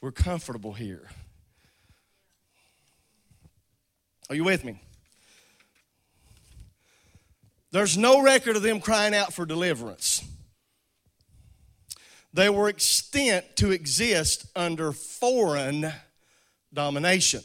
We're 0.00 0.12
comfortable 0.12 0.72
here. 0.72 1.08
Are 4.28 4.34
you 4.34 4.44
with 4.44 4.64
me? 4.64 4.80
There's 7.70 7.96
no 7.96 8.22
record 8.22 8.56
of 8.56 8.62
them 8.62 8.80
crying 8.80 9.14
out 9.14 9.32
for 9.32 9.46
deliverance. 9.46 10.22
They 12.36 12.50
were 12.50 12.68
extent 12.68 13.56
to 13.56 13.70
exist 13.70 14.44
under 14.54 14.92
foreign 14.92 15.90
domination. 16.70 17.42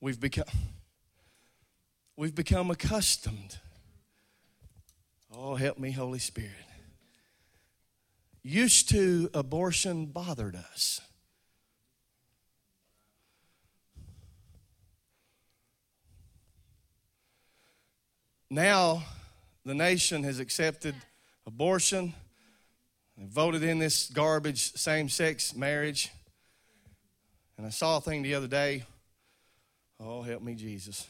We've 0.00 0.20
become, 0.20 0.44
we've 2.16 2.36
become 2.36 2.70
accustomed. 2.70 3.58
Oh, 5.34 5.56
help 5.56 5.76
me, 5.76 5.90
Holy 5.90 6.20
Spirit. 6.20 6.52
Used 8.44 8.88
to, 8.90 9.28
abortion 9.34 10.06
bothered 10.06 10.54
us. 10.54 11.00
Now, 18.50 19.02
the 19.64 19.74
nation 19.74 20.22
has 20.22 20.38
accepted 20.38 20.94
abortion, 21.46 22.14
they 23.18 23.24
voted 23.24 23.62
in 23.62 23.78
this 23.78 24.08
garbage 24.08 24.72
same 24.74 25.08
sex 25.08 25.54
marriage. 25.54 26.10
And 27.56 27.66
I 27.66 27.70
saw 27.70 27.96
a 27.96 28.00
thing 28.00 28.22
the 28.22 28.34
other 28.34 28.46
day. 28.46 28.84
Oh, 29.98 30.22
help 30.22 30.42
me, 30.42 30.54
Jesus. 30.54 31.08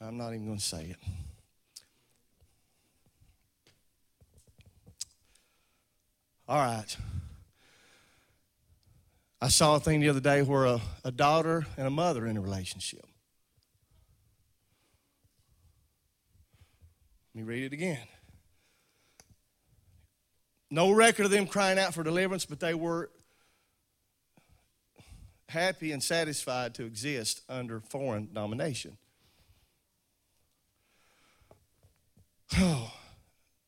I'm 0.00 0.18
not 0.18 0.34
even 0.34 0.46
going 0.46 0.58
to 0.58 0.64
say 0.64 0.84
it. 0.84 0.96
All 6.46 6.58
right. 6.58 6.96
I 9.40 9.48
saw 9.48 9.76
a 9.76 9.80
thing 9.80 10.00
the 10.00 10.08
other 10.08 10.20
day 10.20 10.42
where 10.42 10.66
a, 10.66 10.80
a 11.04 11.10
daughter 11.10 11.66
and 11.76 11.86
a 11.86 11.90
mother 11.90 12.26
in 12.26 12.36
a 12.36 12.40
relationship. 12.40 13.07
Me 17.38 17.44
read 17.44 17.64
it 17.64 17.72
again. 17.72 18.02
No 20.70 20.90
record 20.90 21.24
of 21.24 21.30
them 21.30 21.46
crying 21.46 21.78
out 21.78 21.94
for 21.94 22.02
deliverance, 22.02 22.44
but 22.44 22.60
they 22.60 22.74
were 22.74 23.10
happy 25.48 25.92
and 25.92 26.02
satisfied 26.02 26.74
to 26.74 26.84
exist 26.84 27.42
under 27.48 27.80
foreign 27.80 28.28
domination. 28.32 28.98
Oh, 32.56 32.92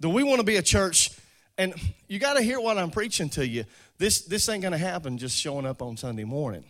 do 0.01 0.09
we 0.09 0.23
want 0.23 0.41
to 0.41 0.45
be 0.45 0.57
a 0.57 0.63
church? 0.63 1.11
And 1.57 1.75
you 2.09 2.19
got 2.19 2.35
to 2.35 2.43
hear 2.43 2.61
what 2.61 2.77
I'm 2.77 2.91
preaching 2.91 3.29
to 3.31 3.47
you. 3.47 3.65
This, 3.99 4.23
this 4.23 4.49
ain't 4.49 4.63
going 4.63 4.73
to 4.73 4.79
happen 4.79 5.17
just 5.17 5.37
showing 5.37 5.67
up 5.67 5.81
on 5.81 5.97
Sunday 5.97 6.25
morning. 6.25 6.65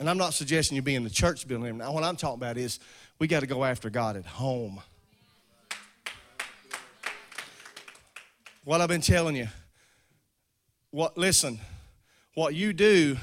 And 0.00 0.08
I'm 0.08 0.16
not 0.16 0.32
suggesting 0.32 0.76
you 0.76 0.82
be 0.82 0.94
in 0.94 1.04
the 1.04 1.10
church 1.10 1.46
building. 1.46 1.76
Now, 1.76 1.92
what 1.92 2.02
I'm 2.04 2.16
talking 2.16 2.38
about 2.38 2.56
is 2.56 2.80
we 3.18 3.26
got 3.26 3.40
to 3.40 3.46
go 3.46 3.64
after 3.64 3.90
God 3.90 4.16
at 4.16 4.24
home. 4.24 4.80
What 8.64 8.80
I've 8.80 8.88
been 8.88 9.02
telling 9.02 9.36
you, 9.36 9.48
what 10.90 11.18
listen, 11.18 11.60
what 12.34 12.54
you 12.54 12.72
do 12.72 13.18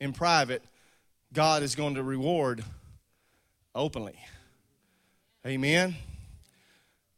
in 0.00 0.14
private, 0.14 0.62
God 1.34 1.62
is 1.62 1.74
going 1.74 1.96
to 1.96 2.02
reward 2.02 2.64
openly. 3.74 4.18
Amen. 5.46 5.94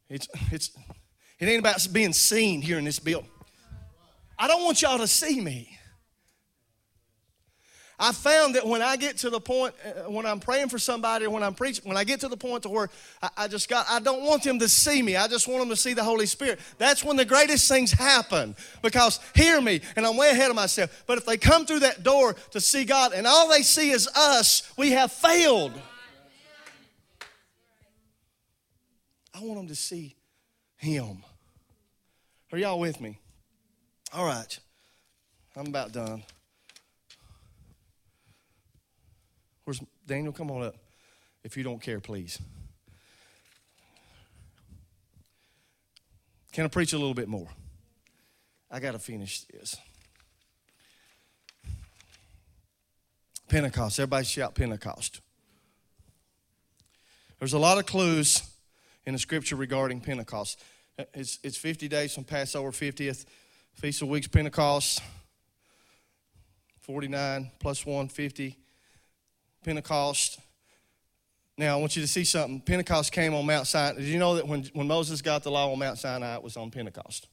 It's 0.08 0.26
it's 0.50 0.76
it 1.38 1.46
ain't 1.46 1.60
about 1.60 1.86
being 1.92 2.12
seen 2.12 2.60
here 2.60 2.78
in 2.78 2.84
this 2.84 2.98
building. 2.98 3.30
I 4.36 4.48
don't 4.48 4.64
want 4.64 4.82
y'all 4.82 4.98
to 4.98 5.06
see 5.06 5.40
me. 5.40 5.75
I 7.98 8.12
found 8.12 8.56
that 8.56 8.66
when 8.66 8.82
I 8.82 8.96
get 8.96 9.16
to 9.18 9.30
the 9.30 9.40
point, 9.40 9.74
uh, 9.84 10.10
when 10.10 10.26
I'm 10.26 10.38
praying 10.38 10.68
for 10.68 10.78
somebody 10.78 11.24
or 11.24 11.30
when 11.30 11.42
I'm 11.42 11.54
preaching, 11.54 11.88
when 11.88 11.96
I 11.96 12.04
get 12.04 12.20
to 12.20 12.28
the 12.28 12.36
point 12.36 12.64
to 12.64 12.68
where 12.68 12.90
I, 13.22 13.30
I, 13.38 13.48
just 13.48 13.70
got, 13.70 13.86
I 13.88 14.00
don't 14.00 14.22
want 14.22 14.42
them 14.42 14.58
to 14.58 14.68
see 14.68 15.00
me. 15.00 15.16
I 15.16 15.26
just 15.28 15.48
want 15.48 15.60
them 15.60 15.70
to 15.70 15.76
see 15.76 15.94
the 15.94 16.04
Holy 16.04 16.26
Spirit. 16.26 16.60
That's 16.76 17.02
when 17.02 17.16
the 17.16 17.24
greatest 17.24 17.68
things 17.68 17.92
happen. 17.92 18.54
Because, 18.82 19.18
hear 19.34 19.62
me, 19.62 19.80
and 19.96 20.06
I'm 20.06 20.16
way 20.18 20.28
ahead 20.28 20.50
of 20.50 20.56
myself, 20.56 21.04
but 21.06 21.16
if 21.16 21.24
they 21.24 21.38
come 21.38 21.64
through 21.64 21.80
that 21.80 22.02
door 22.02 22.36
to 22.50 22.60
see 22.60 22.84
God 22.84 23.12
and 23.14 23.26
all 23.26 23.48
they 23.48 23.62
see 23.62 23.90
is 23.90 24.08
us, 24.14 24.70
we 24.76 24.90
have 24.90 25.10
failed. 25.10 25.72
I 29.34 29.40
want 29.40 29.56
them 29.56 29.68
to 29.68 29.74
see 29.74 30.16
Him. 30.76 31.24
Are 32.52 32.58
y'all 32.58 32.78
with 32.78 33.00
me? 33.00 33.18
All 34.12 34.26
right. 34.26 34.58
I'm 35.56 35.66
about 35.66 35.92
done. 35.92 36.22
Where's 39.64 39.80
Daniel? 40.06 40.32
Come 40.32 40.50
on 40.50 40.62
up. 40.62 40.76
If 41.42 41.56
you 41.56 41.62
don't 41.62 41.80
care, 41.80 42.00
please. 42.00 42.40
Can 46.52 46.64
I 46.64 46.68
preach 46.68 46.92
a 46.92 46.98
little 46.98 47.14
bit 47.14 47.28
more? 47.28 47.48
I 48.70 48.80
got 48.80 48.92
to 48.92 48.98
finish 48.98 49.42
this. 49.42 49.76
Pentecost. 53.48 53.98
Everybody 54.00 54.24
shout 54.24 54.54
Pentecost. 54.54 55.20
There's 57.38 57.52
a 57.52 57.58
lot 57.58 57.78
of 57.78 57.86
clues 57.86 58.42
in 59.04 59.12
the 59.12 59.18
scripture 59.18 59.56
regarding 59.56 60.00
Pentecost. 60.00 60.62
It's, 61.14 61.38
it's 61.42 61.56
50 61.56 61.88
days 61.88 62.14
from 62.14 62.24
Passover, 62.24 62.70
50th, 62.70 63.26
Feast 63.74 64.02
of 64.02 64.08
Weeks, 64.08 64.26
Pentecost, 64.26 65.02
49 66.80 67.50
plus 67.60 67.84
1, 67.84 68.08
50. 68.08 68.58
Pentecost. 69.66 70.38
Now, 71.58 71.76
I 71.76 71.80
want 71.80 71.96
you 71.96 72.02
to 72.02 72.06
see 72.06 72.22
something. 72.22 72.60
Pentecost 72.60 73.10
came 73.10 73.34
on 73.34 73.44
Mount 73.44 73.66
Sinai. 73.66 73.98
Did 73.98 74.04
you 74.04 74.20
know 74.20 74.36
that 74.36 74.46
when, 74.46 74.62
when 74.74 74.86
Moses 74.86 75.20
got 75.20 75.42
the 75.42 75.50
law 75.50 75.72
on 75.72 75.78
Mount 75.80 75.98
Sinai, 75.98 76.36
it 76.36 76.42
was 76.42 76.56
on 76.56 76.70
Pentecost? 76.70 77.26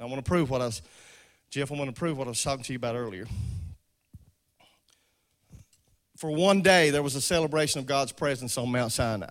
I 0.00 0.06
want 0.06 0.24
to 0.24 0.28
prove 0.28 0.48
what 0.48 0.62
I 0.62 0.66
was, 0.66 0.80
Jeff, 1.50 1.70
I 1.70 1.74
want 1.74 1.94
to 1.94 1.98
prove 1.98 2.16
what 2.16 2.26
I 2.26 2.30
was 2.30 2.42
talking 2.42 2.64
to 2.64 2.72
you 2.72 2.78
about 2.78 2.96
earlier. 2.96 3.26
For 6.16 6.30
one 6.30 6.62
day, 6.62 6.88
there 6.88 7.02
was 7.02 7.14
a 7.14 7.20
celebration 7.20 7.80
of 7.80 7.86
God's 7.86 8.12
presence 8.12 8.56
on 8.56 8.72
Mount 8.72 8.92
Sinai. 8.92 9.28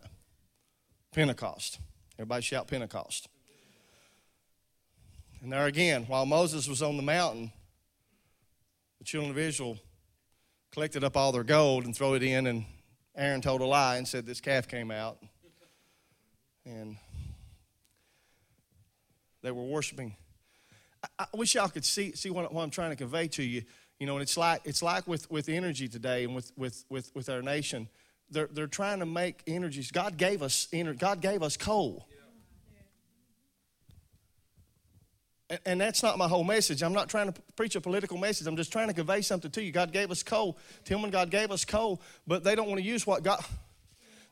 Pentecost. 1.11 1.79
Everybody 2.19 2.43
shout 2.43 2.67
Pentecost. 2.67 3.27
And 5.41 5.51
there 5.51 5.65
again, 5.65 6.03
while 6.03 6.27
Moses 6.27 6.67
was 6.67 6.83
on 6.83 6.95
the 6.95 7.03
mountain, 7.03 7.51
the 8.99 9.03
children 9.03 9.31
of 9.31 9.39
Israel 9.39 9.79
collected 10.72 11.03
up 11.03 11.17
all 11.17 11.32
their 11.32 11.43
gold 11.43 11.86
and 11.86 11.95
throw 11.95 12.13
it 12.13 12.24
in, 12.24 12.47
and 12.47 12.65
Aaron 13.15 13.41
told 13.41 13.61
a 13.61 13.65
lie 13.65 13.97
and 13.97 14.07
said 14.07 14.26
this 14.26 14.39
calf 14.39 14.67
came 14.67 14.89
out. 14.89 15.17
And 16.65 16.97
they 19.41 19.51
were 19.51 19.63
worshiping. 19.63 20.15
I, 21.03 21.24
I 21.24 21.38
wish 21.38 21.55
y'all 21.55 21.67
could 21.67 21.84
see, 21.84 22.13
see 22.13 22.30
what, 22.30 22.53
what, 22.53 22.61
I'm 22.63 22.69
trying 22.69 22.91
to 22.91 22.95
convey 22.95 23.28
to 23.30 23.43
you. 23.43 23.63
You 23.99 24.07
know, 24.07 24.13
and 24.13 24.22
it's 24.22 24.38
like, 24.38 24.61
it's 24.63 24.82
like 24.82 25.07
with, 25.07 25.30
with 25.30 25.49
energy 25.49 25.88
today 25.88 26.24
and 26.24 26.34
with, 26.34 26.51
with, 26.55 26.86
with, 26.89 27.11
with 27.13 27.30
our 27.30 27.41
nation. 27.41 27.88
They're, 28.30 28.49
they're 28.51 28.67
trying 28.67 28.99
to 28.99 29.05
make 29.05 29.43
energies. 29.45 29.91
God 29.91 30.17
gave 30.17 30.41
us 30.41 30.67
energy. 30.72 30.97
God 30.97 31.22
gave 31.22 31.43
us 31.43 31.57
coal. 31.57 32.07
And 35.65 35.81
that's 35.81 36.01
not 36.01 36.17
my 36.17 36.27
whole 36.27 36.45
message. 36.45 36.81
I'm 36.81 36.93
not 36.93 37.09
trying 37.09 37.31
to 37.31 37.41
preach 37.57 37.75
a 37.75 37.81
political 37.81 38.17
message. 38.17 38.47
I'm 38.47 38.55
just 38.55 38.71
trying 38.71 38.87
to 38.87 38.93
convey 38.93 39.21
something 39.21 39.51
to 39.51 39.61
you. 39.61 39.71
God 39.71 39.91
gave 39.91 40.09
us 40.09 40.23
coal. 40.23 40.57
Tillman, 40.85 41.11
God 41.11 41.29
gave 41.29 41.51
us 41.51 41.65
coal, 41.65 42.01
but 42.25 42.43
they 42.43 42.55
don't 42.55 42.69
want 42.69 42.79
to 42.79 42.85
use 42.85 43.05
what 43.05 43.23
God 43.23 43.43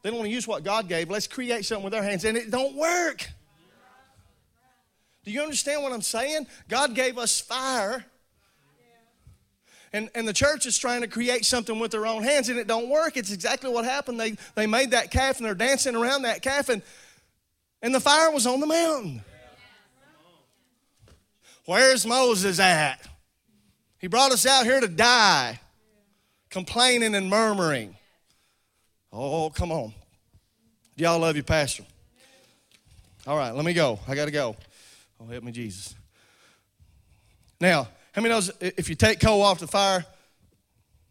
they 0.02 0.10
don't 0.10 0.20
want 0.20 0.30
to 0.30 0.34
use 0.34 0.48
what 0.48 0.64
God 0.64 0.88
gave. 0.88 1.10
Let's 1.10 1.28
create 1.28 1.66
something 1.66 1.84
with 1.84 1.94
our 1.94 2.04
hands, 2.04 2.24
and 2.24 2.38
it 2.38 2.50
don't 2.50 2.76
work. 2.76 3.30
Do 5.26 5.32
you 5.32 5.42
understand 5.42 5.84
what 5.84 5.92
I'm 5.92 6.02
saying? 6.02 6.48
God 6.70 6.96
gave 6.96 7.18
us 7.18 7.42
fire. 7.42 8.06
And, 9.92 10.10
and 10.16 10.28
the 10.28 10.34
church 10.34 10.66
is 10.66 10.78
trying 10.78 11.02
to 11.02 11.08
create 11.08 11.46
something 11.46 11.80
with 11.80 11.92
their 11.92 12.06
own 12.06 12.24
hands, 12.24 12.48
and 12.48 12.58
it 12.58 12.68
don't 12.68 12.90
work. 12.90 13.18
It's 13.18 13.32
exactly 13.32 13.72
what 13.72 13.86
happened. 13.86 14.20
They, 14.20 14.38
they 14.56 14.68
made 14.68 14.92
that 14.92 15.12
calf, 15.12 15.38
and 15.38 15.46
they're 15.46 15.56
dancing 15.56 15.96
around 15.96 16.22
that 16.22 16.42
calf, 16.42 16.70
and, 16.70 16.82
and 17.82 17.94
the 17.94 18.00
fire 18.00 18.32
was 18.32 18.48
on 18.48 18.60
the 18.62 18.68
mountain. 18.68 19.22
Where's 21.70 22.04
Moses 22.04 22.60
at? 22.60 23.00
He 24.00 24.08
brought 24.08 24.32
us 24.32 24.48
out 24.48 24.66
here 24.66 24.80
to 24.80 24.88
die, 24.88 25.60
complaining 26.50 27.14
and 27.14 27.30
murmuring. 27.30 27.96
Oh, 29.14 29.52
come 29.52 29.72
on. 29.72 29.94
Do 30.98 31.04
y'all 31.04 31.20
love 31.20 31.36
your 31.36 31.44
pastor? 31.44 31.84
All 33.28 33.38
right, 33.38 33.52
let 33.52 33.64
me 33.66 33.74
go. 33.74 34.00
I 34.08 34.16
got 34.16 34.26
to 34.26 34.32
go. 34.32 34.56
Oh, 35.22 35.28
help 35.28 35.44
me, 35.44 35.52
Jesus. 35.52 35.94
Now, 37.62 37.88
how 38.14 38.24
many 38.24 38.34
knows 38.34 38.52
if 38.60 38.90
you 38.90 38.96
take 38.96 39.20
coal 39.20 39.44
off 39.44 39.60
the 39.60 39.68
fire, 39.68 40.04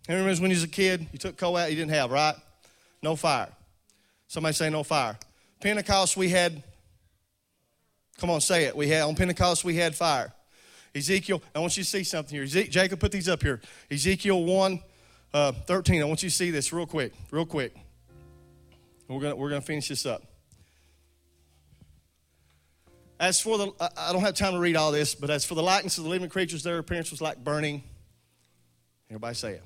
remember 0.09 0.43
when 0.43 0.51
you 0.51 0.57
was 0.57 0.65
a 0.65 0.67
kid, 0.67 1.07
you 1.13 1.21
took 1.21 1.37
coal 1.37 1.57
out, 1.57 1.71
you 1.71 1.77
didn't 1.77 1.93
have, 1.93 2.11
right? 2.11 2.35
No 3.01 3.15
fire. 3.15 3.51
Somebody 4.27 4.55
say 4.55 4.71
no 4.71 4.83
fire. 4.83 5.17
Pentecost, 5.61 6.17
we 6.17 6.31
had, 6.31 6.65
come 8.17 8.29
on, 8.29 8.41
say 8.41 8.65
it. 8.65 8.75
We 8.75 8.89
had, 8.89 9.03
on 9.03 9.15
Pentecost, 9.15 9.63
we 9.65 9.77
had 9.77 9.95
fire. 9.95 10.33
Ezekiel, 10.99 11.43
I 11.55 11.61
want 11.61 11.77
you 11.77 11.85
to 11.85 11.89
see 11.89 12.05
something 12.05 12.37
here. 12.37 12.65
Jacob, 12.65 13.01
put 13.01 13.13
these 13.13 13.29
up 13.29 13.43
here. 13.43 13.61
Ezekiel 13.91 14.45
1 14.45 14.81
uh, 15.33 15.53
13. 15.53 16.03
I 16.03 16.05
want 16.05 16.23
you 16.23 16.29
to 16.29 16.35
see 16.35 16.51
this 16.51 16.73
real 16.73 16.87
quick, 16.87 17.13
real 17.31 17.47
quick. 17.47 17.75
We're 19.09 19.21
going 19.21 19.39
we're 19.39 19.49
gonna 19.49 19.63
finish 19.63 19.89
this 19.89 20.05
up. 20.05 20.23
As 23.21 23.41
for 23.41 23.59
the, 23.59 23.73
I 23.97 24.13
don't 24.13 24.21
have 24.21 24.35
time 24.35 24.53
to 24.53 24.61
read 24.61 24.77
all 24.77 24.93
this, 24.93 25.15
but 25.15 25.29
as 25.31 25.45
for 25.45 25.55
the 25.55 25.63
likeness 25.63 25.99
of 25.99 26.05
the 26.05 26.11
living 26.11 26.29
creatures, 26.29 26.63
their 26.63 26.79
appearance 26.79 27.11
was 27.11 27.21
like 27.21 27.43
burning. 27.43 27.83
Everybody 29.11 29.35
say 29.35 29.53
it. 29.55 29.63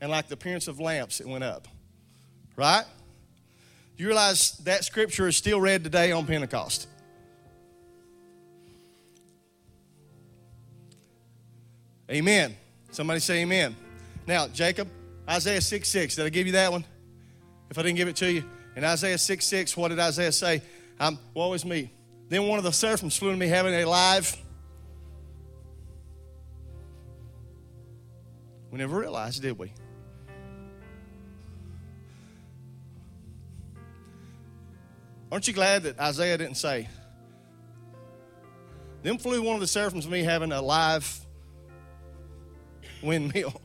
And 0.00 0.10
like 0.10 0.28
the 0.28 0.34
appearance 0.34 0.66
of 0.66 0.80
lamps, 0.80 1.20
it 1.20 1.26
went 1.26 1.44
up. 1.44 1.68
Right? 2.56 2.84
You 3.98 4.06
realize 4.06 4.52
that 4.58 4.84
scripture 4.84 5.28
is 5.28 5.36
still 5.36 5.60
read 5.60 5.84
today 5.84 6.10
on 6.10 6.26
Pentecost. 6.26 6.86
Amen. 12.10 12.56
Somebody 12.90 13.20
say 13.20 13.42
amen. 13.42 13.76
Now, 14.26 14.48
Jacob, 14.48 14.88
Isaiah 15.28 15.60
6 15.60 15.88
6. 15.88 16.16
Did 16.16 16.26
I 16.26 16.28
give 16.28 16.46
you 16.46 16.54
that 16.54 16.72
one? 16.72 16.84
If 17.70 17.78
I 17.78 17.82
didn't 17.82 17.96
give 17.96 18.08
it 18.08 18.16
to 18.16 18.30
you. 18.30 18.44
In 18.74 18.84
Isaiah 18.84 19.18
6 19.18 19.46
6, 19.46 19.76
what 19.76 19.88
did 19.88 20.00
Isaiah 20.00 20.32
say? 20.32 20.62
I'm, 20.98 21.18
woe 21.34 21.52
is 21.52 21.64
me. 21.64 21.92
Then 22.28 22.48
one 22.48 22.58
of 22.58 22.64
the 22.64 22.72
seraphims 22.72 23.16
flew 23.16 23.30
to 23.30 23.36
me, 23.36 23.46
having 23.46 23.74
a 23.74 23.84
live. 23.84 24.36
We 28.70 28.78
never 28.78 28.98
realized, 28.98 29.42
did 29.42 29.58
we? 29.58 29.72
Aren't 35.30 35.46
you 35.46 35.54
glad 35.54 35.84
that 35.84 35.98
Isaiah 35.98 36.38
didn't 36.38 36.56
say? 36.56 36.88
Then 39.02 39.16
flew 39.18 39.42
one 39.42 39.54
of 39.54 39.60
the 39.60 39.68
seraphims 39.68 40.04
to 40.04 40.10
me, 40.10 40.22
having 40.24 40.50
a 40.50 40.60
live 40.60 41.26
windmill. 43.02 43.60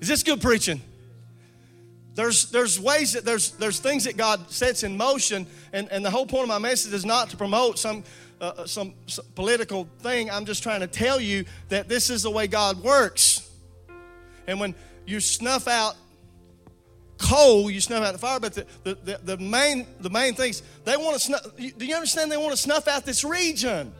Is 0.00 0.08
this 0.08 0.22
good 0.24 0.40
preaching? 0.40 0.80
There's, 2.14 2.50
there's 2.50 2.78
ways 2.78 3.12
that 3.12 3.24
there's, 3.24 3.52
there's 3.52 3.78
things 3.78 4.04
that 4.04 4.16
God 4.16 4.50
sets 4.50 4.82
in 4.82 4.96
motion, 4.96 5.46
and, 5.72 5.88
and 5.90 6.04
the 6.04 6.10
whole 6.10 6.26
point 6.26 6.42
of 6.42 6.48
my 6.48 6.58
message 6.58 6.92
is 6.92 7.04
not 7.06 7.30
to 7.30 7.36
promote 7.36 7.78
some, 7.78 8.04
uh, 8.40 8.66
some, 8.66 8.94
some 9.06 9.24
political 9.34 9.88
thing. 10.00 10.30
I'm 10.30 10.44
just 10.44 10.62
trying 10.62 10.80
to 10.80 10.86
tell 10.86 11.20
you 11.20 11.44
that 11.68 11.88
this 11.88 12.10
is 12.10 12.24
the 12.24 12.30
way 12.30 12.48
God 12.48 12.82
works. 12.82 13.48
And 14.46 14.60
when 14.60 14.74
you 15.06 15.20
snuff 15.20 15.68
out 15.68 15.94
coal, 17.22 17.70
you 17.70 17.80
snuff 17.80 18.04
out 18.04 18.12
the 18.12 18.18
fire. 18.18 18.40
But 18.40 18.54
the, 18.54 18.66
the, 18.84 18.94
the, 18.94 19.20
the 19.22 19.38
main 19.38 19.86
the 20.00 20.10
main 20.10 20.34
things 20.34 20.62
they 20.84 20.96
want 20.96 21.14
to 21.14 21.20
snuff. 21.20 21.56
Do 21.56 21.86
you 21.86 21.94
understand? 21.94 22.30
They 22.30 22.36
want 22.36 22.50
to 22.50 22.56
snuff 22.56 22.88
out 22.88 23.04
this 23.04 23.24
region. 23.24 23.92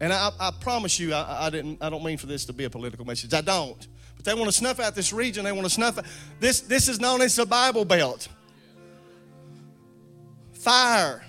And 0.00 0.12
I, 0.12 0.30
I 0.38 0.50
promise 0.60 0.98
you, 0.98 1.14
I, 1.14 1.46
I, 1.46 1.50
didn't. 1.50 1.82
I 1.82 1.88
don't 1.88 2.04
mean 2.04 2.18
for 2.18 2.26
this 2.26 2.44
to 2.46 2.52
be 2.52 2.64
a 2.64 2.70
political 2.70 3.06
message. 3.06 3.32
I 3.32 3.40
don't. 3.40 3.88
But 4.16 4.26
they 4.26 4.34
want 4.34 4.46
to 4.46 4.52
snuff 4.52 4.78
out 4.78 4.94
this 4.94 5.14
region. 5.14 5.44
They 5.44 5.52
want 5.52 5.64
to 5.64 5.70
snuff 5.70 5.96
out 5.96 6.04
this. 6.40 6.60
This 6.60 6.88
is 6.88 7.00
known 7.00 7.22
as 7.22 7.34
the 7.36 7.46
Bible 7.46 7.86
Belt. 7.86 8.28
Fire. 10.52 11.24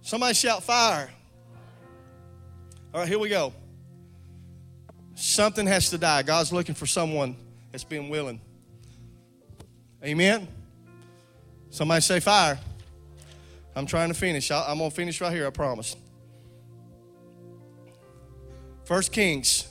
Somebody 0.00 0.34
shout 0.34 0.64
fire. 0.64 1.10
All 2.92 3.00
right, 3.00 3.08
here 3.08 3.18
we 3.18 3.28
go. 3.28 3.52
Something 5.22 5.68
has 5.68 5.88
to 5.90 5.98
die. 5.98 6.24
God's 6.24 6.52
looking 6.52 6.74
for 6.74 6.84
someone 6.84 7.36
that's 7.70 7.84
been 7.84 8.08
willing. 8.08 8.40
Amen. 10.04 10.48
Somebody 11.70 12.00
say 12.00 12.18
fire. 12.18 12.58
I'm 13.76 13.86
trying 13.86 14.08
to 14.08 14.14
finish. 14.14 14.50
I'm 14.50 14.78
going 14.78 14.90
to 14.90 14.96
finish 14.96 15.20
right 15.20 15.32
here, 15.32 15.46
I 15.46 15.50
promise. 15.50 15.94
First 18.84 19.12
Kings 19.12 19.68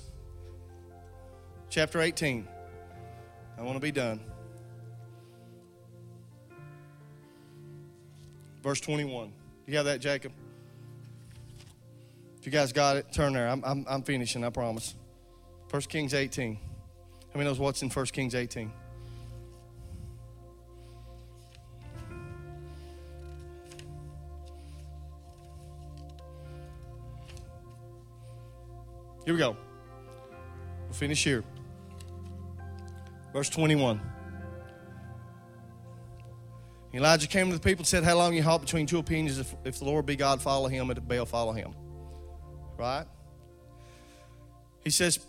chapter 1.70 2.00
18. 2.00 2.48
I 3.58 3.62
want 3.62 3.76
to 3.76 3.82
be 3.82 3.92
done. 3.92 4.22
Verse 8.64 8.80
21. 8.80 9.34
You 9.68 9.76
have 9.76 9.86
that, 9.86 10.00
Jacob? 10.00 10.32
If 12.40 12.46
you 12.46 12.54
guys 12.54 12.72
got 12.72 12.96
it, 12.96 13.12
turn 13.12 13.34
there. 13.34 13.50
I'm, 13.50 13.62
I'm, 13.66 13.86
I'm 13.90 14.04
finishing, 14.04 14.46
I 14.46 14.50
promise. 14.50 14.96
1 15.72 15.82
Kings 15.84 16.14
18. 16.14 16.56
How 16.56 17.38
many 17.38 17.50
knows 17.50 17.58
what's 17.58 17.82
in 17.82 17.90
1 17.90 18.06
Kings 18.08 18.36
18? 18.36 18.70
Here 29.24 29.34
we 29.34 29.40
go. 29.40 29.56
We'll 30.88 30.94
finish 30.94 31.24
here. 31.24 31.46
Verse 33.32 33.48
21. 33.48 34.02
Elijah 36.94 37.28
came 37.28 37.48
to 37.48 37.54
the 37.54 37.62
people 37.62 37.84
and 37.84 37.88
said, 37.88 38.04
How 38.04 38.18
long 38.18 38.34
you 38.34 38.44
halt 38.44 38.60
between 38.60 38.86
two 38.86 38.98
opinions? 38.98 39.40
If, 39.40 39.56
if 39.64 39.80
the 39.80 39.86
Lord 39.86 40.06
be 40.06 40.18
God, 40.18 40.42
follow 40.42 40.68
him, 40.68 40.90
and 40.90 40.98
if 40.98 41.08
Baal, 41.08 41.26
follow 41.26 41.54
him. 41.54 41.74
Right? 42.78 43.06
He 44.84 44.90
says, 44.90 45.20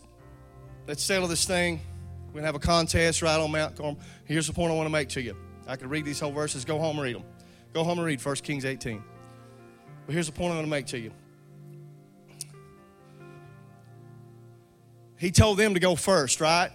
Let's 0.86 1.02
settle 1.02 1.28
this 1.28 1.44
thing. 1.44 1.80
We're 2.26 2.40
going 2.40 2.42
to 2.42 2.46
have 2.46 2.54
a 2.54 2.58
contest 2.58 3.22
right 3.22 3.38
on 3.38 3.50
Mount 3.50 3.76
Carmel. 3.76 3.98
Here's 4.24 4.46
the 4.46 4.52
point 4.52 4.72
I 4.72 4.74
want 4.74 4.86
to 4.86 4.92
make 4.92 5.10
to 5.10 5.22
you. 5.22 5.36
I 5.66 5.76
could 5.76 5.90
read 5.90 6.04
these 6.04 6.18
whole 6.18 6.32
verses. 6.32 6.64
Go 6.64 6.78
home 6.78 6.96
and 6.96 7.04
read 7.04 7.16
them. 7.16 7.24
Go 7.72 7.84
home 7.84 7.98
and 7.98 8.06
read 8.06 8.24
1 8.24 8.36
Kings 8.36 8.64
18. 8.64 9.02
But 10.06 10.12
here's 10.12 10.26
the 10.26 10.32
point 10.32 10.50
I'm 10.50 10.56
going 10.56 10.66
to 10.66 10.70
make 10.70 10.86
to 10.86 10.98
you. 10.98 11.12
He 15.18 15.30
told 15.30 15.58
them 15.58 15.74
to 15.74 15.80
go 15.80 15.94
first, 15.94 16.40
right? 16.40 16.70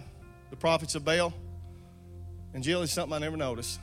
The 0.50 0.56
prophets 0.56 0.94
of 0.94 1.04
Baal. 1.04 1.34
And 2.54 2.62
Jill 2.62 2.80
is 2.80 2.90
something 2.90 3.14
I 3.14 3.18
never 3.18 3.36
noticed. 3.36 3.78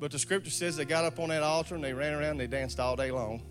But 0.00 0.10
the 0.10 0.18
scripture 0.18 0.50
says 0.50 0.76
they 0.76 0.86
got 0.86 1.04
up 1.04 1.18
on 1.18 1.28
that 1.28 1.42
altar 1.42 1.74
and 1.74 1.84
they 1.84 1.92
ran 1.92 2.14
around 2.14 2.30
and 2.30 2.40
they 2.40 2.46
danced 2.46 2.80
all 2.80 2.96
day 2.96 3.10
long. 3.10 3.42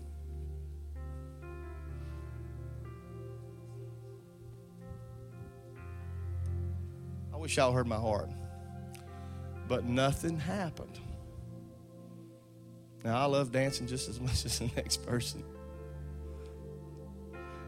Wish 7.42 7.56
y'all 7.56 7.72
heard 7.72 7.88
my 7.88 7.96
heart. 7.96 8.30
But 9.66 9.84
nothing 9.84 10.38
happened. 10.38 11.00
Now, 13.04 13.18
I 13.18 13.24
love 13.24 13.50
dancing 13.50 13.88
just 13.88 14.08
as 14.08 14.20
much 14.28 14.44
as 14.44 14.60
the 14.60 14.70
next 14.76 15.04
person. 15.04 15.42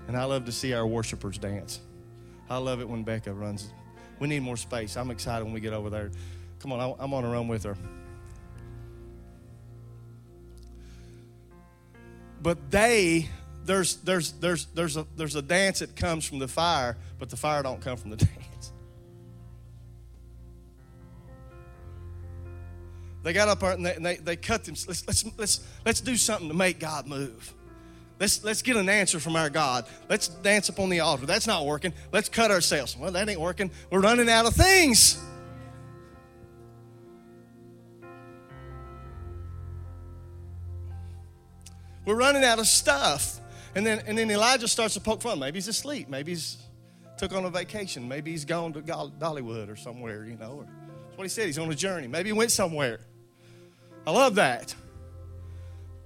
And 0.06 0.16
I 0.16 0.24
love 0.24 0.44
to 0.44 0.52
see 0.52 0.72
our 0.74 0.86
worshipers 0.86 1.38
dance. 1.38 1.80
I 2.48 2.58
love 2.58 2.80
it 2.80 2.88
when 2.88 3.02
Becca 3.02 3.32
runs. 3.32 3.72
We 4.20 4.28
need 4.28 4.40
more 4.40 4.56
space. 4.56 4.96
I'm 4.96 5.10
excited 5.10 5.44
when 5.44 5.52
we 5.52 5.60
get 5.60 5.72
over 5.72 5.90
there. 5.90 6.12
Come 6.60 6.72
on, 6.72 6.94
I'm 7.00 7.12
on 7.12 7.24
a 7.24 7.28
run 7.28 7.48
with 7.48 7.64
her. 7.64 7.76
But 12.40 12.70
they, 12.70 13.28
there's, 13.64 13.96
there's, 13.96 14.32
there's, 14.32 14.66
there's, 14.66 14.96
a, 14.96 15.06
there's 15.16 15.34
a 15.34 15.42
dance 15.42 15.80
that 15.80 15.96
comes 15.96 16.26
from 16.26 16.38
the 16.38 16.48
fire, 16.48 16.96
but 17.18 17.28
the 17.28 17.36
fire 17.36 17.62
don't 17.64 17.80
come 17.80 17.96
from 17.96 18.10
the 18.10 18.16
dance. 18.24 18.43
They 23.24 23.32
got 23.32 23.48
up 23.48 23.62
and 23.62 23.84
they, 23.84 23.96
they, 23.98 24.16
they 24.16 24.36
cut 24.36 24.64
them. 24.64 24.74
Let's, 24.86 25.06
let's, 25.06 25.24
let's, 25.38 25.66
let's 25.84 26.00
do 26.02 26.14
something 26.14 26.48
to 26.48 26.54
make 26.54 26.78
God 26.78 27.06
move. 27.06 27.54
Let's, 28.20 28.44
let's 28.44 28.60
get 28.60 28.76
an 28.76 28.88
answer 28.88 29.18
from 29.18 29.34
our 29.34 29.48
God. 29.48 29.86
Let's 30.10 30.28
dance 30.28 30.68
upon 30.68 30.90
the 30.90 31.00
altar. 31.00 31.24
That's 31.24 31.46
not 31.46 31.64
working. 31.64 31.94
Let's 32.12 32.28
cut 32.28 32.50
ourselves. 32.50 32.96
Well, 32.96 33.10
that 33.12 33.28
ain't 33.28 33.40
working. 33.40 33.70
We're 33.90 34.02
running 34.02 34.28
out 34.28 34.46
of 34.46 34.54
things. 34.54 35.20
We're 42.04 42.14
running 42.14 42.44
out 42.44 42.58
of 42.58 42.66
stuff. 42.66 43.40
And 43.74 43.86
then, 43.86 44.02
and 44.06 44.18
then 44.18 44.30
Elijah 44.30 44.68
starts 44.68 44.94
to 44.94 45.00
poke 45.00 45.22
fun. 45.22 45.38
Maybe 45.38 45.56
he's 45.56 45.68
asleep. 45.68 46.10
Maybe 46.10 46.32
he's 46.32 46.58
took 47.16 47.32
on 47.32 47.46
a 47.46 47.50
vacation. 47.50 48.06
Maybe 48.06 48.32
he's 48.32 48.44
gone 48.44 48.74
to 48.74 48.82
Dollywood 48.82 49.70
or 49.70 49.76
somewhere, 49.76 50.26
you 50.26 50.36
know. 50.36 50.58
Or, 50.58 50.64
that's 50.64 51.16
what 51.16 51.24
he 51.24 51.28
said. 51.30 51.46
He's 51.46 51.58
on 51.58 51.70
a 51.70 51.74
journey. 51.74 52.06
Maybe 52.06 52.28
he 52.28 52.32
went 52.34 52.50
somewhere. 52.52 53.00
I 54.06 54.10
love 54.10 54.34
that. 54.34 54.74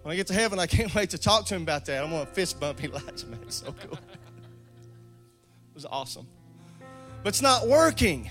When 0.03 0.13
I 0.13 0.17
get 0.17 0.29
to 0.29 0.35
heaven, 0.35 0.59
I 0.59 0.67
can't 0.67 0.95
wait 0.95 1.11
to 1.11 1.19
talk 1.19 1.47
to 1.47 1.55
him 1.55 1.63
about 1.63 1.85
that. 1.87 2.03
I'm 2.03 2.11
going 2.11 2.25
to 2.25 2.33
fist 2.33 2.61
bump 2.61 2.83
Elijah, 2.83 3.27
man. 3.29 3.41
It's 3.43 3.57
so 3.57 3.73
cool. 3.73 3.95
it 3.95 5.75
was 5.75 5.85
awesome. 5.85 6.27
But 7.23 7.31
it's 7.31 7.43
not 7.43 7.67
working. 7.67 8.31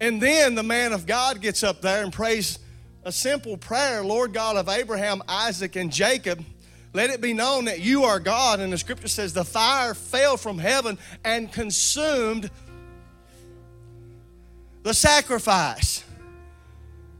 And 0.00 0.20
then 0.20 0.54
the 0.54 0.62
man 0.62 0.92
of 0.92 1.06
God 1.06 1.40
gets 1.40 1.62
up 1.62 1.80
there 1.80 2.04
and 2.04 2.12
prays 2.12 2.60
a 3.04 3.10
simple 3.10 3.56
prayer 3.56 4.04
Lord 4.04 4.32
God 4.32 4.56
of 4.56 4.68
Abraham, 4.68 5.22
Isaac, 5.28 5.76
and 5.76 5.92
Jacob, 5.92 6.44
let 6.92 7.10
it 7.10 7.20
be 7.20 7.32
known 7.32 7.64
that 7.66 7.80
you 7.80 8.04
are 8.04 8.20
God. 8.20 8.60
And 8.60 8.72
the 8.72 8.78
scripture 8.78 9.08
says 9.08 9.32
the 9.32 9.44
fire 9.44 9.94
fell 9.94 10.36
from 10.36 10.58
heaven 10.58 10.98
and 11.24 11.52
consumed 11.52 12.50
the 14.82 14.94
sacrifice. 14.94 16.04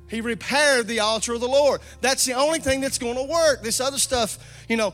He 0.08 0.20
repaired 0.20 0.86
the 0.86 1.00
altar 1.00 1.34
of 1.34 1.40
the 1.40 1.48
Lord. 1.48 1.80
That's 2.00 2.24
the 2.24 2.34
only 2.34 2.58
thing 2.58 2.80
that's 2.80 2.98
going 2.98 3.16
to 3.16 3.22
work. 3.22 3.62
This 3.62 3.80
other 3.80 3.98
stuff, 3.98 4.57
you 4.68 4.76
know, 4.76 4.92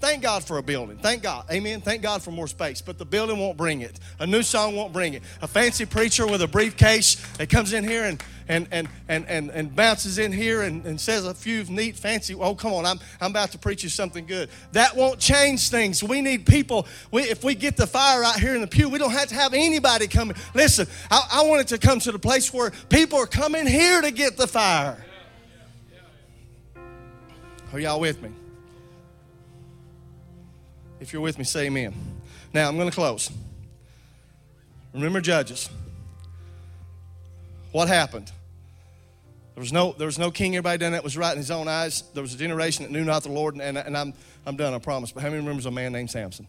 thank 0.00 0.22
God 0.22 0.44
for 0.44 0.58
a 0.58 0.62
building. 0.62 0.98
Thank 0.98 1.22
God. 1.22 1.46
Amen. 1.50 1.80
Thank 1.80 2.02
God 2.02 2.22
for 2.22 2.30
more 2.30 2.46
space. 2.46 2.82
But 2.82 2.98
the 2.98 3.06
building 3.06 3.38
won't 3.38 3.56
bring 3.56 3.80
it. 3.80 3.98
A 4.20 4.26
new 4.26 4.42
song 4.42 4.76
won't 4.76 4.92
bring 4.92 5.14
it. 5.14 5.22
A 5.40 5.48
fancy 5.48 5.86
preacher 5.86 6.26
with 6.26 6.42
a 6.42 6.48
briefcase 6.48 7.14
that 7.38 7.48
comes 7.48 7.72
in 7.72 7.84
here 7.84 8.04
and 8.04 8.22
and 8.48 8.66
and 8.70 8.88
and 9.08 9.26
and, 9.26 9.50
and 9.50 9.76
bounces 9.76 10.18
in 10.18 10.32
here 10.32 10.62
and, 10.62 10.84
and 10.84 11.00
says 11.00 11.26
a 11.26 11.34
few 11.34 11.64
neat 11.64 11.96
fancy 11.96 12.34
oh 12.34 12.54
come 12.54 12.72
on 12.72 12.86
i'm 12.86 12.98
i'm 13.20 13.30
about 13.30 13.52
to 13.52 13.58
preach 13.58 13.82
you 13.82 13.88
something 13.88 14.26
good 14.26 14.48
that 14.72 14.96
won't 14.96 15.18
change 15.18 15.68
things 15.68 16.02
we 16.02 16.20
need 16.20 16.46
people 16.46 16.86
we, 17.10 17.22
if 17.22 17.44
we 17.44 17.54
get 17.54 17.76
the 17.76 17.86
fire 17.86 18.24
out 18.24 18.40
here 18.40 18.54
in 18.54 18.60
the 18.60 18.66
pew 18.66 18.88
we 18.88 18.98
don't 18.98 19.10
have 19.10 19.28
to 19.28 19.34
have 19.34 19.52
anybody 19.52 20.06
coming 20.06 20.34
listen 20.54 20.86
I, 21.10 21.28
I 21.32 21.42
want 21.46 21.60
it 21.60 21.68
to 21.68 21.78
come 21.78 22.00
to 22.00 22.12
the 22.12 22.18
place 22.18 22.52
where 22.52 22.70
people 22.88 23.18
are 23.18 23.26
coming 23.26 23.66
here 23.66 24.00
to 24.00 24.10
get 24.10 24.36
the 24.36 24.46
fire 24.46 25.04
are 27.72 27.78
y'all 27.78 28.00
with 28.00 28.22
me 28.22 28.30
if 31.00 31.12
you're 31.12 31.22
with 31.22 31.38
me 31.38 31.44
say 31.44 31.66
amen 31.66 31.94
now 32.52 32.68
i'm 32.68 32.76
going 32.76 32.88
to 32.88 32.94
close 32.94 33.30
remember 34.92 35.20
judges 35.20 35.68
what 37.72 37.88
happened 37.88 38.30
there 39.58 39.62
was 39.62 39.72
no, 39.72 39.92
there 39.98 40.06
was 40.06 40.20
no 40.20 40.30
king. 40.30 40.54
Everybody 40.54 40.78
done 40.78 40.92
that 40.92 41.02
was 41.02 41.16
right 41.16 41.32
in 41.32 41.38
his 41.38 41.50
own 41.50 41.66
eyes. 41.66 42.04
There 42.14 42.22
was 42.22 42.32
a 42.32 42.36
generation 42.36 42.84
that 42.84 42.92
knew 42.92 43.02
not 43.02 43.24
the 43.24 43.32
Lord, 43.32 43.56
and, 43.56 43.76
and 43.76 43.96
I'm, 43.96 44.14
I'm 44.46 44.56
done, 44.56 44.72
I 44.72 44.78
promise. 44.78 45.10
But 45.10 45.24
how 45.24 45.30
many 45.30 45.40
remembers 45.40 45.66
a 45.66 45.72
man 45.72 45.90
named 45.90 46.12
Samson? 46.12 46.46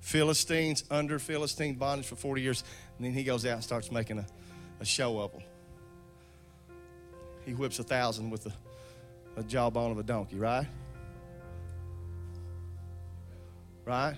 Philistines 0.00 0.84
under 0.90 1.18
Philistine 1.18 1.76
bondage 1.76 2.06
for 2.06 2.16
40 2.16 2.42
years, 2.42 2.62
and 2.98 3.06
then 3.06 3.14
he 3.14 3.24
goes 3.24 3.46
out 3.46 3.54
and 3.54 3.64
starts 3.64 3.90
making 3.90 4.18
a, 4.18 4.26
a 4.80 4.84
show 4.84 5.18
of 5.20 5.32
them. 5.32 5.42
He 7.46 7.54
whips 7.54 7.78
a 7.78 7.84
thousand 7.84 8.28
with 8.28 8.44
a, 8.44 8.52
a 9.38 9.42
jawbone 9.44 9.92
of 9.92 9.98
a 9.98 10.02
donkey, 10.02 10.36
right? 10.36 10.66
Right? 13.84 14.16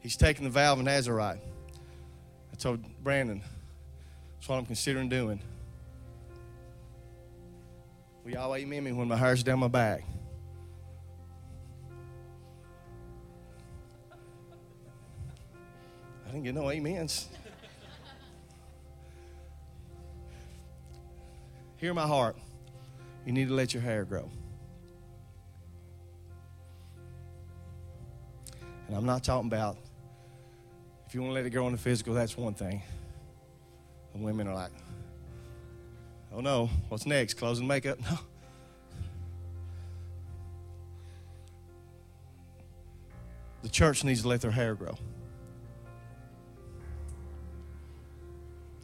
He's 0.00 0.16
taking 0.16 0.44
the 0.44 0.50
vow 0.50 0.72
of 0.72 0.78
Nazarite. 0.80 1.40
I 2.52 2.56
told 2.56 2.80
Brandon, 3.02 3.42
That's 4.34 4.48
what 4.48 4.56
I'm 4.56 4.66
considering 4.66 5.10
doing. 5.10 5.40
Will 8.24 8.32
y'all 8.32 8.54
amen 8.54 8.84
me 8.84 8.92
when 8.92 9.06
my 9.06 9.16
hair's 9.16 9.42
down 9.42 9.58
my 9.58 9.68
back? 9.68 10.02
I 16.26 16.30
didn't 16.30 16.44
get 16.44 16.54
no 16.54 16.70
amens. 16.70 17.28
Hear 21.84 21.92
my 21.92 22.06
heart. 22.06 22.36
You 23.26 23.32
need 23.34 23.48
to 23.48 23.52
let 23.52 23.74
your 23.74 23.82
hair 23.82 24.06
grow. 24.06 24.30
And 28.86 28.96
I'm 28.96 29.04
not 29.04 29.22
talking 29.22 29.48
about 29.48 29.76
if 31.06 31.14
you 31.14 31.20
want 31.20 31.32
to 31.32 31.34
let 31.34 31.44
it 31.44 31.50
grow 31.50 31.66
in 31.66 31.72
the 31.72 31.78
physical, 31.78 32.14
that's 32.14 32.38
one 32.38 32.54
thing. 32.54 32.80
And 34.14 34.24
women 34.24 34.48
are 34.48 34.54
like, 34.54 34.70
oh 36.32 36.40
no, 36.40 36.70
what's 36.88 37.04
next? 37.04 37.34
Clothes 37.34 37.58
and 37.58 37.68
makeup? 37.68 37.98
No. 38.00 38.18
The 43.62 43.68
church 43.68 44.04
needs 44.04 44.22
to 44.22 44.28
let 44.28 44.40
their 44.40 44.50
hair 44.50 44.74
grow. 44.74 44.96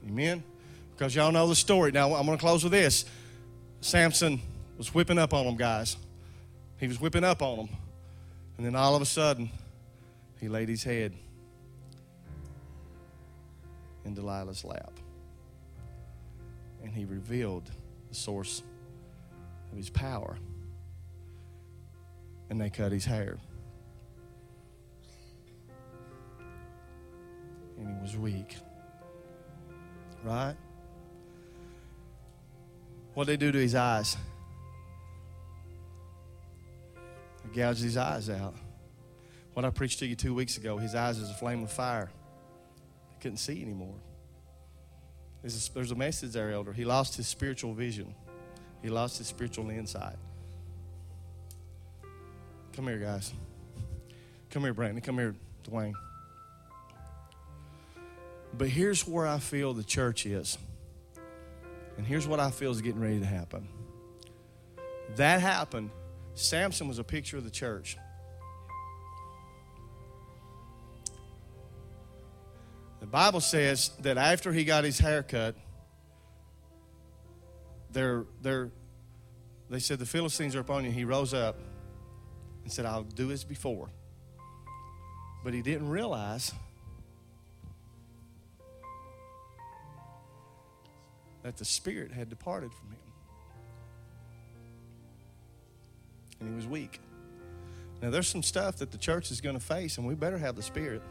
Amen? 0.06 0.44
Because 1.00 1.16
y'all 1.16 1.32
know 1.32 1.48
the 1.48 1.56
story. 1.56 1.92
Now, 1.92 2.12
I'm 2.14 2.26
going 2.26 2.36
to 2.36 2.42
close 2.42 2.62
with 2.62 2.72
this. 2.72 3.06
Samson 3.80 4.38
was 4.76 4.92
whipping 4.92 5.16
up 5.16 5.32
on 5.32 5.46
them, 5.46 5.56
guys. 5.56 5.96
He 6.76 6.86
was 6.86 7.00
whipping 7.00 7.24
up 7.24 7.40
on 7.40 7.56
them. 7.56 7.68
And 8.58 8.66
then 8.66 8.76
all 8.76 8.94
of 8.94 9.00
a 9.00 9.06
sudden, 9.06 9.48
he 10.38 10.50
laid 10.50 10.68
his 10.68 10.84
head 10.84 11.14
in 14.04 14.14
Delilah's 14.14 14.62
lap. 14.62 14.92
And 16.82 16.92
he 16.92 17.06
revealed 17.06 17.70
the 18.10 18.14
source 18.14 18.62
of 19.72 19.78
his 19.78 19.88
power. 19.88 20.36
And 22.50 22.60
they 22.60 22.68
cut 22.68 22.92
his 22.92 23.06
hair. 23.06 23.38
And 27.78 27.88
he 27.88 28.02
was 28.02 28.18
weak. 28.18 28.58
Right? 30.22 30.56
What 33.20 33.26
they 33.26 33.36
do 33.36 33.52
to 33.52 33.58
his 33.58 33.74
eyes? 33.74 34.16
They 37.44 37.54
gouged 37.54 37.82
his 37.82 37.98
eyes 37.98 38.30
out. 38.30 38.54
What 39.52 39.66
I 39.66 39.68
preached 39.68 39.98
to 39.98 40.06
you 40.06 40.16
two 40.16 40.32
weeks 40.32 40.56
ago, 40.56 40.78
his 40.78 40.94
eyes 40.94 41.18
is 41.18 41.28
a 41.28 41.34
flame 41.34 41.62
of 41.62 41.70
fire. 41.70 42.10
He 43.10 43.20
couldn't 43.20 43.36
see 43.36 43.60
anymore. 43.60 43.96
There's 45.42 45.68
a, 45.68 45.74
there's 45.74 45.90
a 45.90 45.96
message 45.96 46.32
there, 46.32 46.50
elder. 46.50 46.72
He 46.72 46.86
lost 46.86 47.14
his 47.14 47.28
spiritual 47.28 47.74
vision. 47.74 48.14
He 48.80 48.88
lost 48.88 49.18
his 49.18 49.26
spiritual 49.26 49.68
insight. 49.68 50.16
Come 52.72 52.86
here, 52.88 53.00
guys. 53.00 53.34
Come 54.48 54.62
here, 54.62 54.72
Brandon. 54.72 55.02
Come 55.02 55.18
here, 55.18 55.34
Dwayne. 55.70 55.92
But 58.56 58.68
here's 58.68 59.06
where 59.06 59.26
I 59.26 59.40
feel 59.40 59.74
the 59.74 59.84
church 59.84 60.24
is. 60.24 60.56
And 62.00 62.06
here's 62.06 62.26
what 62.26 62.40
I 62.40 62.50
feel 62.50 62.70
is 62.70 62.80
getting 62.80 63.02
ready 63.02 63.20
to 63.20 63.26
happen. 63.26 63.68
That 65.16 65.42
happened. 65.42 65.90
Samson 66.34 66.88
was 66.88 66.98
a 66.98 67.04
picture 67.04 67.36
of 67.36 67.44
the 67.44 67.50
church. 67.50 67.98
The 73.00 73.06
Bible 73.06 73.42
says 73.42 73.90
that 74.00 74.16
after 74.16 74.50
he 74.50 74.64
got 74.64 74.82
his 74.82 74.98
hair 74.98 75.22
cut, 75.22 75.56
they're, 77.92 78.24
they're, 78.40 78.70
they 79.68 79.78
said, 79.78 79.98
The 79.98 80.06
Philistines 80.06 80.56
are 80.56 80.60
upon 80.60 80.86
you. 80.86 80.90
He 80.90 81.04
rose 81.04 81.34
up 81.34 81.58
and 82.62 82.72
said, 82.72 82.86
I'll 82.86 83.02
do 83.02 83.30
as 83.30 83.44
before. 83.44 83.90
But 85.44 85.52
he 85.52 85.60
didn't 85.60 85.90
realize 85.90 86.50
that 91.42 91.56
the 91.56 91.64
Spirit 91.64 92.12
had 92.12 92.28
departed 92.28 92.72
from 92.72 92.88
him. 92.90 92.98
And 96.40 96.48
he 96.48 96.54
was 96.54 96.66
weak. 96.66 97.00
Now, 98.02 98.10
there's 98.10 98.28
some 98.28 98.42
stuff 98.42 98.76
that 98.76 98.90
the 98.90 98.98
church 98.98 99.30
is 99.30 99.40
going 99.40 99.58
to 99.58 99.64
face, 99.64 99.98
and 99.98 100.06
we 100.06 100.14
better 100.14 100.38
have 100.38 100.56
the 100.56 100.62
Spirit. 100.62 101.02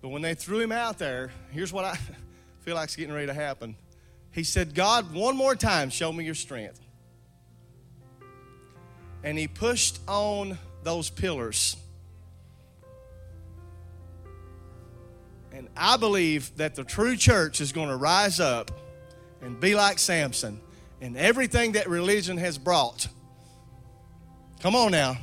But 0.00 0.08
when 0.08 0.22
they 0.22 0.34
threw 0.34 0.60
him 0.60 0.72
out 0.72 0.98
there, 0.98 1.30
here's 1.50 1.72
what 1.72 1.84
I 1.84 1.98
feel 2.60 2.76
like 2.76 2.88
is 2.88 2.96
getting 2.96 3.14
ready 3.14 3.26
to 3.26 3.34
happen. 3.34 3.76
He 4.32 4.44
said, 4.44 4.74
God, 4.74 5.12
one 5.12 5.36
more 5.36 5.54
time, 5.54 5.90
show 5.90 6.12
me 6.12 6.24
your 6.24 6.34
strength. 6.34 6.80
And 9.24 9.38
he 9.38 9.46
pushed 9.46 10.00
on 10.08 10.58
those 10.82 11.10
pillars. 11.10 11.76
And 15.52 15.68
I 15.76 15.96
believe 15.96 16.56
that 16.56 16.74
the 16.74 16.84
true 16.84 17.16
church 17.16 17.60
is 17.60 17.72
going 17.72 17.88
to 17.88 17.96
rise 17.96 18.40
up 18.40 18.70
and 19.42 19.58
be 19.60 19.74
like 19.74 19.98
Samson 19.98 20.60
and 21.00 21.16
everything 21.16 21.72
that 21.72 21.88
religion 21.88 22.38
has 22.38 22.56
brought. 22.56 23.08
Come 24.60 24.74
on 24.74 24.92
now. 24.92 25.16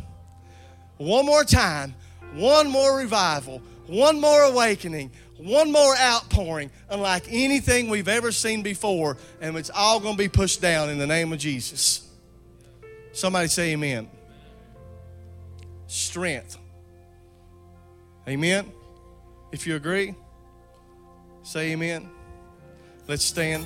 One 0.97 1.25
more 1.25 1.45
time, 1.45 1.95
one 2.33 2.69
more 2.69 2.97
revival, 2.97 3.61
one 3.87 4.19
more 4.19 4.43
awakening, 4.43 5.11
one 5.37 5.71
more 5.71 5.95
outpouring, 5.97 6.69
unlike 6.89 7.23
anything 7.29 7.89
we've 7.89 8.09
ever 8.09 8.33
seen 8.33 8.61
before, 8.61 9.15
and 9.39 9.55
it's 9.55 9.71
all 9.73 10.01
going 10.01 10.15
to 10.15 10.17
be 10.17 10.27
pushed 10.27 10.61
down 10.61 10.89
in 10.89 10.97
the 10.97 11.07
name 11.07 11.31
of 11.31 11.39
Jesus. 11.39 12.05
Somebody 13.13 13.47
say 13.47 13.71
amen. 13.71 14.09
Strength. 15.87 16.57
Amen. 18.27 18.71
If 19.51 19.65
you 19.65 19.75
agree, 19.75 20.13
say 21.43 21.71
amen. 21.71 22.09
Let's 23.07 23.23
stand. 23.23 23.65